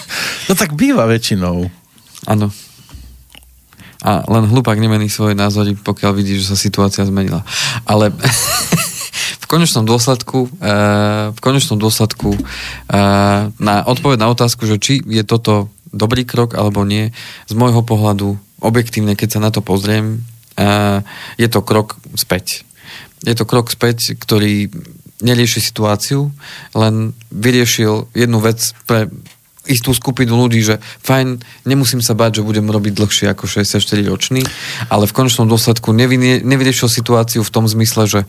no 0.49 0.53
tak 0.57 0.73
býva 0.73 1.05
väčšinou. 1.05 1.69
Áno 2.25 2.49
a 4.01 4.25
len 4.25 4.49
hlupák 4.49 4.77
nemení 4.81 5.07
svoje 5.07 5.37
názory, 5.37 5.77
pokiaľ 5.77 6.11
vidí, 6.17 6.41
že 6.41 6.53
sa 6.53 6.57
situácia 6.57 7.05
zmenila. 7.05 7.45
Ale 7.85 8.09
v 9.43 9.45
konečnom 9.45 9.85
dôsledku, 9.85 10.49
eh, 10.57 11.29
v 11.29 11.39
konečnom 11.39 11.77
dôsledku 11.77 12.33
eh, 12.33 13.53
na 13.53 13.75
odpoveď 13.85 14.17
na 14.17 14.33
otázku, 14.33 14.65
že 14.65 14.81
či 14.81 15.05
je 15.05 15.21
toto 15.21 15.69
dobrý 15.93 16.25
krok 16.25 16.57
alebo 16.57 16.81
nie, 16.81 17.13
z 17.45 17.53
môjho 17.53 17.85
pohľadu 17.85 18.39
objektívne, 18.61 19.13
keď 19.13 19.37
sa 19.37 19.43
na 19.43 19.53
to 19.53 19.61
pozriem, 19.61 20.25
eh, 20.57 21.05
je 21.37 21.45
to 21.45 21.61
krok 21.61 22.01
späť. 22.17 22.65
Je 23.21 23.37
to 23.37 23.45
krok 23.45 23.69
späť, 23.69 24.17
ktorý 24.17 24.73
nerieši 25.21 25.61
situáciu, 25.61 26.33
len 26.73 27.13
vyriešil 27.29 28.09
jednu 28.17 28.41
vec 28.41 28.73
pre 28.89 29.13
istú 29.69 29.93
skupinu 29.93 30.33
ľudí, 30.41 30.65
že 30.65 30.81
fajn, 31.05 31.41
nemusím 31.69 32.01
sa 32.01 32.17
báť, 32.17 32.41
že 32.41 32.47
budem 32.47 32.65
robiť 32.65 32.93
dlhšie 32.97 33.25
ako 33.29 33.45
64 33.45 34.01
ročný, 34.09 34.41
ale 34.89 35.05
v 35.05 35.13
konečnom 35.13 35.45
dôsledku 35.45 35.93
nevyriešil 35.93 36.89
situáciu 36.89 37.45
v 37.45 37.53
tom 37.53 37.69
zmysle, 37.69 38.09
že 38.09 38.19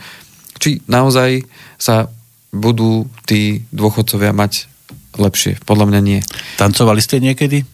či 0.61 0.85
naozaj 0.85 1.49
sa 1.81 2.13
budú 2.53 3.09
tí 3.25 3.65
dôchodcovia 3.73 4.37
mať 4.37 4.69
lepšie. 5.17 5.61
Podľa 5.65 5.89
mňa 5.89 6.01
nie. 6.05 6.21
Tancovali 6.61 7.01
ste 7.01 7.21
niekedy? 7.21 7.65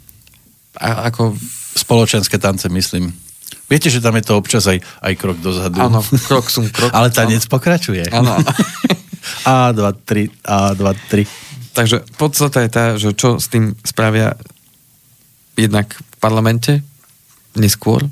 A, 0.78 1.11
ako... 1.11 1.34
Spoločenské 1.78 2.42
tance, 2.42 2.66
myslím. 2.66 3.14
Viete, 3.70 3.86
že 3.86 4.02
tam 4.02 4.18
je 4.18 4.26
to 4.26 4.34
občas 4.34 4.66
aj, 4.66 4.82
aj 4.82 5.12
krok 5.14 5.38
dozadu. 5.38 5.78
Áno, 5.78 6.02
krok 6.02 6.50
som 6.50 6.66
krok. 6.66 6.90
Ale 6.96 7.14
tanec 7.14 7.46
áno. 7.46 7.52
pokračuje. 7.54 8.02
Áno, 8.11 8.34
áno. 8.34 8.50
A, 9.46 9.70
2, 9.70 9.78
3, 10.09 10.42
A, 10.42 10.74
2, 10.74 10.82
3. 11.12 11.22
Takže 11.75 12.05
podstata 12.21 12.64
je 12.64 12.71
tá, 12.71 12.85
že 12.97 13.14
čo 13.14 13.39
s 13.39 13.51
tým 13.51 13.77
spravia 13.83 14.35
jednak 15.59 15.91
v 15.95 16.16
parlamente 16.23 16.73
neskôr, 17.59 18.07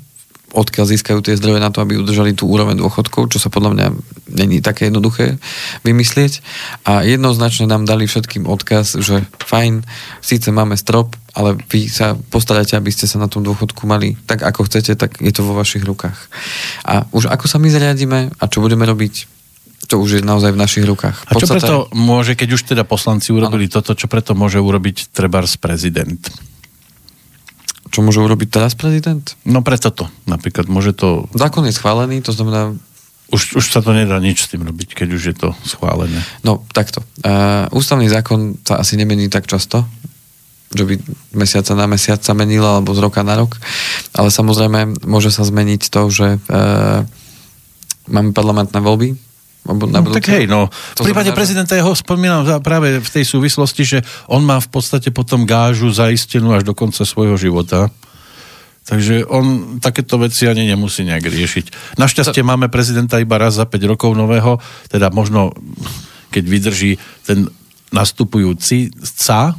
odkiaľ 0.55 0.85
získajú 0.87 1.19
tie 1.19 1.35
zdroje 1.35 1.59
na 1.59 1.67
to, 1.71 1.83
aby 1.83 1.99
udržali 1.99 2.31
tú 2.31 2.47
úroveň 2.47 2.79
dôchodkov, 2.79 3.35
čo 3.35 3.39
sa 3.39 3.51
podľa 3.51 3.71
mňa 3.75 3.87
není 4.31 4.63
také 4.63 4.87
jednoduché 4.87 5.35
vymyslieť. 5.83 6.39
A 6.87 7.03
jednoznačne 7.03 7.67
nám 7.67 7.83
dali 7.83 8.07
všetkým 8.07 8.47
odkaz, 8.47 8.95
že 8.99 9.27
fajn, 9.43 9.83
síce 10.23 10.47
máme 10.51 10.79
strop, 10.79 11.19
ale 11.35 11.59
vy 11.67 11.91
sa 11.91 12.15
postarajte, 12.15 12.79
aby 12.79 12.89
ste 12.95 13.05
sa 13.05 13.19
na 13.19 13.27
tom 13.27 13.43
dôchodku 13.43 13.83
mali 13.83 14.15
tak, 14.23 14.43
ako 14.43 14.65
chcete, 14.71 14.95
tak 14.95 15.19
je 15.19 15.31
to 15.35 15.43
vo 15.43 15.53
vašich 15.53 15.83
rukách. 15.83 16.17
A 16.87 17.03
už 17.11 17.27
ako 17.27 17.45
sa 17.51 17.59
my 17.59 17.67
zariadíme 17.67 18.19
a 18.39 18.43
čo 18.47 18.63
budeme 18.63 18.87
robiť, 18.87 19.36
to 19.87 20.03
už 20.03 20.19
je 20.19 20.21
naozaj 20.21 20.51
v 20.51 20.59
našich 20.59 20.83
rukách. 20.83 21.31
A 21.31 21.31
čo 21.39 21.47
preto 21.47 21.87
môže, 21.95 22.35
keď 22.35 22.59
už 22.59 22.75
teda 22.75 22.83
poslanci 22.83 23.31
urobili 23.31 23.71
ano. 23.71 23.73
toto, 23.79 23.95
čo 23.95 24.11
preto 24.11 24.35
môže 24.35 24.59
urobiť 24.59 25.15
trebárs 25.15 25.55
prezident? 25.55 26.19
Čo 27.87 28.03
môže 28.03 28.19
urobiť 28.19 28.51
teraz 28.51 28.75
prezident? 28.75 29.23
No 29.47 29.63
preto 29.63 29.87
to. 29.95 30.11
Napríklad 30.27 30.67
môže 30.67 30.91
to... 30.91 31.31
Zákon 31.31 31.63
je 31.63 31.73
schválený, 31.73 32.19
to 32.19 32.35
znamená... 32.35 32.75
Už, 33.31 33.59
už 33.59 33.65
sa 33.71 33.83
to 33.83 33.91
nedá 33.91 34.19
nič 34.19 34.43
s 34.43 34.51
tým 34.51 34.63
robiť, 34.63 34.95
keď 34.95 35.07
už 35.15 35.23
je 35.31 35.35
to 35.35 35.49
schválené. 35.63 36.19
No, 36.43 36.63
takto. 36.71 37.03
Uh, 37.23 37.67
ústavný 37.75 38.07
zákon 38.07 38.59
sa 38.63 38.79
asi 38.79 38.95
nemení 38.95 39.27
tak 39.27 39.47
často, 39.47 39.83
že 40.71 40.83
by 40.83 40.95
mesiaca 41.35 41.75
na 41.75 41.87
mesiac 41.87 42.23
sa 42.23 42.35
menila, 42.35 42.79
alebo 42.79 42.95
z 42.95 43.03
roka 43.03 43.23
na 43.23 43.39
rok. 43.39 43.55
Ale 44.15 44.31
samozrejme, 44.31 45.07
môže 45.07 45.31
sa 45.31 45.47
zmeniť 45.47 45.91
to, 45.91 46.01
že 46.07 46.27
uh, 46.39 47.03
máme 48.07 48.31
parlamentné 48.31 48.79
voľby, 48.79 49.15
na 49.67 49.99
no, 49.99 50.15
tak 50.15 50.31
hej, 50.31 50.47
no. 50.47 50.71
V 50.95 51.11
prípade 51.11 51.29
znamená, 51.29 51.39
prezidenta 51.39 51.73
jeho 51.75 51.91
spomínam 51.91 52.47
práve 52.63 53.03
v 53.03 53.09
tej 53.11 53.27
súvislosti, 53.27 53.83
že 53.83 53.99
on 54.31 54.47
má 54.47 54.63
v 54.63 54.69
podstate 54.71 55.11
potom 55.11 55.43
gážu 55.43 55.91
zaistenú 55.91 56.55
až 56.55 56.63
do 56.63 56.71
konca 56.71 57.03
svojho 57.03 57.35
života. 57.35 57.91
Takže 58.87 59.27
on 59.27 59.77
takéto 59.83 60.15
veci 60.15 60.47
ani 60.47 60.63
nemusí 60.63 61.03
nejak 61.03 61.27
riešiť. 61.27 61.65
Našťastie 61.99 62.39
to... 62.39 62.47
máme 62.47 62.71
prezidenta 62.71 63.19
iba 63.19 63.35
raz 63.35 63.59
za 63.59 63.67
5 63.67 63.83
rokov 63.83 64.15
nového, 64.15 64.63
teda 64.87 65.11
možno 65.11 65.51
keď 66.31 66.43
vydrží 66.47 66.91
ten 67.27 67.51
nastupujúci 67.91 68.95
ca, 69.19 69.51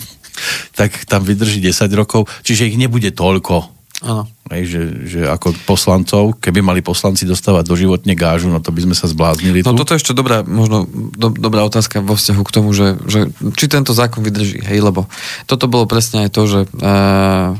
tak 0.78 1.04
tam 1.04 1.28
vydrží 1.28 1.60
10 1.60 1.92
rokov, 1.92 2.24
čiže 2.40 2.72
ich 2.72 2.80
nebude 2.80 3.12
toľko 3.12 3.73
Áno. 4.04 4.28
Hej, 4.52 4.64
že, 4.68 4.82
že 5.08 5.20
ako 5.24 5.56
poslancov, 5.64 6.36
keby 6.36 6.60
mali 6.60 6.84
poslanci 6.84 7.24
dostávať 7.24 7.64
doživotne 7.64 8.12
gážu, 8.12 8.52
no 8.52 8.60
to 8.60 8.68
by 8.68 8.84
sme 8.84 8.92
sa 8.92 9.08
zbláznili 9.08 9.64
No 9.64 9.72
tu. 9.72 9.80
toto 9.80 9.96
je 9.96 10.04
ešte 10.04 10.12
dobrá, 10.12 10.44
možno 10.44 10.84
do, 11.16 11.32
dobrá 11.32 11.64
otázka 11.64 12.04
vo 12.04 12.12
vzťahu 12.12 12.42
k 12.44 12.52
tomu, 12.52 12.76
že, 12.76 13.00
že 13.08 13.32
či 13.56 13.64
tento 13.64 13.96
zákon 13.96 14.20
vydrží, 14.20 14.60
hej, 14.60 14.84
lebo 14.84 15.08
toto 15.48 15.72
bolo 15.72 15.88
presne 15.88 16.28
aj 16.28 16.30
to, 16.36 16.42
že 16.44 16.60
uh, 16.68 17.56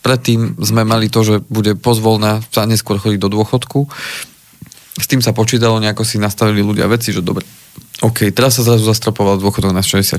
predtým 0.00 0.56
sme 0.64 0.88
mali 0.88 1.12
to, 1.12 1.20
že 1.20 1.34
bude 1.52 1.76
pozvolná 1.76 2.40
sa 2.48 2.64
neskôr 2.64 2.96
chodiť 2.96 3.20
do 3.20 3.28
dôchodku. 3.28 3.92
S 4.96 5.06
tým 5.08 5.20
sa 5.20 5.36
počítalo, 5.36 5.76
nejako 5.76 6.08
si 6.08 6.16
nastavili 6.16 6.64
ľudia 6.64 6.88
veci, 6.88 7.12
že 7.12 7.20
dobre, 7.20 7.44
OK, 8.02 8.32
teraz 8.32 8.58
sa 8.58 8.66
zrazu 8.66 8.88
zastropoval 8.88 9.38
dôchodok 9.38 9.76
na 9.76 9.84
64. 9.84 10.18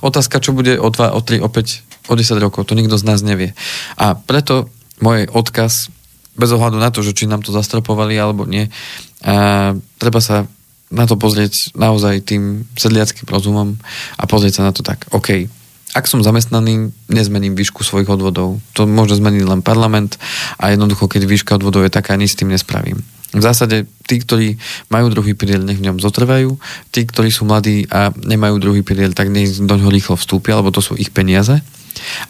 Otázka, 0.00 0.42
čo 0.42 0.56
bude 0.56 0.80
o 0.80 0.88
2, 0.88 1.12
o 1.12 1.20
3, 1.20 1.44
o 1.44 1.48
5, 1.52 2.10
o 2.10 2.14
10 2.16 2.40
rokov, 2.40 2.66
to 2.66 2.74
nikto 2.74 2.96
z 2.98 3.04
nás 3.06 3.20
nevie. 3.22 3.52
A 4.00 4.18
preto 4.18 4.72
môj 5.00 5.28
odkaz, 5.32 5.92
bez 6.36 6.50
ohľadu 6.52 6.80
na 6.80 6.88
to, 6.88 7.04
že 7.04 7.12
či 7.12 7.28
nám 7.28 7.44
to 7.44 7.52
zastropovali 7.52 8.16
alebo 8.16 8.48
nie, 8.48 8.72
a 9.20 9.76
treba 10.00 10.20
sa 10.24 10.48
na 10.90 11.04
to 11.04 11.14
pozrieť 11.20 11.76
naozaj 11.76 12.24
tým 12.24 12.64
sedliackým 12.74 13.28
rozumom 13.28 13.76
a 14.16 14.22
pozrieť 14.24 14.60
sa 14.60 14.66
na 14.66 14.72
to 14.72 14.80
tak, 14.80 15.06
OK, 15.12 15.46
ak 15.90 16.06
som 16.06 16.22
zamestnaný, 16.22 16.94
nezmením 17.10 17.58
výšku 17.58 17.82
svojich 17.82 18.06
odvodov. 18.06 18.62
To 18.78 18.86
môže 18.86 19.18
zmeniť 19.18 19.42
len 19.42 19.58
parlament 19.58 20.22
a 20.54 20.70
jednoducho, 20.70 21.10
keď 21.10 21.26
výška 21.26 21.58
odvodov 21.58 21.82
je 21.82 21.90
taká, 21.90 22.14
nič 22.14 22.38
s 22.38 22.38
tým 22.38 22.54
nespravím. 22.54 23.02
V 23.30 23.42
zásade 23.42 23.86
tí, 24.06 24.18
ktorí 24.18 24.58
majú 24.90 25.10
druhý 25.10 25.38
pilier, 25.38 25.62
nech 25.62 25.78
v 25.78 25.86
ňom 25.86 26.02
zotrvajú. 26.02 26.58
Tí, 26.90 27.06
ktorí 27.06 27.30
sú 27.30 27.46
mladí 27.46 27.86
a 27.90 28.10
nemajú 28.10 28.58
druhý 28.58 28.82
pilier, 28.82 29.14
tak 29.14 29.30
nech 29.30 29.54
do 29.54 29.74
ňoho 29.78 29.90
rýchlo 29.90 30.14
vstúpia, 30.18 30.58
lebo 30.58 30.74
to 30.74 30.82
sú 30.82 30.98
ich 30.98 31.14
peniaze. 31.14 31.62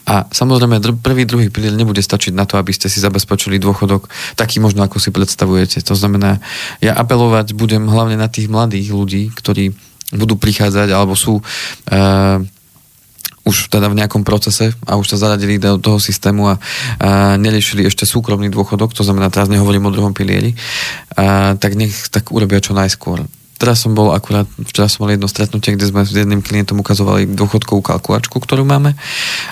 A 0.09 0.27
samozrejme, 0.29 0.81
prvý, 0.99 1.23
druhý 1.23 1.47
pilier 1.53 1.73
nebude 1.73 2.01
stačiť 2.01 2.33
na 2.33 2.49
to, 2.49 2.57
aby 2.57 2.73
ste 2.73 2.89
si 2.89 2.99
zabezpečili 2.99 3.61
dôchodok 3.61 4.09
taký 4.35 4.59
možno, 4.59 4.83
ako 4.83 4.97
si 4.97 5.13
predstavujete. 5.13 5.81
To 5.85 5.95
znamená, 5.95 6.41
ja 6.83 6.97
apelovať 6.97 7.53
budem 7.53 7.87
hlavne 7.87 8.17
na 8.17 8.27
tých 8.27 8.49
mladých 8.49 8.91
ľudí, 8.91 9.23
ktorí 9.31 9.71
budú 10.11 10.35
prichádzať 10.35 10.91
alebo 10.91 11.15
sú 11.15 11.39
uh, 11.39 12.43
už 13.41 13.73
teda 13.73 13.89
v 13.89 13.97
nejakom 13.97 14.21
procese 14.21 14.77
a 14.85 15.01
už 15.01 15.15
sa 15.15 15.17
zaradili 15.17 15.57
do 15.57 15.81
toho 15.81 15.97
systému 15.97 16.45
a, 16.45 16.55
a 17.01 17.39
neriešili 17.41 17.89
ešte 17.89 18.05
súkromný 18.05 18.53
dôchodok, 18.53 18.93
to 18.93 19.01
znamená, 19.01 19.33
teraz 19.33 19.49
nehovorím 19.49 19.89
o 19.89 19.95
druhom 19.95 20.13
pilieri, 20.13 20.53
a, 21.17 21.57
tak 21.57 21.73
nech 21.73 22.13
tak 22.13 22.29
urobia 22.29 22.61
čo 22.61 22.77
najskôr. 22.77 23.25
Teraz 23.61 23.85
som 23.85 23.93
bol 23.93 24.09
akurát, 24.09 24.49
včera 24.57 24.89
som 24.89 25.05
mal 25.05 25.13
jedno 25.13 25.29
stretnutie, 25.29 25.77
kde 25.77 25.85
sme 25.85 26.01
s 26.01 26.17
jedným 26.17 26.41
klientom 26.41 26.81
ukazovali 26.81 27.29
dôchodkovú 27.29 27.85
kalkulačku, 27.85 28.41
ktorú 28.41 28.65
máme 28.65 28.97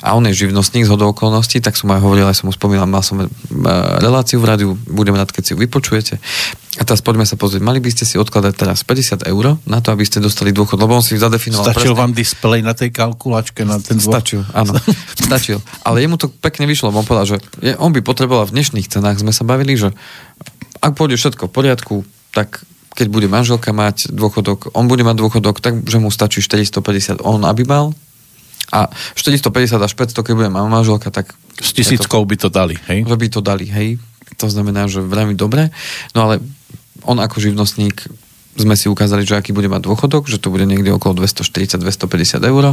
a 0.02 0.18
on 0.18 0.26
je 0.26 0.34
živnostník 0.34 0.90
z 0.90 0.90
hodou 0.90 1.14
okolností, 1.14 1.62
tak 1.62 1.78
som 1.78 1.94
aj 1.94 2.02
hovoril, 2.02 2.26
aj 2.26 2.42
som 2.42 2.50
mu 2.50 2.54
spomínal, 2.58 2.90
mal 2.90 3.06
som 3.06 3.22
e, 3.22 3.30
reláciu 4.02 4.42
v 4.42 4.50
rádiu, 4.50 4.70
budem 4.90 5.14
rád, 5.14 5.30
keď 5.30 5.44
si 5.46 5.52
ju 5.54 5.62
vypočujete. 5.62 6.18
A 6.82 6.88
teraz 6.90 7.06
poďme 7.06 7.30
sa 7.30 7.38
pozrieť, 7.38 7.62
mali 7.62 7.78
by 7.78 7.94
ste 7.94 8.10
si 8.10 8.18
odkladať 8.18 8.54
teraz 8.58 8.82
50 8.82 9.30
eur 9.30 9.62
na 9.70 9.78
to, 9.78 9.94
aby 9.94 10.02
ste 10.02 10.18
dostali 10.18 10.50
dôchod, 10.50 10.82
lebo 10.82 10.98
on 10.98 11.06
si 11.06 11.14
zadefinoval. 11.14 11.70
Stačil 11.70 11.94
presne... 11.94 12.02
vám 12.02 12.12
displej 12.18 12.60
na 12.66 12.74
tej 12.74 12.90
kalkulačke 12.90 13.62
na 13.62 13.78
ten 13.78 14.02
dôchod? 14.02 14.10
Stačil, 14.10 14.42
áno. 14.58 14.74
Stačil. 15.30 15.62
Ale 15.86 16.02
jemu 16.02 16.18
to 16.18 16.34
pekne 16.34 16.66
vyšlo, 16.66 16.90
on 16.90 17.06
povedal, 17.06 17.38
že 17.38 17.38
on 17.78 17.94
by 17.94 18.02
potreboval 18.02 18.50
v 18.50 18.58
dnešných 18.58 18.90
cenách, 18.90 19.22
sme 19.22 19.30
sa 19.30 19.46
bavili, 19.46 19.78
že 19.78 19.94
ak 20.82 20.98
pôjde 20.98 21.22
všetko 21.22 21.46
v 21.46 21.54
poriadku, 21.54 21.96
tak 22.34 22.66
keď 23.00 23.08
bude 23.08 23.32
manželka 23.32 23.72
mať 23.72 24.12
dôchodok, 24.12 24.76
on 24.76 24.92
bude 24.92 25.08
mať 25.08 25.16
dôchodok, 25.16 25.64
tak 25.64 25.88
že 25.88 26.04
mu 26.04 26.12
stačí 26.12 26.44
450 26.44 27.24
on, 27.24 27.48
aby 27.48 27.64
mal. 27.64 27.96
A 28.76 28.92
450 29.16 29.80
až 29.80 29.96
500, 29.96 30.20
keď 30.20 30.34
bude 30.36 30.52
mať 30.52 30.68
manželka, 30.68 31.08
tak... 31.08 31.32
S 31.64 31.72
tisíckou 31.72 32.28
by 32.28 32.36
to 32.36 32.52
dali, 32.52 32.76
hej? 32.92 33.08
Že 33.08 33.16
by 33.16 33.28
to 33.32 33.40
dali, 33.40 33.66
hej. 33.72 33.96
To 34.36 34.52
znamená, 34.52 34.92
že 34.92 35.00
veľmi 35.00 35.34
dobre. 35.40 35.72
No 36.12 36.28
ale 36.28 36.44
on 37.08 37.24
ako 37.24 37.40
živnostník 37.40 38.04
sme 38.58 38.74
si 38.74 38.90
ukázali, 38.90 39.24
že 39.24 39.38
aký 39.38 39.54
bude 39.54 39.70
mať 39.70 39.86
dôchodok, 39.86 40.26
že 40.26 40.42
to 40.42 40.50
bude 40.50 40.66
niekde 40.66 40.90
okolo 40.90 41.22
240-250 41.22 42.42
eur. 42.44 42.64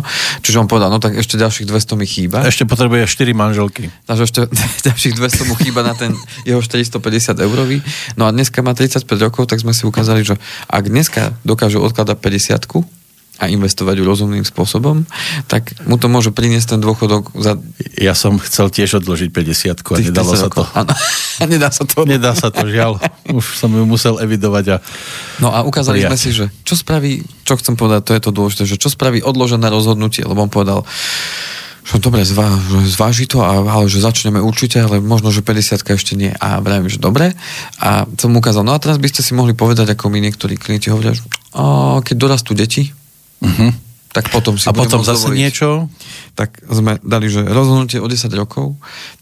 Čiže 0.41 0.57
on 0.63 0.69
povedal, 0.71 0.89
no 0.89 0.99
tak 0.99 1.21
ešte 1.21 1.37
ďalších 1.37 1.69
200 1.69 2.01
mi 2.01 2.07
chýba. 2.09 2.43
Ešte 2.49 2.65
potrebuje 2.65 3.05
4 3.05 3.37
manželky. 3.37 3.93
Takže 4.09 4.23
ešte 4.25 4.41
ďalších 4.89 5.15
200 5.15 5.51
mu 5.51 5.55
chýba 5.61 5.85
na 5.85 5.93
ten 5.93 6.17
jeho 6.49 6.65
450 6.65 7.37
eurový. 7.45 7.85
No 8.17 8.25
a 8.27 8.31
dneska 8.33 8.65
má 8.65 8.73
35 8.73 9.05
rokov, 9.21 9.53
tak 9.53 9.61
sme 9.61 9.77
si 9.77 9.85
ukázali, 9.85 10.25
že 10.25 10.41
ak 10.67 10.85
dneska 10.89 11.37
dokážu 11.45 11.85
odkladať 11.85 12.17
50 12.19 13.06
a 13.37 13.53
investovať 13.53 14.01
ju 14.01 14.05
rozumným 14.09 14.45
spôsobom, 14.49 15.05
tak 15.45 15.77
mu 15.85 16.01
to 16.01 16.09
môže 16.09 16.33
priniesť 16.33 16.77
ten 16.77 16.81
dôchodok 16.81 17.37
za... 17.37 17.61
Ja 18.01 18.17
som 18.17 18.41
chcel 18.41 18.73
tiež 18.73 19.05
odložiť 19.05 19.29
50 19.29 19.77
a 19.77 19.97
nedalo 20.01 20.33
sa 20.33 20.49
to. 20.49 20.65
Áno. 20.73 20.93
A 21.37 21.45
nedá 21.45 21.69
sa 21.69 21.85
to. 21.85 22.09
Nedá 22.09 22.33
sa 22.33 22.49
to, 22.49 22.65
žiaľ. 22.65 22.97
Už 23.29 23.61
som 23.61 23.69
ju 23.69 23.85
musel 23.85 24.17
evidovať 24.17 24.65
a... 24.73 24.77
No 25.37 25.53
a 25.53 25.69
ukázali 25.69 26.01
prijať. 26.01 26.09
sme 26.09 26.17
si, 26.17 26.31
že 26.33 26.49
čo 26.65 26.81
spraví, 26.81 27.21
čo 27.45 27.61
chcem 27.61 27.77
povedať, 27.77 28.09
to 28.09 28.13
je 28.17 28.23
to 28.25 28.31
dôležité, 28.33 28.63
že 28.65 28.81
čo 28.81 28.89
spraví 28.89 29.21
odložené 29.21 29.69
rozhodnutie, 29.69 30.25
lebo 30.25 30.41
on 30.41 30.49
povedal, 30.49 30.89
že 31.87 32.01
dobre, 32.01 32.25
zvá, 32.27 32.51
zváži 32.89 33.31
to, 33.31 33.45
ale 33.45 33.87
že 33.87 34.03
začneme 34.03 34.43
určite, 34.43 34.83
ale 34.83 34.99
možno, 34.99 35.31
že 35.31 35.45
50 35.45 35.87
ešte 35.87 36.19
nie. 36.19 36.35
A 36.41 36.59
vravím, 36.59 36.91
že 36.91 36.99
dobre. 36.99 37.37
A 37.79 38.09
som 38.19 38.35
mu 38.35 38.43
ukázal, 38.43 38.67
no 38.67 38.75
a 38.75 38.83
teraz 38.83 38.99
by 38.99 39.07
ste 39.07 39.23
si 39.23 39.37
mohli 39.39 39.55
povedať, 39.55 39.95
ako 39.95 40.11
mi 40.11 40.19
niektorí 40.19 40.59
klienti 40.59 40.91
hovoria, 40.91 41.15
že 41.15 41.23
keď 42.03 42.17
dorastú 42.19 42.59
deti, 42.59 42.91
Uh-huh. 43.43 43.71
Tak 44.17 44.33
potom 44.33 44.57
si 44.57 44.65
A 44.65 44.73
potom 44.73 45.05
zase 45.05 45.29
dovoliť. 45.29 45.37
niečo? 45.37 45.93
Tak 46.33 46.65
sme 46.73 46.97
dali, 47.05 47.29
že 47.29 47.45
rozhodnutie 47.45 48.01
o 48.01 48.09
10 48.09 48.33
rokov 48.33 48.73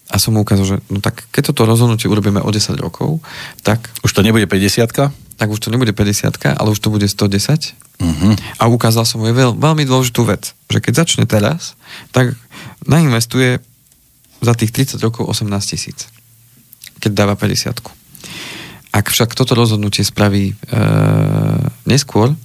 a 0.06 0.22
som 0.22 0.38
mu 0.38 0.46
ukázal, 0.46 0.66
že 0.70 0.76
no 0.86 1.02
tak 1.02 1.26
keď 1.34 1.50
toto 1.50 1.66
rozhodnutie 1.66 2.06
urobíme 2.06 2.38
o 2.38 2.50
10 2.50 2.78
rokov, 2.78 3.18
tak... 3.66 3.90
Už 4.06 4.14
to 4.14 4.22
nebude 4.22 4.46
50 4.46 4.86
Tak 5.34 5.48
už 5.50 5.58
to 5.58 5.74
nebude 5.74 5.90
50 5.90 6.38
ale 6.46 6.68
už 6.70 6.78
to 6.78 6.94
bude 6.94 7.10
110. 7.10 7.74
Uh-huh. 7.98 8.34
A 8.62 8.62
ukázal 8.70 9.02
som 9.02 9.18
mu 9.18 9.26
veľ, 9.26 9.58
veľmi 9.58 9.82
dôležitú 9.82 10.22
vec, 10.22 10.54
že 10.70 10.78
keď 10.78 10.92
začne 11.02 11.24
teraz, 11.26 11.74
tak 12.14 12.38
nainvestuje 12.86 13.58
za 14.44 14.54
tých 14.54 14.70
30 14.70 15.02
rokov 15.02 15.26
18 15.26 15.50
tisíc. 15.74 16.06
Keď 17.02 17.10
dáva 17.16 17.34
50 17.34 17.82
Ak 18.94 19.10
však 19.10 19.34
toto 19.34 19.58
rozhodnutie 19.58 20.06
spraví 20.06 20.52
e, 20.52 20.54
neskôr, 21.88 22.36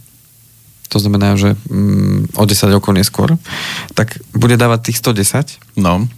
to 0.90 0.98
znamená, 0.98 1.38
že 1.38 1.54
mm, 1.70 2.34
o 2.36 2.44
10 2.44 2.76
rokov 2.76 2.98
neskôr, 2.98 3.38
tak 3.94 4.18
bude 4.34 4.58
dávať 4.58 4.92
tých 4.92 5.00
110. 5.06 5.78
No. 5.78 6.10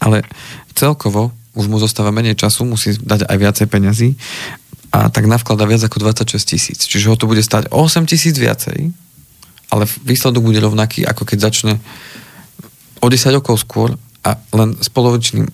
Ale 0.00 0.24
celkovo 0.72 1.36
už 1.52 1.68
mu 1.68 1.76
zostáva 1.76 2.08
menej 2.08 2.40
času, 2.40 2.64
musí 2.64 2.96
dať 2.96 3.28
aj 3.28 3.36
viacej 3.36 3.66
peňazí 3.68 4.08
a 4.90 5.12
tak 5.12 5.28
navklada 5.28 5.68
viac 5.68 5.84
ako 5.84 6.02
26 6.02 6.40
tisíc. 6.40 6.78
Čiže 6.88 7.12
ho 7.12 7.16
to 7.20 7.28
bude 7.28 7.44
stať 7.44 7.68
8 7.68 8.08
tisíc 8.08 8.34
viacej, 8.34 8.90
ale 9.70 9.84
výsledok 10.02 10.42
bude 10.42 10.58
rovnaký, 10.58 11.04
ako 11.04 11.28
keď 11.28 11.38
začne 11.52 11.72
o 12.98 13.06
10 13.06 13.36
rokov 13.36 13.62
skôr 13.62 13.94
a 14.24 14.40
len 14.56 14.76
s 14.80 14.88
polovičným 14.88 15.46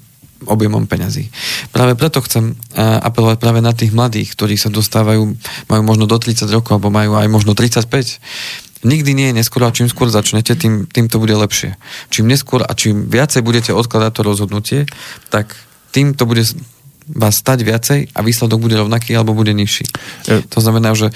objemom 0.45 0.85
peňazí. 0.85 1.33
Práve 1.73 1.97
preto 1.97 2.21
chcem 2.21 2.53
apelovať 2.77 3.37
práve 3.41 3.65
na 3.65 3.73
tých 3.73 3.97
mladých, 3.97 4.37
ktorí 4.37 4.61
sa 4.61 4.69
dostávajú, 4.69 5.33
majú 5.73 5.83
možno 5.83 6.05
do 6.05 6.21
30 6.21 6.45
rokov, 6.53 6.77
alebo 6.77 6.93
majú 6.93 7.17
aj 7.17 7.29
možno 7.33 7.57
35. 7.57 8.85
Nikdy 8.85 9.11
nie 9.17 9.27
je 9.33 9.39
neskôr 9.41 9.65
a 9.65 9.73
čím 9.73 9.89
skôr 9.89 10.13
začnete, 10.13 10.53
tým, 10.53 10.85
tým 10.85 11.09
to 11.09 11.17
bude 11.17 11.33
lepšie. 11.33 11.81
Čím 12.13 12.29
neskôr 12.29 12.61
a 12.61 12.71
čím 12.77 13.09
viacej 13.09 13.41
budete 13.41 13.73
odkladať 13.73 14.13
to 14.13 14.23
rozhodnutie, 14.23 14.81
tak 15.33 15.57
tým 15.91 16.13
to 16.13 16.29
bude 16.29 16.45
vás 17.09 17.35
stať 17.39 17.63
viacej 17.63 18.01
a 18.13 18.19
výsledok 18.21 18.59
bude 18.61 18.77
rovnaký 18.77 19.15
alebo 19.17 19.33
bude 19.33 19.55
nižší. 19.55 19.87
E, 20.27 20.43
to 20.43 20.59
znamená, 20.59 20.93
že 20.93 21.15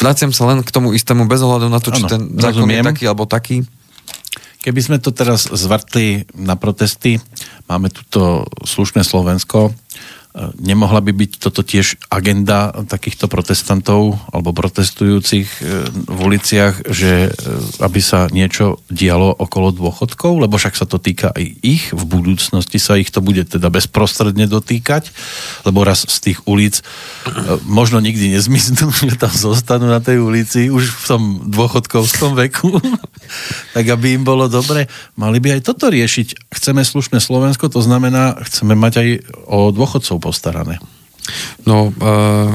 vraciam 0.00 0.32
sa 0.32 0.48
len 0.48 0.64
k 0.64 0.72
tomu 0.72 0.96
istému 0.96 1.28
bez 1.28 1.44
ohľadu 1.44 1.68
na 1.68 1.78
to, 1.78 1.92
či 1.92 2.08
ano, 2.08 2.10
ten 2.10 2.22
zákon 2.40 2.64
rozumiem. 2.64 2.80
je 2.80 2.88
taký 2.88 3.04
alebo 3.04 3.24
taký 3.28 3.56
Keby 4.60 4.80
sme 4.84 4.98
to 5.00 5.16
teraz 5.16 5.48
zvrtli 5.48 6.28
na 6.36 6.52
protesty, 6.52 7.16
máme 7.64 7.88
tuto 7.88 8.44
slušné 8.60 9.00
Slovensko, 9.00 9.72
Nemohla 10.62 11.02
by 11.02 11.10
byť 11.10 11.42
toto 11.42 11.66
tiež 11.66 11.98
agenda 12.06 12.70
takýchto 12.86 13.26
protestantov 13.26 14.14
alebo 14.30 14.54
protestujúcich 14.54 15.48
e, 15.58 15.90
v 15.90 16.18
uliciach, 16.22 16.86
že 16.86 17.26
e, 17.26 17.30
aby 17.82 17.98
sa 17.98 18.30
niečo 18.30 18.78
dialo 18.86 19.26
okolo 19.26 19.74
dôchodkov, 19.74 20.46
lebo 20.46 20.54
však 20.54 20.78
sa 20.78 20.86
to 20.86 21.02
týka 21.02 21.34
aj 21.34 21.44
ich, 21.66 21.90
v 21.90 22.02
budúcnosti 22.06 22.78
sa 22.78 22.94
ich 22.94 23.10
to 23.10 23.18
bude 23.18 23.42
teda 23.42 23.74
bezprostredne 23.74 24.46
dotýkať, 24.46 25.10
lebo 25.66 25.82
raz 25.82 26.06
z 26.06 26.30
tých 26.30 26.46
ulic 26.46 26.78
e, 26.78 26.82
možno 27.66 27.98
nikdy 27.98 28.30
nezmiznú, 28.30 28.86
že 29.10 29.18
tam 29.18 29.34
zostanú 29.34 29.90
na 29.90 29.98
tej 29.98 30.22
ulici 30.22 30.70
už 30.70 30.94
v 30.94 31.04
tom 31.10 31.22
dôchodkovskom 31.50 32.38
veku, 32.46 32.78
tak 33.74 33.82
aby 33.82 34.14
im 34.14 34.22
bolo 34.22 34.46
dobre, 34.46 34.86
mali 35.18 35.42
by 35.42 35.58
aj 35.58 35.74
toto 35.74 35.90
riešiť. 35.90 36.54
Chceme 36.54 36.86
slušné 36.86 37.18
Slovensko, 37.18 37.66
to 37.66 37.82
znamená, 37.82 38.38
chceme 38.46 38.78
mať 38.78 38.94
aj 38.94 39.08
o 39.50 39.74
dôchodcov 39.74 40.19
postarané? 40.22 40.78
No, 41.64 41.90
uh, 41.90 42.52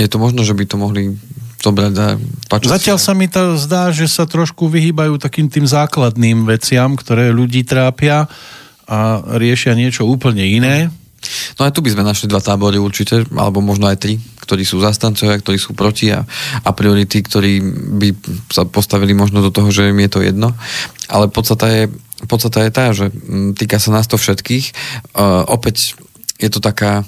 je 0.00 0.08
to 0.08 0.16
možno, 0.16 0.40
že 0.40 0.56
by 0.56 0.64
to 0.64 0.76
mohli 0.80 1.12
zobrať 1.60 1.92
a 2.00 2.06
páčiť 2.48 2.72
Zatiaľ 2.72 2.98
sa 2.98 3.12
mi 3.12 3.28
to 3.28 3.60
zdá, 3.60 3.92
že 3.92 4.08
sa 4.08 4.24
trošku 4.24 4.72
vyhýbajú 4.72 5.20
takým 5.20 5.52
tým 5.52 5.68
základným 5.68 6.48
veciam, 6.48 6.96
ktoré 6.96 7.28
ľudí 7.30 7.68
trápia 7.68 8.24
a 8.88 9.20
riešia 9.36 9.76
niečo 9.76 10.08
úplne 10.08 10.42
iné. 10.42 10.88
No 11.60 11.68
aj 11.68 11.76
tu 11.76 11.84
by 11.84 11.92
sme 11.92 12.08
našli 12.08 12.32
dva 12.32 12.40
tábory 12.40 12.80
určite, 12.80 13.28
alebo 13.36 13.60
možno 13.60 13.84
aj 13.92 14.00
tri, 14.00 14.16
ktorí 14.40 14.64
sú 14.64 14.80
zastancovia, 14.80 15.36
ktorí 15.36 15.60
sú 15.60 15.76
proti 15.76 16.08
a, 16.08 16.24
a 16.64 16.70
priority, 16.72 17.20
ktorí 17.20 17.60
by 18.00 18.08
sa 18.48 18.64
postavili 18.64 19.12
možno 19.12 19.44
do 19.44 19.52
toho, 19.52 19.68
že 19.68 19.92
im 19.92 20.00
je 20.00 20.10
to 20.10 20.24
jedno. 20.24 20.56
Ale 21.12 21.28
podstata 21.28 21.68
je, 21.68 21.92
podstata 22.28 22.64
je 22.66 22.72
tá, 22.72 22.86
že 22.92 23.12
mm, 23.12 23.56
týka 23.56 23.80
sa 23.80 23.94
nás 23.94 24.08
to 24.10 24.20
všetkých. 24.20 24.72
Uh, 25.14 25.44
opäť 25.48 25.96
je 26.40 26.48
to 26.48 26.60
taká 26.60 27.04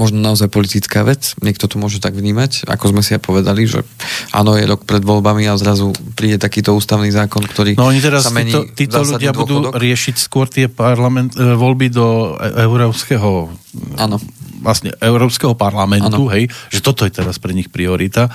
možno 0.00 0.24
naozaj 0.24 0.48
politická 0.48 1.04
vec. 1.04 1.36
Niekto 1.44 1.68
to 1.68 1.76
môže 1.76 2.00
tak 2.00 2.16
vnímať, 2.16 2.64
ako 2.64 2.96
sme 2.96 3.02
si 3.04 3.12
aj 3.12 3.20
povedali, 3.20 3.68
že 3.68 3.84
áno, 4.32 4.56
je 4.56 4.64
rok 4.64 4.88
pred 4.88 5.04
voľbami 5.04 5.44
a 5.44 5.60
zrazu 5.60 5.92
príde 6.16 6.40
takýto 6.40 6.72
ústavný 6.72 7.12
zákon, 7.12 7.44
ktorý 7.44 7.76
No 7.76 7.92
oni 7.92 8.00
teraz, 8.00 8.24
sa 8.24 8.32
mení 8.32 8.48
títo, 8.48 8.64
títo 8.72 8.98
ľudia 9.04 9.36
dôchodok. 9.36 9.76
budú 9.76 9.76
riešiť 9.76 10.16
skôr 10.16 10.48
tie 10.48 10.72
parlament, 10.72 11.36
e, 11.36 11.52
voľby 11.52 11.92
do 11.92 12.32
e, 12.40 12.64
európskeho 12.64 13.52
áno. 14.00 14.16
vlastne 14.64 14.96
európskeho 14.96 15.52
parlamentu, 15.52 16.24
áno. 16.24 16.32
hej, 16.32 16.48
že 16.72 16.80
toto 16.80 17.04
je 17.04 17.12
teraz 17.12 17.36
pre 17.36 17.52
nich 17.52 17.68
priorita. 17.68 18.32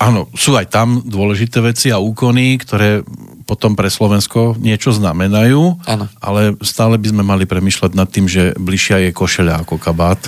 Áno, 0.00 0.26
sú 0.34 0.58
aj 0.58 0.72
tam 0.72 1.04
dôležité 1.04 1.62
veci 1.62 1.92
a 1.92 2.02
úkony, 2.02 2.58
ktoré 2.58 3.06
potom 3.44 3.76
pre 3.76 3.92
Slovensko 3.92 4.56
niečo 4.56 4.90
znamenajú, 4.96 5.84
ano. 5.84 6.04
ale 6.18 6.56
stále 6.64 6.96
by 6.96 7.12
sme 7.12 7.22
mali 7.22 7.44
premyšľať 7.44 7.92
nad 7.92 8.08
tým, 8.08 8.26
že 8.26 8.56
bližšia 8.56 9.08
je 9.08 9.10
košeľa 9.12 9.64
ako 9.64 9.76
kabát. 9.76 10.20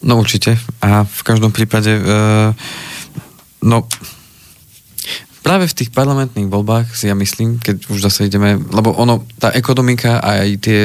No 0.00 0.16
určite. 0.16 0.56
A 0.80 1.04
v 1.04 1.22
každom 1.26 1.50
prípade 1.50 1.92
e, 1.92 2.02
no 3.66 3.84
práve 5.42 5.66
v 5.66 5.76
tých 5.76 5.90
parlamentných 5.90 6.46
voľbách 6.46 6.94
si 6.94 7.10
ja 7.10 7.16
myslím, 7.18 7.58
keď 7.58 7.90
už 7.90 8.06
zase 8.06 8.30
ideme, 8.30 8.56
lebo 8.70 8.94
ono, 8.94 9.26
tá 9.42 9.50
ekonomika 9.50 10.22
a 10.22 10.46
aj 10.46 10.50
tie 10.62 10.80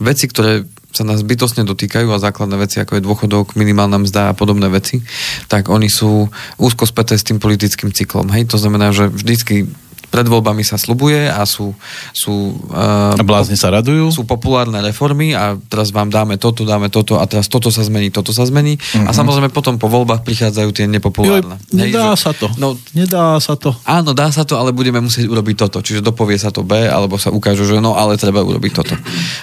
veci, 0.00 0.24
ktoré 0.24 0.64
sa 0.90 1.06
nás 1.06 1.22
bytostne 1.22 1.62
dotýkajú 1.62 2.10
a 2.10 2.22
základné 2.22 2.56
veci, 2.58 2.82
ako 2.82 2.98
je 2.98 3.06
dôchodok, 3.06 3.54
minimálna 3.54 4.02
mzda 4.02 4.34
a 4.34 4.36
podobné 4.36 4.66
veci, 4.66 5.06
tak 5.46 5.70
oni 5.70 5.86
sú 5.86 6.26
úzko 6.58 6.82
späté 6.82 7.14
s 7.14 7.22
tým 7.22 7.38
politickým 7.38 7.94
cyklom. 7.94 8.26
Hej, 8.34 8.50
to 8.50 8.58
znamená, 8.58 8.90
že 8.90 9.06
vždycky 9.06 9.70
pred 10.10 10.26
voľbami 10.26 10.66
sa 10.66 10.74
slubuje 10.74 11.30
a 11.30 11.46
sú... 11.46 11.70
sú 12.10 12.58
uh, 12.74 13.14
a 13.14 13.22
blázni 13.22 13.54
sa 13.54 13.70
radujú? 13.70 14.10
Sú 14.10 14.26
populárne 14.26 14.82
reformy 14.82 15.32
a 15.32 15.54
teraz 15.70 15.94
vám 15.94 16.10
dáme 16.10 16.34
toto, 16.36 16.66
dáme 16.66 16.90
toto 16.90 17.22
a 17.22 17.24
teraz 17.30 17.46
toto 17.46 17.70
sa 17.70 17.86
zmení, 17.86 18.10
toto 18.10 18.34
sa 18.34 18.42
zmení. 18.42 18.76
Uh-huh. 18.76 19.06
A 19.06 19.14
mhm. 19.14 19.16
samozrejme 19.16 19.50
potom 19.54 19.78
po 19.78 19.86
voľbách 19.86 20.26
prichádzajú 20.26 20.68
tie 20.74 20.90
nepopulárne. 20.90 21.56
Jo, 21.70 21.78
nedá 21.86 22.12
Hej, 22.12 22.26
sa 22.26 22.30
to. 22.34 22.46
No, 22.58 22.74
nedá 22.92 23.38
sa 23.38 23.54
to. 23.54 23.70
Áno, 23.86 24.10
dá 24.10 24.28
sa 24.34 24.42
to, 24.42 24.58
ale 24.58 24.74
budeme 24.74 24.98
musieť 24.98 25.30
urobiť 25.30 25.56
toto. 25.56 25.78
Čiže 25.80 26.02
dopovie 26.02 26.36
sa 26.36 26.50
to 26.50 26.66
B, 26.66 26.90
alebo 26.90 27.14
sa 27.16 27.30
ukáže, 27.30 27.62
že 27.62 27.78
no, 27.78 27.94
ale 27.94 28.18
treba 28.18 28.42
urobiť 28.42 28.72
toto. 28.74 28.94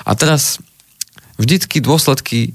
A 0.03 0.11
teraz 0.19 0.59
vždycky 1.39 1.79
dôsledky 1.79 2.51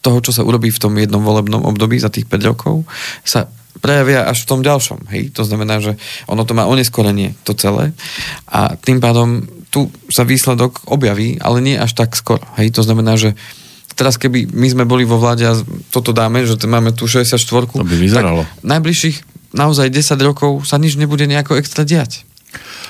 toho, 0.00 0.22
čo 0.22 0.30
sa 0.30 0.46
urobí 0.46 0.70
v 0.70 0.80
tom 0.80 0.94
jednom 0.94 1.20
volebnom 1.20 1.66
období 1.66 1.98
za 1.98 2.08
tých 2.08 2.24
5 2.30 2.50
rokov, 2.54 2.86
sa 3.26 3.50
prejavia 3.78 4.26
až 4.26 4.44
v 4.44 4.48
tom 4.50 4.60
ďalšom. 4.60 5.06
Hej? 5.14 5.34
To 5.38 5.46
znamená, 5.46 5.78
že 5.78 5.94
ono 6.26 6.42
to 6.42 6.56
má 6.56 6.66
oneskorenie, 6.66 7.38
to 7.46 7.54
celé. 7.54 7.94
A 8.50 8.74
tým 8.74 8.98
pádom 8.98 9.46
tu 9.68 9.92
sa 10.08 10.24
výsledok 10.24 10.88
objaví, 10.88 11.38
ale 11.38 11.62
nie 11.62 11.76
až 11.78 11.94
tak 11.94 12.16
skoro. 12.16 12.42
Hej? 12.58 12.74
To 12.74 12.82
znamená, 12.82 13.14
že 13.20 13.38
teraz 13.94 14.16
keby 14.16 14.50
my 14.50 14.68
sme 14.70 14.84
boli 14.86 15.02
vo 15.02 15.18
vláde 15.18 15.44
a 15.46 15.58
toto 15.90 16.14
dáme, 16.14 16.46
že 16.46 16.58
máme 16.66 16.94
tu 16.94 17.10
64 17.10 17.38
to 17.42 17.82
by 17.82 17.96
vyzeralo. 17.98 18.46
najbližších 18.62 19.50
naozaj 19.54 19.90
10 19.90 20.14
rokov 20.22 20.62
sa 20.68 20.78
nič 20.78 20.94
nebude 20.94 21.26
nejako 21.26 21.58
extra 21.58 21.82
diať. 21.82 22.28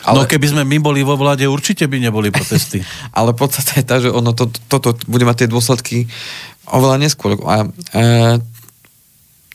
Ale... 0.07 0.25
No 0.25 0.31
keby 0.31 0.47
sme 0.55 0.63
my 0.65 0.79
boli 0.79 1.01
vo 1.03 1.19
vláde, 1.19 1.45
určite 1.45 1.85
by 1.91 1.99
neboli 1.99 2.31
protesty. 2.31 2.81
ale 3.19 3.35
podstate 3.35 3.83
je 3.83 3.85
tá, 3.85 3.97
že 3.99 4.09
ono 4.13 4.33
to, 4.33 4.49
toto 4.71 4.95
bude 5.11 5.27
mať 5.27 5.45
tie 5.45 5.49
dôsledky 5.51 5.97
oveľa 6.69 6.97
neskôr. 7.01 7.37
A, 7.45 7.67
e, 7.93 8.39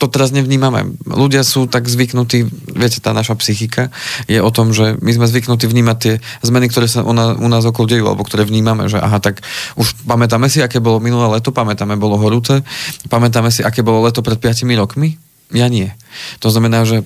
to 0.01 0.09
teraz 0.11 0.33
nevnímame. 0.35 0.99
Ľudia 1.05 1.45
sú 1.47 1.69
tak 1.69 1.87
zvyknutí, 1.87 2.49
viete, 2.75 2.99
tá 2.99 3.15
naša 3.15 3.39
psychika 3.39 3.93
je 4.27 4.41
o 4.41 4.51
tom, 4.51 4.75
že 4.75 4.99
my 4.99 5.11
sme 5.15 5.29
zvyknutí 5.29 5.69
vnímať 5.69 5.97
tie 6.01 6.13
zmeny, 6.43 6.67
ktoré 6.67 6.91
sa 6.91 7.05
u 7.05 7.13
nás, 7.13 7.37
u 7.39 7.47
okolo 7.47 7.85
dejú, 7.87 8.05
alebo 8.09 8.25
ktoré 8.27 8.43
vnímame, 8.43 8.91
že 8.91 8.99
aha, 8.99 9.23
tak 9.23 9.39
už 9.79 10.03
pamätáme 10.03 10.51
si, 10.51 10.59
aké 10.59 10.83
bolo 10.83 10.99
minulé 10.99 11.39
leto, 11.39 11.55
pamätáme, 11.55 11.95
bolo 11.95 12.19
horúce, 12.19 12.65
pamätáme 13.07 13.53
si, 13.53 13.63
aké 13.63 13.79
bolo 13.79 14.03
leto 14.03 14.19
pred 14.19 14.41
5 14.41 14.67
rokmi, 14.75 15.15
ja 15.53 15.69
nie. 15.69 15.93
To 16.41 16.49
znamená, 16.49 16.81
že 16.81 17.05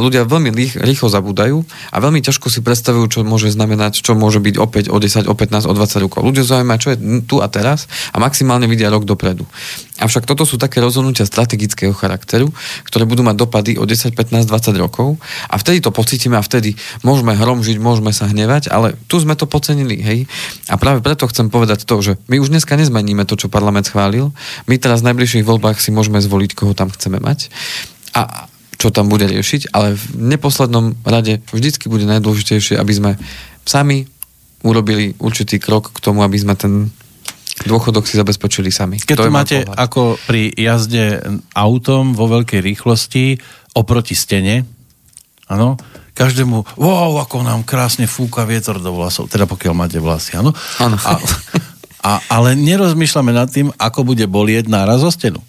ľudia 0.00 0.24
veľmi 0.24 0.48
rýchlo 0.80 1.12
zabúdajú 1.12 1.60
a 1.92 1.96
veľmi 2.00 2.24
ťažko 2.24 2.48
si 2.48 2.64
predstavujú, 2.64 3.04
čo 3.04 3.20
môže 3.20 3.52
znamenať, 3.52 4.00
čo 4.00 4.16
môže 4.16 4.40
byť 4.40 4.56
opäť 4.56 4.88
o 4.88 4.96
10, 4.96 5.28
o 5.28 5.34
15, 5.36 5.68
o 5.68 5.72
20 5.76 6.04
rokov. 6.08 6.24
Ľudia 6.24 6.40
zaujímajú, 6.40 6.80
čo 6.80 6.90
je 6.96 6.98
tu 7.28 7.44
a 7.44 7.48
teraz 7.52 7.92
a 8.12 8.16
maximálne 8.16 8.64
vidia 8.64 8.88
rok 8.88 9.04
dopredu. 9.04 9.44
Avšak 10.02 10.26
toto 10.26 10.42
sú 10.42 10.58
také 10.58 10.82
rozhodnutia 10.82 11.22
strategického 11.22 11.94
charakteru, 11.94 12.50
ktoré 12.82 13.06
budú 13.06 13.22
mať 13.22 13.36
dopady 13.38 13.72
o 13.78 13.86
10, 13.86 14.18
15, 14.18 14.50
20 14.50 14.82
rokov 14.82 15.22
a 15.46 15.54
vtedy 15.56 15.78
to 15.78 15.94
pocítime 15.94 16.34
a 16.34 16.42
vtedy 16.42 16.74
môžeme 17.06 17.38
hromžiť, 17.38 17.78
môžeme 17.78 18.10
sa 18.10 18.26
hnevať, 18.26 18.74
ale 18.74 18.98
tu 19.06 19.22
sme 19.22 19.38
to 19.38 19.46
pocenili, 19.46 20.02
hej. 20.02 20.26
A 20.66 20.74
práve 20.74 20.98
preto 20.98 21.30
chcem 21.30 21.46
povedať 21.46 21.86
to, 21.86 22.02
že 22.02 22.18
my 22.26 22.42
už 22.42 22.50
dneska 22.50 22.74
nezmeníme 22.74 23.22
to, 23.22 23.38
čo 23.38 23.46
parlament 23.46 23.86
schválil. 23.86 24.34
My 24.66 24.74
teraz 24.82 25.06
v 25.06 25.14
najbližších 25.14 25.46
voľbách 25.46 25.78
si 25.78 25.94
môžeme 25.94 26.18
zvoliť, 26.18 26.58
koho 26.58 26.74
tam 26.74 26.90
chceme 26.90 27.22
mať 27.22 27.48
a 28.12 28.50
čo 28.82 28.90
tam 28.90 29.06
bude 29.06 29.30
riešiť, 29.30 29.70
ale 29.70 29.94
v 29.94 30.34
neposlednom 30.34 30.98
rade 31.06 31.38
vždycky 31.54 31.86
bude 31.86 32.02
najdôležitejšie, 32.02 32.74
aby 32.74 32.92
sme 32.92 33.10
sami 33.62 34.10
urobili 34.66 35.14
určitý 35.22 35.62
krok 35.62 35.94
k 35.94 36.02
tomu, 36.02 36.26
aby 36.26 36.34
sme 36.34 36.58
ten 36.58 36.90
dôchodok 37.60 38.08
si 38.08 38.16
zabezpečili 38.16 38.72
sami. 38.72 38.96
Keď 38.98 39.16
to, 39.16 39.24
to 39.28 39.32
máte 39.32 39.58
pohľad. 39.62 39.76
ako 39.76 40.02
pri 40.24 40.52
jazde 40.56 41.20
autom 41.52 42.16
vo 42.16 42.26
veľkej 42.26 42.60
rýchlosti 42.64 43.36
oproti 43.76 44.16
stene, 44.16 44.64
áno, 45.48 45.76
každému, 46.12 46.76
wow, 46.76 47.20
ako 47.20 47.44
nám 47.44 47.64
krásne 47.64 48.08
fúka 48.08 48.44
vietor 48.44 48.80
do 48.80 48.92
vlasov, 48.92 49.28
teda 49.28 49.48
pokiaľ 49.48 49.74
máte 49.76 49.98
vlasy, 50.00 50.36
áno. 50.36 50.52
Áno. 50.80 50.96
A, 51.04 51.20
a, 52.04 52.10
ale 52.32 52.56
nerozmýšľame 52.56 53.32
nad 53.32 53.48
tým, 53.48 53.72
ako 53.76 54.04
bude 54.04 54.24
bolieť 54.28 54.68
náraz 54.68 55.00
o 55.04 55.12
stenu. 55.12 55.40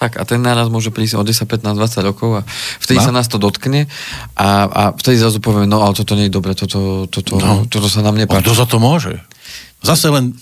Tak 0.00 0.16
a 0.16 0.24
ten 0.24 0.40
náraz 0.40 0.72
môže 0.72 0.88
prísť 0.88 1.20
o 1.20 1.24
10, 1.26 1.44
15, 1.44 1.76
20 1.76 2.08
rokov 2.08 2.40
a 2.40 2.42
vtedy 2.80 3.04
no. 3.04 3.04
sa 3.04 3.12
nás 3.12 3.28
to 3.28 3.36
dotkne 3.36 3.84
a, 4.32 4.48
a 4.64 4.82
vtedy 4.96 5.20
zrazu 5.20 5.44
povieme, 5.44 5.68
no 5.68 5.84
ale 5.84 5.92
toto 5.92 6.16
nie 6.16 6.32
je 6.32 6.32
dobre, 6.32 6.56
toto, 6.56 7.04
toto, 7.04 7.36
no. 7.36 7.68
toto 7.68 7.84
sa 7.84 8.00
nám 8.00 8.16
nepáči. 8.16 8.48
Kto 8.48 8.56
za 8.56 8.64
to 8.64 8.80
môže? 8.80 9.20
Zase 9.84 10.08
len 10.08 10.32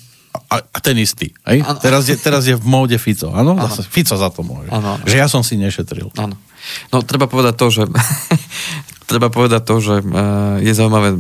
a, 0.47 0.57
a 0.62 0.78
ten 0.78 0.97
istý. 0.99 1.34
Hej? 1.45 1.66
Teraz, 1.82 2.07
je, 2.07 2.16
teraz 2.16 2.47
je 2.47 2.55
v 2.55 2.64
móde 2.64 2.97
Fico. 2.97 3.34
Áno? 3.34 3.59
Fico 3.91 4.14
za 4.14 4.28
to 4.30 4.47
môže. 4.47 4.70
Ano, 4.70 4.99
ano. 4.99 5.05
Že 5.05 5.16
ja 5.18 5.26
som 5.26 5.43
si 5.43 5.59
nešetril. 5.59 6.14
Áno. 6.14 6.39
No 6.95 7.03
treba 7.03 7.26
povedať 7.26 7.55
to, 7.59 7.66
že 7.70 7.82
treba 9.11 9.32
povedať 9.32 9.62
to, 9.64 9.76
že 9.80 9.95
uh, 10.05 10.61
je 10.61 10.72
zaujímavé 10.72 11.18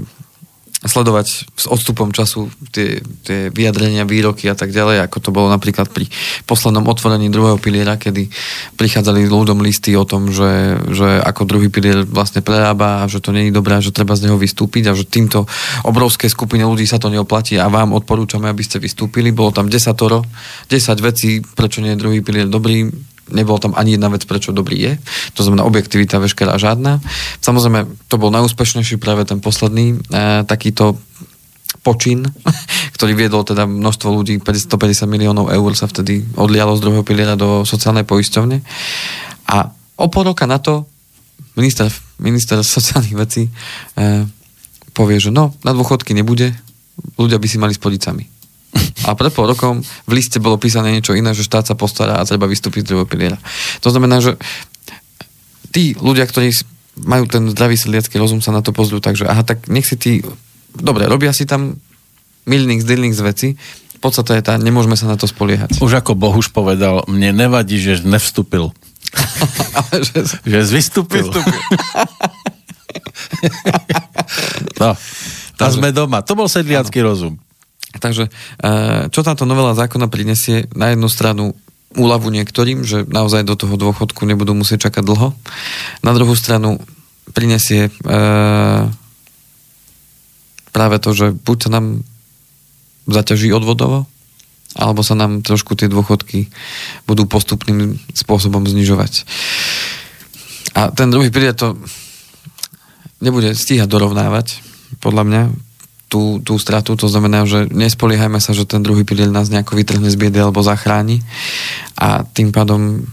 sledovať 0.88 1.26
s 1.44 1.64
odstupom 1.68 2.10
času 2.10 2.48
tie, 2.72 2.98
tie 3.22 3.52
vyjadrenia, 3.52 4.08
výroky 4.08 4.48
a 4.48 4.56
tak 4.56 4.72
ďalej, 4.72 5.04
ako 5.04 5.18
to 5.20 5.30
bolo 5.30 5.52
napríklad 5.52 5.92
pri 5.92 6.08
poslednom 6.48 6.88
otvorení 6.88 7.28
druhého 7.28 7.60
piliera, 7.60 8.00
kedy 8.00 8.32
prichádzali 8.80 9.28
ľuďom 9.28 9.60
listy 9.60 9.94
o 9.94 10.08
tom, 10.08 10.32
že, 10.32 10.80
že 10.90 11.20
ako 11.20 11.44
druhý 11.44 11.68
pilier 11.68 12.08
vlastne 12.08 12.40
prerába 12.40 13.04
a 13.04 13.08
že 13.10 13.20
to 13.20 13.30
nie 13.30 13.48
je 13.48 13.56
dobré, 13.56 13.78
že 13.84 13.94
treba 13.94 14.16
z 14.16 14.26
neho 14.26 14.40
vystúpiť 14.40 14.90
a 14.90 14.96
že 14.96 15.04
týmto 15.04 15.44
obrovské 15.84 16.26
skupine 16.32 16.64
ľudí 16.64 16.88
sa 16.88 16.96
to 16.96 17.12
neoplatí 17.12 17.60
a 17.60 17.68
vám 17.68 17.92
odporúčame, 17.92 18.48
aby 18.48 18.64
ste 18.64 18.80
vystúpili. 18.80 19.30
Bolo 19.30 19.52
tam 19.52 19.68
desatoro, 19.68 20.24
10 20.72 20.98
vecí, 21.04 21.44
prečo 21.54 21.84
nie 21.84 21.94
je 21.94 22.00
druhý 22.00 22.24
pilier 22.24 22.48
dobrý, 22.48 22.88
nebol 23.30 23.60
tam 23.60 23.76
ani 23.76 23.96
jedna 23.96 24.08
vec, 24.08 24.24
prečo 24.24 24.54
dobrý 24.54 24.76
je. 24.78 24.92
To 25.38 25.44
znamená 25.44 25.64
objektivita 25.64 26.20
veškerá 26.20 26.56
žiadna. 26.56 27.00
Samozrejme, 27.40 27.88
to 28.08 28.16
bol 28.16 28.32
najúspešnejší 28.32 28.96
práve 29.00 29.24
ten 29.28 29.38
posledný 29.38 29.96
e, 29.96 30.44
takýto 30.44 30.96
počin, 31.82 32.26
ktorý 32.96 33.12
viedol 33.14 33.44
teda 33.44 33.64
množstvo 33.68 34.08
ľudí, 34.12 34.40
150 34.40 35.08
miliónov 35.08 35.52
eur 35.52 35.70
sa 35.76 35.86
vtedy 35.86 36.24
odlialo 36.34 36.76
z 36.76 36.82
druhého 36.84 37.04
piliera 37.06 37.34
do 37.38 37.62
sociálnej 37.64 38.04
poisťovne. 38.04 38.60
A 39.48 39.56
o 39.98 40.06
pol 40.12 40.28
roka 40.28 40.44
na 40.44 40.60
to 40.60 40.84
minister, 41.56 41.88
minister 42.20 42.60
sociálnych 42.62 43.16
vecí 43.18 43.42
e, 43.46 43.50
povie, 44.94 45.18
že 45.22 45.30
no, 45.30 45.54
na 45.62 45.70
dôchodky 45.74 46.14
nebude, 46.14 46.54
ľudia 47.14 47.38
by 47.38 47.46
si 47.46 47.58
mali 47.58 47.74
spodiť 47.74 48.00
sami. 48.02 48.37
A 49.06 49.16
pred 49.16 49.32
pol 49.32 49.48
rokom 49.48 49.80
v 49.80 50.12
liste 50.12 50.36
bolo 50.42 50.60
písané 50.60 50.92
niečo 50.92 51.16
iné, 51.16 51.32
že 51.32 51.46
štát 51.46 51.70
sa 51.70 51.78
postará 51.78 52.20
a 52.20 52.28
treba 52.28 52.50
vystúpiť 52.50 52.84
z 52.84 52.88
druhého 52.92 53.08
piliera. 53.08 53.38
To 53.80 53.88
znamená, 53.88 54.20
že 54.20 54.36
tí 55.72 55.96
ľudia, 55.96 56.28
ktorí 56.28 56.52
majú 56.98 57.30
ten 57.30 57.46
zdravý 57.48 57.78
sedliacký 57.78 58.18
rozum, 58.18 58.42
sa 58.42 58.50
na 58.50 58.60
to 58.60 58.74
pozrú, 58.74 58.98
takže 58.98 59.24
aha, 59.24 59.46
tak 59.46 59.70
nech 59.70 59.86
si 59.86 59.94
tí, 59.94 60.12
dobre, 60.74 61.06
robia 61.06 61.30
si 61.30 61.46
tam 61.46 61.78
milník, 62.44 62.82
zdylník 62.82 63.14
z 63.14 63.22
veci, 63.22 63.48
v 63.98 64.02
podstate 64.02 64.38
je 64.38 64.42
tá, 64.46 64.54
nemôžeme 64.58 64.94
sa 64.94 65.10
na 65.10 65.18
to 65.18 65.26
spoliehať. 65.26 65.82
Už 65.82 65.98
ako 65.98 66.14
Bohuž 66.14 66.54
povedal, 66.54 67.02
mne 67.10 67.34
nevadí, 67.34 67.82
že 67.82 67.98
nevstúpil. 68.06 68.70
Že... 69.88 70.44
že 70.44 70.58
vystúpil. 70.68 71.24
vystúpil. 71.24 71.54
no, 74.82 74.92
a 75.58 75.66
sme 75.70 75.94
doma. 75.94 76.20
To 76.26 76.34
bol 76.36 76.50
sedliacký 76.50 77.00
rozum. 77.00 77.38
Takže, 77.96 78.28
e, 78.28 78.30
čo 79.08 79.24
táto 79.24 79.48
novela 79.48 79.72
zákona 79.72 80.12
prinesie? 80.12 80.68
Na 80.76 80.92
jednu 80.92 81.08
stranu 81.08 81.56
úľavu 81.96 82.28
niektorým, 82.28 82.84
že 82.84 83.08
naozaj 83.08 83.48
do 83.48 83.56
toho 83.56 83.80
dôchodku 83.80 84.28
nebudú 84.28 84.52
musieť 84.52 84.92
čakať 84.92 85.02
dlho. 85.08 85.32
Na 86.04 86.12
druhú 86.12 86.36
stranu 86.36 86.84
prinesie 87.32 87.88
e, 87.88 87.90
práve 90.68 90.96
to, 91.00 91.16
že 91.16 91.32
buď 91.32 91.56
sa 91.64 91.70
nám 91.80 91.86
zaťaží 93.08 93.48
odvodovo, 93.56 94.04
alebo 94.76 95.00
sa 95.00 95.16
nám 95.16 95.40
trošku 95.40 95.72
tie 95.72 95.88
dôchodky 95.88 96.52
budú 97.08 97.24
postupným 97.24 97.96
spôsobom 98.12 98.68
znižovať. 98.68 99.24
A 100.76 100.92
ten 100.92 101.08
druhý 101.08 101.32
pilier 101.32 101.56
to 101.56 101.80
nebude 103.24 103.56
stíhať 103.56 103.88
dorovnávať, 103.88 104.60
podľa 105.00 105.24
mňa, 105.24 105.42
tú, 106.08 106.40
tú 106.40 106.56
stratu, 106.56 106.96
to 106.96 107.06
znamená, 107.06 107.44
že 107.44 107.68
nespoliehajme 107.68 108.40
sa, 108.40 108.56
že 108.56 108.64
ten 108.64 108.80
druhý 108.80 109.04
pilier 109.04 109.28
nás 109.28 109.52
nejako 109.52 109.76
vytrhne 109.76 110.08
z 110.08 110.16
biedy 110.16 110.40
alebo 110.40 110.64
zachráni 110.64 111.20
a 112.00 112.24
tým 112.24 112.50
pádom 112.50 113.04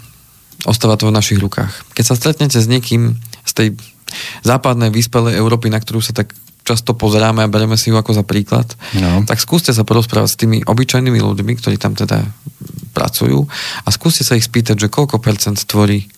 ostáva 0.64 0.96
to 0.96 1.12
v 1.12 1.16
našich 1.16 1.38
rukách. 1.38 1.94
Keď 1.94 2.06
sa 2.08 2.16
stretnete 2.16 2.58
s 2.58 2.72
niekým 2.72 3.20
z 3.46 3.52
tej 3.52 3.68
západnej 4.42 4.90
vyspelej 4.90 5.38
Európy, 5.38 5.70
na 5.70 5.78
ktorú 5.78 6.00
sa 6.00 6.16
tak 6.16 6.34
často 6.66 6.98
pozeráme 6.98 7.46
a 7.46 7.52
bereme 7.52 7.78
si 7.78 7.94
ju 7.94 7.96
ako 8.00 8.18
za 8.18 8.24
príklad, 8.26 8.66
no. 8.98 9.22
tak 9.22 9.38
skúste 9.38 9.70
sa 9.70 9.86
porozprávať 9.86 10.30
s 10.34 10.40
tými 10.42 10.58
obyčajnými 10.66 11.22
ľuďmi, 11.22 11.54
ktorí 11.62 11.78
tam 11.78 11.94
teda 11.94 12.26
pracujú 12.98 13.46
a 13.86 13.88
skúste 13.94 14.26
sa 14.26 14.34
ich 14.34 14.50
spýtať, 14.50 14.88
že 14.88 14.90
koľko 14.90 15.22
percent 15.22 15.62
tvorí 15.62 16.10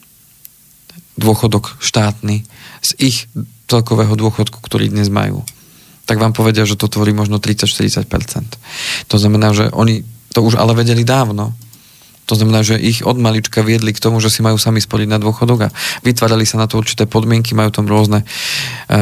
dôchodok 1.20 1.82
štátny 1.84 2.48
z 2.80 2.90
ich 3.02 3.28
celkového 3.68 4.16
dôchodku, 4.16 4.64
ktorý 4.64 4.88
dnes 4.88 5.12
majú. 5.12 5.44
Tak 6.08 6.18
vám 6.18 6.32
povedia, 6.32 6.64
že 6.64 6.80
to 6.80 6.88
tvorí 6.88 7.12
možno 7.12 7.38
30-40%. 7.44 8.08
To 9.12 9.16
znamená, 9.20 9.52
že 9.52 9.68
oni 9.76 10.08
to 10.32 10.40
už 10.40 10.56
ale 10.56 10.72
vedeli 10.72 11.04
dávno. 11.04 11.52
To 12.28 12.36
znamená, 12.36 12.60
že 12.60 12.76
ich 12.76 13.08
od 13.08 13.16
malička 13.16 13.64
viedli 13.64 13.96
k 13.96 14.04
tomu, 14.04 14.20
že 14.20 14.28
si 14.28 14.44
majú 14.44 14.60
sami 14.60 14.84
sporiť 14.84 15.08
na 15.08 15.16
dôchodok 15.16 15.60
a 15.68 15.74
vytvárali 16.04 16.44
sa 16.44 16.60
na 16.60 16.68
to 16.68 16.76
určité 16.76 17.08
podmienky, 17.08 17.56
majú 17.56 17.72
tam 17.72 17.88
rôzne, 17.88 18.28
e, 18.92 18.98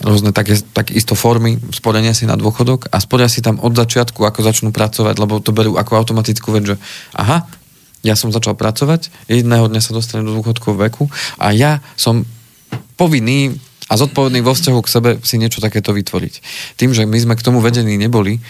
rôzne 0.00 0.32
také, 0.32 0.56
tak 0.72 0.88
isto 0.88 1.12
formy 1.12 1.60
sporenia 1.76 2.16
si 2.16 2.24
na 2.24 2.40
dôchodok 2.40 2.88
a 2.88 2.96
sporia 3.04 3.28
si 3.28 3.44
tam 3.44 3.60
od 3.60 3.76
začiatku, 3.76 4.16
ako 4.24 4.40
začnú 4.40 4.72
pracovať, 4.72 5.14
lebo 5.20 5.44
to 5.44 5.52
berú 5.52 5.76
ako 5.76 5.92
automatickú 6.00 6.56
vec, 6.56 6.64
že 6.72 6.76
aha, 7.12 7.44
ja 8.00 8.16
som 8.16 8.32
začal 8.32 8.56
pracovať, 8.56 9.12
jedného 9.28 9.68
dňa 9.68 9.80
sa 9.84 9.92
dostanem 9.92 10.24
do 10.24 10.32
dôchodkového 10.40 10.88
veku 10.88 11.12
a 11.36 11.52
ja 11.52 11.84
som 12.00 12.24
povinný 12.96 13.60
a 13.88 14.00
zodpovedný 14.00 14.40
vo 14.40 14.56
vzťahu 14.56 14.80
k 14.80 14.92
sebe 14.92 15.10
si 15.20 15.36
niečo 15.36 15.60
takéto 15.60 15.92
vytvoriť. 15.92 16.34
Tým, 16.80 16.96
že 16.96 17.04
my 17.04 17.18
sme 17.20 17.34
k 17.36 17.44
tomu 17.44 17.60
vedení 17.60 18.00
neboli, 18.00 18.40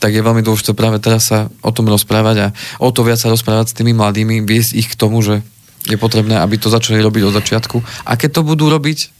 tak 0.00 0.16
je 0.16 0.24
veľmi 0.24 0.40
dôležité 0.40 0.72
práve 0.72 0.98
teraz 0.98 1.28
sa 1.28 1.52
o 1.60 1.70
tom 1.70 1.86
rozprávať 1.86 2.36
a 2.40 2.46
o 2.80 2.88
to 2.90 3.04
viac 3.04 3.20
sa 3.20 3.28
rozprávať 3.30 3.70
s 3.70 3.76
tými 3.76 3.92
mladými, 3.92 4.42
viesť 4.42 4.72
ich 4.74 4.88
k 4.88 4.98
tomu, 4.98 5.20
že 5.20 5.44
je 5.86 5.96
potrebné, 6.00 6.40
aby 6.40 6.56
to 6.56 6.72
začali 6.72 6.98
robiť 7.04 7.22
od 7.28 7.36
začiatku. 7.36 7.76
A 8.08 8.16
keď 8.16 8.40
to 8.40 8.42
budú 8.42 8.72
robiť, 8.72 9.12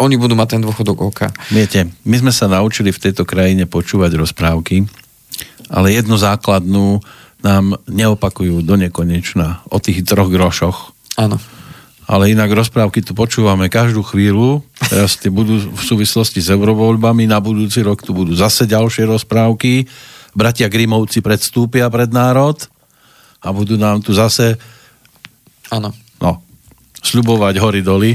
oni 0.00 0.16
budú 0.16 0.36
mať 0.36 0.56
ten 0.56 0.62
dôchodok 0.64 0.98
oka. 1.12 1.28
Viete, 1.52 1.88
my 2.04 2.16
sme 2.16 2.32
sa 2.32 2.48
naučili 2.48 2.92
v 2.92 3.02
tejto 3.08 3.28
krajine 3.28 3.68
počúvať 3.68 4.16
rozprávky, 4.16 4.88
ale 5.68 5.96
jednu 5.96 6.16
základnú 6.16 7.00
nám 7.42 7.76
neopakujú 7.90 8.62
do 8.62 8.78
nekonečna 8.78 9.66
o 9.68 9.82
tých 9.82 10.06
troch 10.06 10.30
grošoch. 10.30 10.94
Áno 11.18 11.40
ale 12.06 12.34
inak 12.34 12.50
rozprávky 12.50 13.00
tu 13.04 13.14
počúvame 13.14 13.70
každú 13.70 14.02
chvíľu. 14.02 14.62
Teraz 14.90 15.16
tie 15.16 15.30
budú 15.30 15.70
v 15.70 15.82
súvislosti 15.82 16.42
s 16.42 16.50
eurovoľbami, 16.50 17.30
na 17.30 17.38
budúci 17.38 17.80
rok 17.86 18.02
tu 18.02 18.10
budú 18.10 18.34
zase 18.34 18.66
ďalšie 18.66 19.06
rozprávky. 19.06 19.86
Bratia 20.32 20.66
Grimovci 20.66 21.20
predstúpia 21.22 21.86
pred 21.92 22.10
národ 22.10 22.58
a 23.42 23.48
budú 23.54 23.78
nám 23.78 24.02
tu 24.02 24.16
zase 24.16 24.58
Áno. 25.72 25.88
No, 26.20 26.44
sľubovať 27.00 27.56
hory 27.56 27.80
doly. 27.80 28.12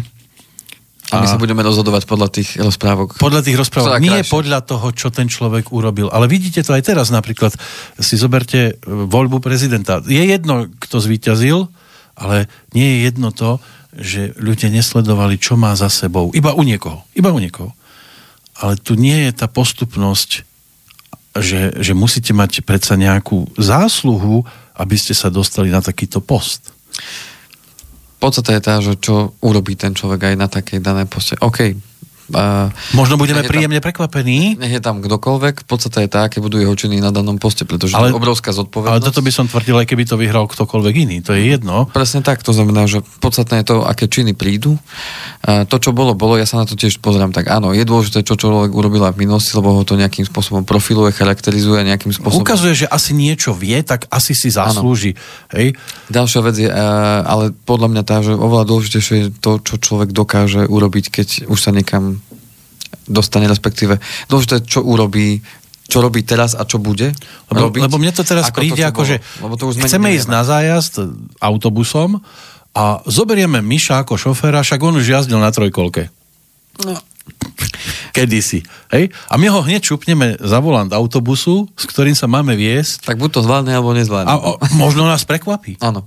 A, 1.09 1.17
a 1.17 1.21
my 1.23 1.27
sa 1.27 1.39
budeme 1.39 1.63
rozhodovať 1.63 2.03
podľa 2.03 2.29
tých 2.29 2.59
rozprávok. 2.59 3.15
Podľa 3.15 3.41
tých 3.41 3.57
rozprávok. 3.57 3.97
Nie 4.03 4.21
krajšie. 4.21 4.29
podľa 4.29 4.59
toho, 4.67 4.87
čo 4.91 5.07
ten 5.07 5.31
človek 5.31 5.71
urobil. 5.71 6.11
Ale 6.11 6.27
vidíte 6.27 6.61
to 6.61 6.75
aj 6.75 6.83
teraz 6.83 7.07
napríklad. 7.09 7.55
Si 7.97 8.19
zoberte 8.19 8.75
voľbu 8.85 9.39
prezidenta. 9.39 10.03
Je 10.03 10.19
jedno, 10.19 10.67
kto 10.67 10.99
zvíťazil, 10.99 11.71
ale 12.19 12.51
nie 12.75 12.85
je 12.85 12.97
jedno 13.07 13.31
to, 13.31 13.63
že 13.97 14.37
ľudia 14.37 14.69
nesledovali, 14.69 15.41
čo 15.41 15.57
má 15.57 15.73
za 15.73 15.89
sebou. 15.89 16.29
Iba 16.31 16.53
u 16.53 16.61
niekoho. 16.61 17.03
Iba 17.17 17.33
u 17.33 17.41
niekoho. 17.41 17.73
Ale 18.57 18.77
tu 18.77 18.93
nie 18.93 19.29
je 19.29 19.31
tá 19.33 19.49
postupnosť, 19.49 20.45
že, 21.37 21.77
že 21.77 21.93
musíte 21.93 22.33
mať 22.33 22.65
predsa 22.65 22.97
nejakú 22.97 23.49
zásluhu, 23.57 24.45
aby 24.77 24.95
ste 24.97 25.13
sa 25.17 25.33
dostali 25.33 25.69
na 25.69 25.81
takýto 25.81 26.21
post. 26.21 26.73
Podstate 28.17 28.57
je 28.57 28.61
tá, 28.65 28.81
že 28.81 28.97
čo 28.97 29.37
urobí 29.45 29.77
ten 29.77 29.93
človek 29.93 30.33
aj 30.33 30.35
na 30.37 30.49
takej 30.49 30.81
danej 30.81 31.05
poste. 31.05 31.37
OK, 31.37 31.77
Uh, 32.27 32.67
Možno 32.91 33.15
budeme 33.15 33.39
príjemne 33.47 33.79
tam, 33.79 33.87
prekvapení. 33.87 34.59
Nech 34.59 34.75
je 34.75 34.83
tam 34.83 34.99
kdokoľvek, 34.99 35.63
v 35.63 35.67
podstate 35.67 36.03
je 36.03 36.09
tak, 36.11 36.27
aké 36.27 36.43
budú 36.43 36.59
jeho 36.59 36.75
činy 36.75 36.99
na 36.99 37.15
danom 37.15 37.39
poste, 37.39 37.63
pretože 37.63 37.95
ale, 37.95 38.11
je 38.11 38.19
obrovská 38.19 38.51
zodpovednosť. 38.51 38.99
Ale 38.99 39.05
toto 39.07 39.23
by 39.23 39.31
som 39.31 39.47
tvrdil, 39.47 39.79
aj 39.79 39.87
keby 39.87 40.03
to 40.03 40.19
vyhral 40.19 40.43
ktokoľvek 40.51 40.95
iný, 41.07 41.17
to 41.23 41.31
je 41.31 41.55
jedno. 41.55 41.87
Presne 41.95 42.19
tak, 42.19 42.43
to 42.43 42.51
znamená, 42.51 42.83
že 42.83 42.99
podstatné 43.23 43.63
je 43.63 43.71
to, 43.71 43.75
aké 43.87 44.11
činy 44.11 44.35
prídu. 44.35 44.75
Uh, 45.47 45.63
to, 45.63 45.79
čo 45.79 45.95
bolo, 45.95 46.19
bolo, 46.19 46.35
ja 46.35 46.43
sa 46.43 46.59
na 46.59 46.67
to 46.67 46.75
tiež 46.75 46.99
pozerám, 46.99 47.31
tak 47.31 47.47
áno, 47.47 47.71
je 47.71 47.87
dôležité, 47.87 48.27
čo 48.27 48.35
človek 48.35 48.75
urobil 48.75 49.07
v 49.07 49.23
minulosti, 49.23 49.55
lebo 49.55 49.71
ho 49.71 49.87
to 49.87 49.95
nejakým 49.95 50.27
spôsobom 50.27 50.67
profiluje, 50.67 51.15
charakterizuje 51.15 51.87
nejakým 51.87 52.11
spôsobom. 52.11 52.43
Ukazuje, 52.43 52.83
že 52.83 52.87
asi 52.91 53.15
niečo 53.15 53.55
vie, 53.55 53.79
tak 53.87 54.03
asi 54.11 54.35
si 54.35 54.51
zaslúži. 54.51 55.15
Hej? 55.55 55.79
Ďalšia 56.11 56.41
vec 56.43 56.55
je, 56.59 56.67
uh, 56.67 57.23
ale 57.23 57.55
podľa 57.55 57.87
mňa 57.95 58.03
tá, 58.03 58.19
že 58.19 58.35
oveľa 58.35 58.67
dôležitejšie 58.67 59.15
je 59.15 59.27
to, 59.39 59.63
čo 59.63 59.79
človek 59.79 60.11
dokáže 60.11 60.67
urobiť, 60.67 61.05
keď 61.07 61.27
už 61.47 61.59
sa 61.61 61.71
niekam 61.71 62.16
dostane, 63.07 63.47
respektíve 63.47 63.97
dôležité, 64.27 64.63
čo 64.67 64.83
urobí, 64.83 65.39
čo 65.87 66.03
robí 66.03 66.21
teraz 66.27 66.53
a 66.53 66.67
čo 66.67 66.77
bude 66.77 67.15
lebo, 67.49 67.71
robiť. 67.71 67.81
Lebo 67.87 67.97
mne 67.97 68.13
to 68.13 68.27
teraz 68.27 68.51
ako 68.51 68.59
príde, 68.59 68.83
ako 68.83 69.01
že 69.07 69.23
chceme 69.87 70.13
ísť 70.13 70.27
na 70.27 70.43
zájazd 70.43 70.99
autobusom 71.39 72.19
a 72.75 73.01
zoberieme 73.07 73.63
Miša 73.63 74.05
ako 74.05 74.19
šoféra, 74.19 74.61
však 74.61 74.83
on 74.83 74.99
už 74.99 75.07
jazdil 75.07 75.39
na 75.39 75.49
trojkolke. 75.49 76.13
No. 76.85 76.93
Kedysi. 78.13 78.61
Hej? 78.93 79.09
A 79.31 79.33
my 79.41 79.49
ho 79.49 79.65
hneď 79.65 79.81
čupneme 79.81 80.37
za 80.37 80.61
volant 80.61 80.93
autobusu, 80.93 81.65
s 81.73 81.85
ktorým 81.89 82.13
sa 82.13 82.29
máme 82.29 82.53
viesť. 82.53 83.09
Tak 83.09 83.17
buď 83.17 83.29
to 83.33 83.41
zvládne, 83.41 83.73
alebo 83.73 83.97
nezvládne. 83.97 84.29
A 84.29 84.35
o, 84.37 84.51
možno 84.77 85.09
nás 85.09 85.25
prekvapí. 85.25 85.81
Áno. 85.81 86.05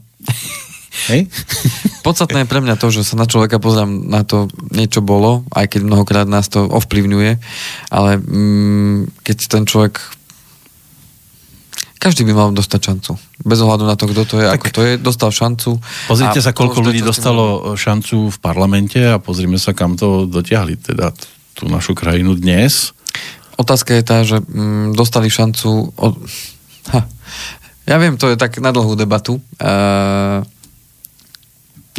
Hej? 1.10 1.26
Podstatné 2.00 2.44
je 2.44 2.50
pre 2.50 2.64
mňa 2.64 2.80
to, 2.80 2.88
že 2.88 3.04
sa 3.04 3.14
na 3.20 3.28
človeka 3.28 3.60
pozriem 3.60 4.08
na 4.08 4.24
to, 4.24 4.48
niečo 4.72 5.04
bolo, 5.04 5.44
aj 5.52 5.76
keď 5.76 5.80
mnohokrát 5.84 6.26
nás 6.26 6.48
to 6.48 6.64
ovplyvňuje, 6.64 7.36
ale 7.92 8.10
mm, 8.16 9.20
keď 9.20 9.36
ten 9.48 9.64
človek 9.68 10.00
každý 12.00 12.24
by 12.24 12.32
mal 12.32 12.48
dostať 12.56 12.80
šancu. 12.80 13.12
Bez 13.44 13.60
ohľadu 13.60 13.84
na 13.84 13.92
to, 13.92 14.08
kto 14.08 14.22
to 14.24 14.36
je, 14.40 14.48
tak 14.48 14.64
ako 14.64 14.68
to 14.72 14.80
je, 14.88 14.92
dostal 14.96 15.28
šancu. 15.28 15.70
Pozrite 16.08 16.40
sa, 16.40 16.56
koľko 16.56 16.80
ľudí 16.80 17.04
dostalo 17.04 17.76
šancu 17.76 18.32
v 18.32 18.38
parlamente 18.40 18.96
a 19.04 19.20
pozrime 19.20 19.60
sa, 19.60 19.76
kam 19.76 20.00
to 20.00 20.24
dotiahli, 20.24 20.80
teda 20.80 21.12
tú 21.52 21.68
našu 21.68 21.92
krajinu 21.92 22.32
dnes. 22.40 22.96
Otázka 23.60 23.92
je 23.92 24.04
tá, 24.04 24.24
že 24.24 24.40
mm, 24.40 24.96
dostali 24.96 25.28
šancu 25.28 25.92
od... 25.92 26.16
Ha. 26.96 27.04
Ja 27.84 28.00
viem, 28.00 28.16
to 28.16 28.32
je 28.32 28.40
tak 28.40 28.56
na 28.64 28.72
dlhú 28.72 28.96
debatu. 28.96 29.36
Uh 29.60 30.40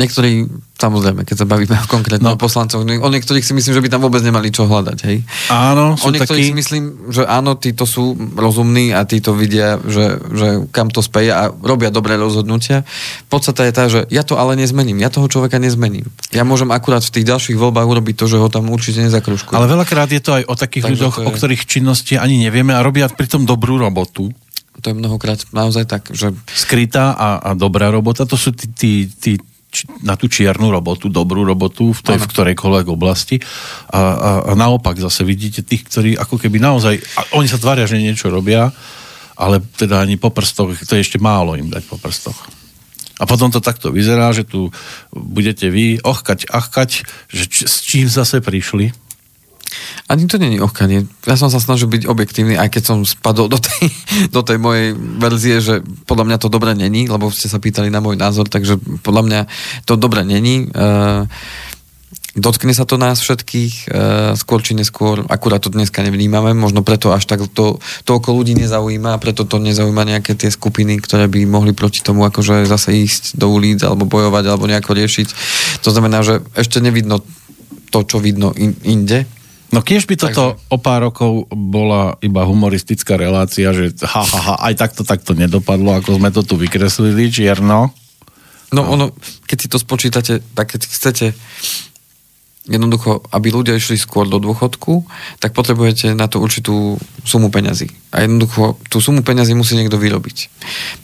Niektorí, 0.01 0.49
samozrejme, 0.81 1.21
keď 1.21 1.35
sa 1.37 1.45
bavíme 1.45 1.77
o 1.77 1.85
konkrétnych 1.85 2.33
no. 2.33 2.41
poslancoch, 2.41 2.81
o 2.81 3.09
niektorých 3.13 3.45
si 3.45 3.53
myslím, 3.53 3.77
že 3.77 3.83
by 3.85 3.89
tam 3.93 4.01
vôbec 4.01 4.25
nemali 4.25 4.49
čo 4.49 4.65
hľadať, 4.65 4.97
hej? 5.05 5.21
Áno, 5.53 5.93
sú 5.93 6.09
O 6.09 6.13
niektorých 6.13 6.49
takí... 6.49 6.51
si 6.51 6.57
myslím, 6.57 7.13
že 7.13 7.21
áno, 7.29 7.53
títo 7.53 7.85
sú 7.85 8.17
rozumní 8.33 8.97
a 8.97 9.05
títo 9.05 9.37
vidia, 9.37 9.77
že, 9.85 10.17
že 10.33 10.47
kam 10.73 10.89
to 10.89 11.05
speje 11.05 11.29
a 11.29 11.53
robia 11.53 11.93
dobré 11.93 12.17
rozhodnutia. 12.17 12.81
Podstata 13.29 13.61
je 13.69 13.73
tá, 13.77 13.85
že 13.93 14.09
ja 14.09 14.25
to 14.25 14.41
ale 14.41 14.57
nezmením, 14.57 14.97
ja 14.97 15.13
toho 15.13 15.29
človeka 15.29 15.61
nezmením. 15.61 16.09
Ja 16.33 16.41
môžem 16.41 16.73
akurát 16.73 17.05
v 17.05 17.21
tých 17.21 17.29
ďalších 17.29 17.61
voľbách 17.61 17.85
urobiť 17.85 18.15
to, 18.17 18.25
že 18.25 18.41
ho 18.41 18.49
tam 18.49 18.73
určite 18.73 19.05
nezakružkujem. 19.05 19.53
Ale 19.53 19.69
veľakrát 19.69 20.09
je 20.09 20.21
to 20.25 20.33
aj 20.41 20.43
o 20.49 20.55
takých 20.57 20.83
Takže 20.89 20.93
ľuďoch, 20.97 21.15
je- 21.21 21.27
o 21.29 21.31
ktorých 21.31 21.63
činnosti 21.69 22.17
ani 22.17 22.41
nevieme 22.41 22.73
a 22.73 22.81
robia 22.81 23.05
pritom 23.05 23.45
dobrú 23.45 23.77
robotu. 23.77 24.33
To 24.81 24.85
je 24.89 24.97
mnohokrát 24.97 25.37
naozaj 25.53 25.85
tak, 25.85 26.09
že 26.09 26.33
skrytá 26.49 27.13
a, 27.13 27.37
a 27.37 27.49
dobrá 27.53 27.93
robota, 27.93 28.25
to 28.25 28.33
sú 28.33 28.49
tí, 28.49 28.65
tí, 28.73 28.91
tí 29.05 29.31
na 30.03 30.19
tú 30.19 30.27
čiernu 30.27 30.69
robotu, 30.69 31.07
dobrú 31.07 31.47
robotu 31.47 31.95
v 31.95 32.01
tej 32.03 32.17
v 32.19 32.29
ktorejkoľvek 32.29 32.87
oblasti 32.91 33.39
a, 33.89 34.01
a, 34.01 34.29
a 34.49 34.53
naopak 34.53 34.99
zase 34.99 35.23
vidíte 35.23 35.63
tých, 35.63 35.87
ktorí 35.87 36.09
ako 36.19 36.35
keby 36.35 36.59
naozaj, 36.59 36.99
a 36.99 37.21
oni 37.39 37.47
sa 37.47 37.57
tvária, 37.57 37.87
že 37.87 37.99
niečo 37.99 38.27
robia, 38.27 38.69
ale 39.39 39.63
teda 39.63 40.03
ani 40.03 40.19
po 40.19 40.29
prstoch, 40.29 40.75
to 40.75 40.93
je 40.95 41.03
ešte 41.03 41.17
málo 41.17 41.55
im 41.55 41.71
dať 41.71 41.83
po 41.87 41.95
prstoch. 41.97 42.35
A 43.21 43.29
potom 43.29 43.53
to 43.53 43.61
takto 43.61 43.93
vyzerá, 43.93 44.33
že 44.33 44.49
tu 44.49 44.73
budete 45.13 45.69
vy 45.69 46.01
ochkať, 46.01 46.49
achkať, 46.49 47.05
že 47.29 47.45
č, 47.45 47.69
s 47.69 47.85
čím 47.85 48.09
zase 48.09 48.41
prišli. 48.41 48.89
Ani 50.11 50.27
to 50.27 50.35
není 50.35 50.59
ohkanie. 50.59 51.07
Ja 51.23 51.39
som 51.39 51.47
sa 51.47 51.63
snažil 51.63 51.87
byť 51.87 52.03
objektívny, 52.03 52.59
aj 52.59 52.69
keď 52.75 52.83
som 52.83 52.97
spadol 53.07 53.47
do 53.47 53.59
tej, 53.59 53.87
do 54.27 54.41
tej 54.43 54.59
mojej 54.59 54.91
verzie, 54.95 55.55
že 55.63 55.79
podľa 56.03 56.27
mňa 56.27 56.37
to 56.43 56.51
dobre 56.51 56.75
není, 56.75 57.07
lebo 57.07 57.31
ste 57.31 57.47
sa 57.47 57.63
pýtali 57.63 57.87
na 57.87 58.03
môj 58.03 58.19
názor, 58.19 58.51
takže 58.51 58.75
podľa 59.03 59.23
mňa 59.23 59.39
to 59.87 59.95
dobre 59.95 60.27
není. 60.27 60.67
Uh, 60.75 61.23
dotkne 62.35 62.75
sa 62.75 62.83
to 62.83 62.99
nás 62.99 63.23
všetkých, 63.23 63.73
uh, 63.87 64.35
skôr 64.35 64.59
či 64.59 64.75
neskôr, 64.75 65.23
akurát 65.31 65.63
to 65.63 65.71
dneska 65.71 66.03
nevnímame, 66.03 66.51
možno 66.51 66.83
preto 66.83 67.15
až 67.15 67.23
tak 67.23 67.47
to, 67.55 67.79
toľko 68.03 68.35
ľudí 68.35 68.55
nezaujíma 68.59 69.15
a 69.15 69.21
preto 69.23 69.47
to 69.47 69.55
nezaujíma 69.63 70.03
nejaké 70.03 70.35
tie 70.35 70.51
skupiny, 70.51 70.99
ktoré 70.99 71.31
by 71.31 71.47
mohli 71.47 71.71
proti 71.71 72.03
tomu 72.03 72.27
akože 72.27 72.67
zase 72.67 72.91
ísť 72.91 73.39
do 73.39 73.47
ulic 73.47 73.79
alebo 73.87 74.03
bojovať 74.03 74.43
alebo 74.47 74.67
nejako 74.67 74.91
riešiť. 74.99 75.27
To 75.87 75.89
znamená, 75.95 76.23
že 76.27 76.43
ešte 76.59 76.83
nevidno 76.83 77.23
to, 77.91 77.99
čo 78.07 78.23
vidno 78.23 78.55
in, 78.55 78.75
inde, 78.87 79.27
No 79.71 79.79
kiež 79.79 80.03
by 80.03 80.15
toto 80.19 80.55
Takže- 80.55 80.67
o 80.67 80.77
pár 80.77 81.07
rokov 81.07 81.47
bola 81.51 82.19
iba 82.19 82.43
humoristická 82.43 83.15
relácia, 83.15 83.71
že 83.71 83.95
ha, 84.03 84.23
ha, 84.23 84.39
ha, 84.43 84.55
aj 84.67 84.73
takto, 84.75 85.01
takto 85.07 85.31
nedopadlo, 85.31 85.95
ako 85.95 86.19
sme 86.19 86.29
to 86.31 86.43
tu 86.43 86.59
vykreslili, 86.59 87.31
čierno. 87.31 87.95
No 88.71 88.81
ono, 88.87 89.15
keď 89.47 89.57
si 89.57 89.67
to 89.71 89.79
spočítate, 89.79 90.43
tak 90.55 90.75
keď 90.75 90.81
chcete 90.87 91.25
jednoducho, 92.69 93.25
aby 93.33 93.49
ľudia 93.49 93.73
išli 93.73 93.97
skôr 93.97 94.29
do 94.29 94.37
dôchodku, 94.37 95.03
tak 95.41 95.57
potrebujete 95.57 96.13
na 96.13 96.29
to 96.29 96.37
určitú 96.37 96.95
sumu 97.25 97.49
peňazí. 97.49 97.89
A 98.13 98.21
jednoducho 98.21 98.77
tú 98.85 99.01
sumu 99.01 99.25
peňazí 99.25 99.57
musí 99.57 99.73
niekto 99.73 99.97
vyrobiť. 99.97 100.37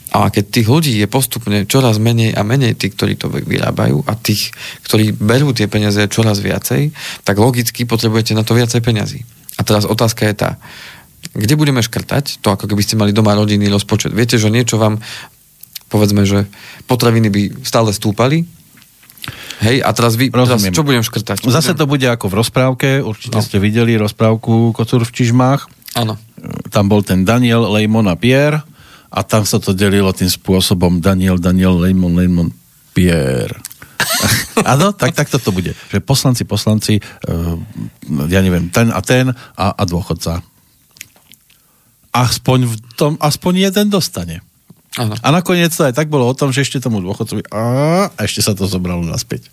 A 0.08 0.32
keď 0.32 0.44
tých 0.48 0.68
ľudí 0.68 0.92
je 0.96 1.04
postupne 1.04 1.68
čoraz 1.68 2.00
menej 2.00 2.32
a 2.32 2.40
menej 2.40 2.80
tí, 2.80 2.88
ktorí 2.88 3.20
to 3.20 3.28
vyrábajú 3.28 4.08
a 4.08 4.16
tých, 4.16 4.56
ktorí 4.88 5.12
berú 5.12 5.52
tie 5.52 5.68
peniaze 5.68 6.00
čoraz 6.08 6.40
viacej, 6.40 6.96
tak 7.28 7.36
logicky 7.36 7.84
potrebujete 7.84 8.32
na 8.32 8.40
to 8.40 8.56
viacej 8.56 8.80
peňazí. 8.80 9.20
A 9.60 9.66
teraz 9.68 9.84
otázka 9.84 10.24
je 10.24 10.34
tá, 10.34 10.50
kde 11.36 11.60
budeme 11.60 11.84
škrtať, 11.84 12.40
to 12.40 12.48
ako 12.48 12.64
keby 12.72 12.80
ste 12.80 12.96
mali 12.96 13.12
doma 13.12 13.36
rodinný 13.36 13.68
rozpočet. 13.68 14.16
Viete, 14.16 14.40
že 14.40 14.48
niečo 14.48 14.80
vám, 14.80 14.96
povedzme, 15.92 16.24
že 16.24 16.48
potraviny 16.88 17.28
by 17.28 17.42
stále 17.68 17.92
stúpali, 17.92 18.48
hej, 19.60 19.84
a 19.84 19.90
teraz 19.92 20.16
vy, 20.16 20.32
teraz 20.32 20.64
čo 20.72 20.86
budem 20.86 21.04
škrtať? 21.04 21.44
Zase 21.44 21.76
to 21.76 21.84
bude 21.84 22.06
ako 22.08 22.32
v 22.32 22.34
rozprávke, 22.40 22.88
určite 23.04 23.36
no. 23.36 23.44
ste 23.44 23.60
videli 23.60 23.98
rozprávku 24.00 24.72
Kocúr 24.72 25.04
v 25.04 25.12
Čižmách. 25.12 25.68
Áno. 26.00 26.16
Tam 26.72 26.86
bol 26.86 27.02
ten 27.04 27.26
Daniel, 27.26 27.66
Lejmon 27.66 28.08
a 28.08 28.16
Pierre 28.16 28.62
a 29.08 29.20
tam 29.24 29.48
sa 29.48 29.56
to 29.56 29.72
delilo 29.72 30.12
tým 30.12 30.28
spôsobom 30.28 31.00
Daniel, 31.00 31.40
Daniel, 31.40 31.80
Lejmon, 31.80 32.12
Lejmon, 32.12 32.48
Pierre. 32.92 33.56
Áno, 34.72 34.92
tak, 34.92 35.16
tak 35.16 35.28
toto 35.32 35.50
bude. 35.50 35.72
Že 35.88 36.04
poslanci, 36.04 36.42
poslanci, 36.44 36.94
uh, 37.00 37.56
ja 38.28 38.40
neviem, 38.44 38.68
ten 38.68 38.92
a 38.92 39.00
ten 39.00 39.32
a, 39.56 39.66
a 39.72 39.82
dôchodca. 39.88 40.44
Aspoň 42.12 42.58
v 42.68 42.74
tom, 42.96 43.12
aspoň 43.20 43.70
jeden 43.70 43.86
dostane. 43.88 44.44
Áno. 44.96 45.14
A 45.20 45.28
nakoniec 45.30 45.70
to 45.70 45.86
aj 45.86 45.94
tak 45.94 46.10
bolo 46.10 46.26
o 46.26 46.34
tom, 46.34 46.50
že 46.50 46.66
ešte 46.66 46.82
tomu 46.82 46.98
dôchodcovi 47.04 47.48
a, 47.52 47.62
a 48.10 48.20
ešte 48.24 48.42
sa 48.42 48.56
to 48.56 48.66
zobralo 48.66 49.04
naspäť. 49.06 49.46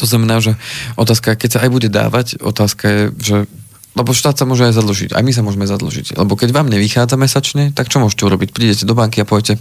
To 0.00 0.08
znamená, 0.08 0.40
že 0.40 0.56
otázka, 0.96 1.36
keď 1.36 1.50
sa 1.52 1.58
aj 1.62 1.70
bude 1.70 1.86
dávať, 1.92 2.40
otázka 2.40 2.84
je, 2.88 3.02
že 3.20 3.36
lebo 3.92 4.16
štát 4.16 4.40
sa 4.40 4.48
môže 4.48 4.64
aj 4.64 4.74
zadlžiť, 4.80 5.10
aj 5.12 5.22
my 5.22 5.32
sa 5.36 5.42
môžeme 5.44 5.68
zadlžiť. 5.68 6.16
Lebo 6.16 6.32
keď 6.32 6.56
vám 6.56 6.72
nevychádza 6.72 7.16
mesačne, 7.20 7.76
tak 7.76 7.92
čo 7.92 8.00
môžete 8.00 8.24
urobiť? 8.24 8.48
Prídete 8.56 8.84
do 8.88 8.96
banky 8.96 9.20
a 9.20 9.28
poviete, 9.28 9.60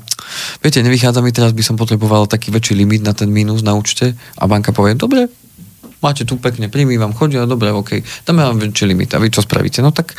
viete, 0.64 0.80
nevychádza 0.80 1.20
mi 1.20 1.36
teraz, 1.36 1.52
by 1.52 1.64
som 1.64 1.76
potreboval 1.76 2.32
taký 2.32 2.50
väčší 2.52 2.80
limit 2.80 3.04
na 3.04 3.12
ten 3.12 3.28
mínus 3.28 3.60
na 3.60 3.76
účte 3.76 4.16
a 4.40 4.44
banka 4.48 4.72
povie, 4.72 4.96
dobre, 4.96 5.28
máte 6.00 6.24
tu 6.24 6.40
pekne 6.40 6.72
príjmy, 6.72 6.96
vám 6.96 7.12
chodia, 7.12 7.44
dobre, 7.44 7.76
OK, 7.76 8.00
dáme 8.24 8.48
vám 8.48 8.58
väčší 8.64 8.88
limit 8.88 9.12
a 9.14 9.20
vy 9.20 9.28
čo 9.28 9.44
spravíte? 9.44 9.84
No 9.84 9.92
tak, 9.92 10.16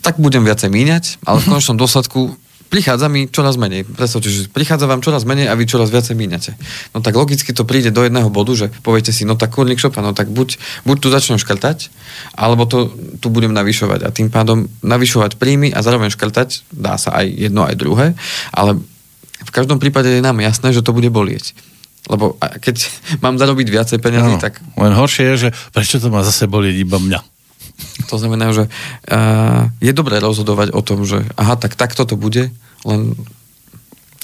tak 0.00 0.22
budem 0.22 0.46
viacej 0.46 0.70
míňať, 0.70 1.04
ale 1.26 1.42
v 1.42 1.58
konečnom 1.58 1.76
dôsledku 1.76 2.38
prichádza 2.68 3.08
mi 3.08 3.28
čoraz 3.28 3.56
menej. 3.56 3.88
Predstavte, 3.88 4.28
že 4.28 4.48
prichádza 4.52 4.84
vám 4.84 5.00
čoraz 5.00 5.24
menej 5.24 5.48
a 5.48 5.56
vy 5.56 5.64
čoraz 5.64 5.88
viacej 5.88 6.14
míňate. 6.14 6.52
No 6.92 7.00
tak 7.00 7.16
logicky 7.16 7.50
to 7.56 7.64
príde 7.64 7.88
do 7.90 8.04
jedného 8.04 8.28
bodu, 8.28 8.52
že 8.52 8.66
poviete 8.84 9.10
si, 9.10 9.24
no 9.24 9.34
tak 9.34 9.56
kurník 9.56 9.80
šopa, 9.80 10.04
no 10.04 10.12
tak 10.12 10.28
buď, 10.28 10.60
buď 10.84 10.96
tu 11.00 11.08
začnem 11.08 11.40
škrtať, 11.40 11.88
alebo 12.36 12.68
to 12.68 12.92
tu 13.18 13.32
budem 13.32 13.50
navyšovať. 13.56 14.04
A 14.04 14.12
tým 14.12 14.28
pádom 14.28 14.68
navyšovať 14.84 15.40
príjmy 15.40 15.72
a 15.72 15.80
zároveň 15.80 16.12
škrtať, 16.12 16.68
dá 16.70 17.00
sa 17.00 17.16
aj 17.16 17.26
jedno, 17.26 17.64
aj 17.64 17.76
druhé, 17.80 18.06
ale 18.52 18.76
v 19.38 19.50
každom 19.50 19.80
prípade 19.80 20.10
je 20.10 20.22
nám 20.22 20.36
jasné, 20.44 20.74
že 20.76 20.84
to 20.84 20.92
bude 20.92 21.08
bolieť. 21.08 21.56
Lebo 22.08 22.36
keď 22.40 22.88
mám 23.24 23.40
zarobiť 23.40 23.66
viacej 23.68 23.98
peniazí, 23.98 24.36
Áno. 24.36 24.42
tak 24.42 24.60
Len 24.76 24.92
horšie 24.92 25.24
je, 25.34 25.48
že 25.48 25.48
prečo 25.72 25.98
to 25.98 26.12
má 26.12 26.20
zase 26.22 26.44
bolieť 26.48 26.76
iba 26.84 27.00
mňa. 27.00 27.37
To 28.08 28.14
znamená, 28.18 28.50
že 28.54 28.66
uh, 28.66 29.68
je 29.78 29.92
dobré 29.92 30.18
rozhodovať 30.18 30.72
o 30.74 30.80
tom, 30.82 31.04
že 31.04 31.22
aha, 31.36 31.54
tak 31.60 31.76
takto 31.76 32.08
to 32.08 32.16
bude, 32.16 32.50
len 32.86 33.00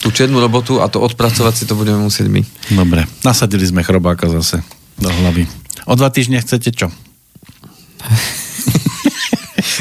tú 0.03 0.09
čiernu 0.13 0.41
robotu 0.43 0.85
a 0.85 0.91
to 0.91 1.01
odpracovať 1.01 1.55
si 1.55 1.65
to 1.65 1.79
budeme 1.79 2.03
musieť 2.03 2.29
my. 2.29 2.43
Dobre, 2.75 3.07
nasadili 3.23 3.65
sme 3.65 3.87
chrobáka 3.87 4.29
zase 4.29 4.61
do 4.99 5.09
hlavy. 5.09 5.47
O 5.89 5.95
dva 5.97 6.09
týždne 6.11 6.41
chcete 6.41 6.71
čo? 6.75 6.89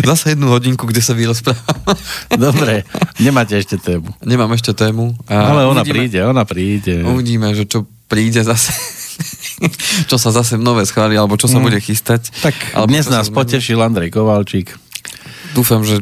Zase 0.03 0.33
jednu 0.33 0.49
hodinku, 0.49 0.89
kde 0.89 1.05
sa 1.05 1.13
vyrozprávam. 1.13 1.95
Dobre, 2.49 2.83
nemáte 3.21 3.53
ešte 3.55 3.77
tému. 3.77 4.09
Nemám 4.25 4.49
ešte 4.57 4.73
tému. 4.73 5.13
A 5.29 5.53
Ale 5.53 5.69
ona 5.69 5.85
uvidíme, 5.85 5.93
príde, 5.93 6.19
ona 6.25 6.43
príde. 6.43 6.95
Uvidíme, 7.05 7.53
že 7.53 7.69
čo 7.69 7.85
príde 8.09 8.41
zase. 8.41 8.73
čo 10.09 10.17
sa 10.17 10.29
zase 10.33 10.57
nové 10.57 10.83
schváli, 10.85 11.15
alebo 11.15 11.37
čo 11.37 11.47
sa 11.47 11.59
Mm. 11.61 11.65
bude 11.69 11.79
chystať. 11.79 12.29
Tak 12.41 12.55
alebo 12.73 12.89
dnes 12.89 13.05
nás 13.07 13.29
potešil 13.29 13.79
Andrej 13.79 14.11
Kovalčík. 14.11 14.73
Dúfam, 15.53 15.85
že 15.85 16.01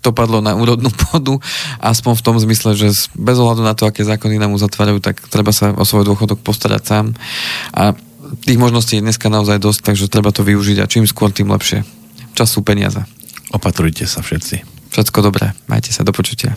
to 0.00 0.16
padlo 0.16 0.40
na 0.40 0.56
úrodnú 0.56 0.88
pôdu, 1.08 1.36
aspoň 1.78 2.12
v 2.16 2.24
tom 2.24 2.36
zmysle, 2.40 2.72
že 2.72 2.88
bez 3.12 3.36
ohľadu 3.36 3.60
na 3.60 3.76
to, 3.76 3.84
aké 3.84 4.00
zákony 4.00 4.40
nám 4.40 4.56
uzatvárajú, 4.56 4.98
tak 5.04 5.20
treba 5.28 5.52
sa 5.52 5.76
o 5.76 5.84
svoj 5.84 6.08
dôchodok 6.08 6.40
postarať 6.40 6.82
sám. 6.88 7.06
A 7.76 7.92
tých 8.46 8.56
možností 8.56 8.96
je 8.96 9.04
dneska 9.04 9.28
naozaj 9.28 9.60
dosť, 9.60 9.92
takže 9.92 10.08
treba 10.08 10.32
to 10.32 10.40
využiť 10.40 10.80
a 10.80 10.88
čím 10.88 11.04
skôr, 11.04 11.28
tým 11.34 11.52
lepšie. 11.52 11.84
Čas 12.32 12.48
sú 12.48 12.64
peniaze. 12.64 13.04
Opatrujte 13.52 14.06
sa 14.06 14.22
všetci. 14.24 14.62
Všetko 14.94 15.18
dobré. 15.20 15.52
Majte 15.68 15.90
sa 15.92 16.06
do 16.06 16.14
počutia. 16.14 16.56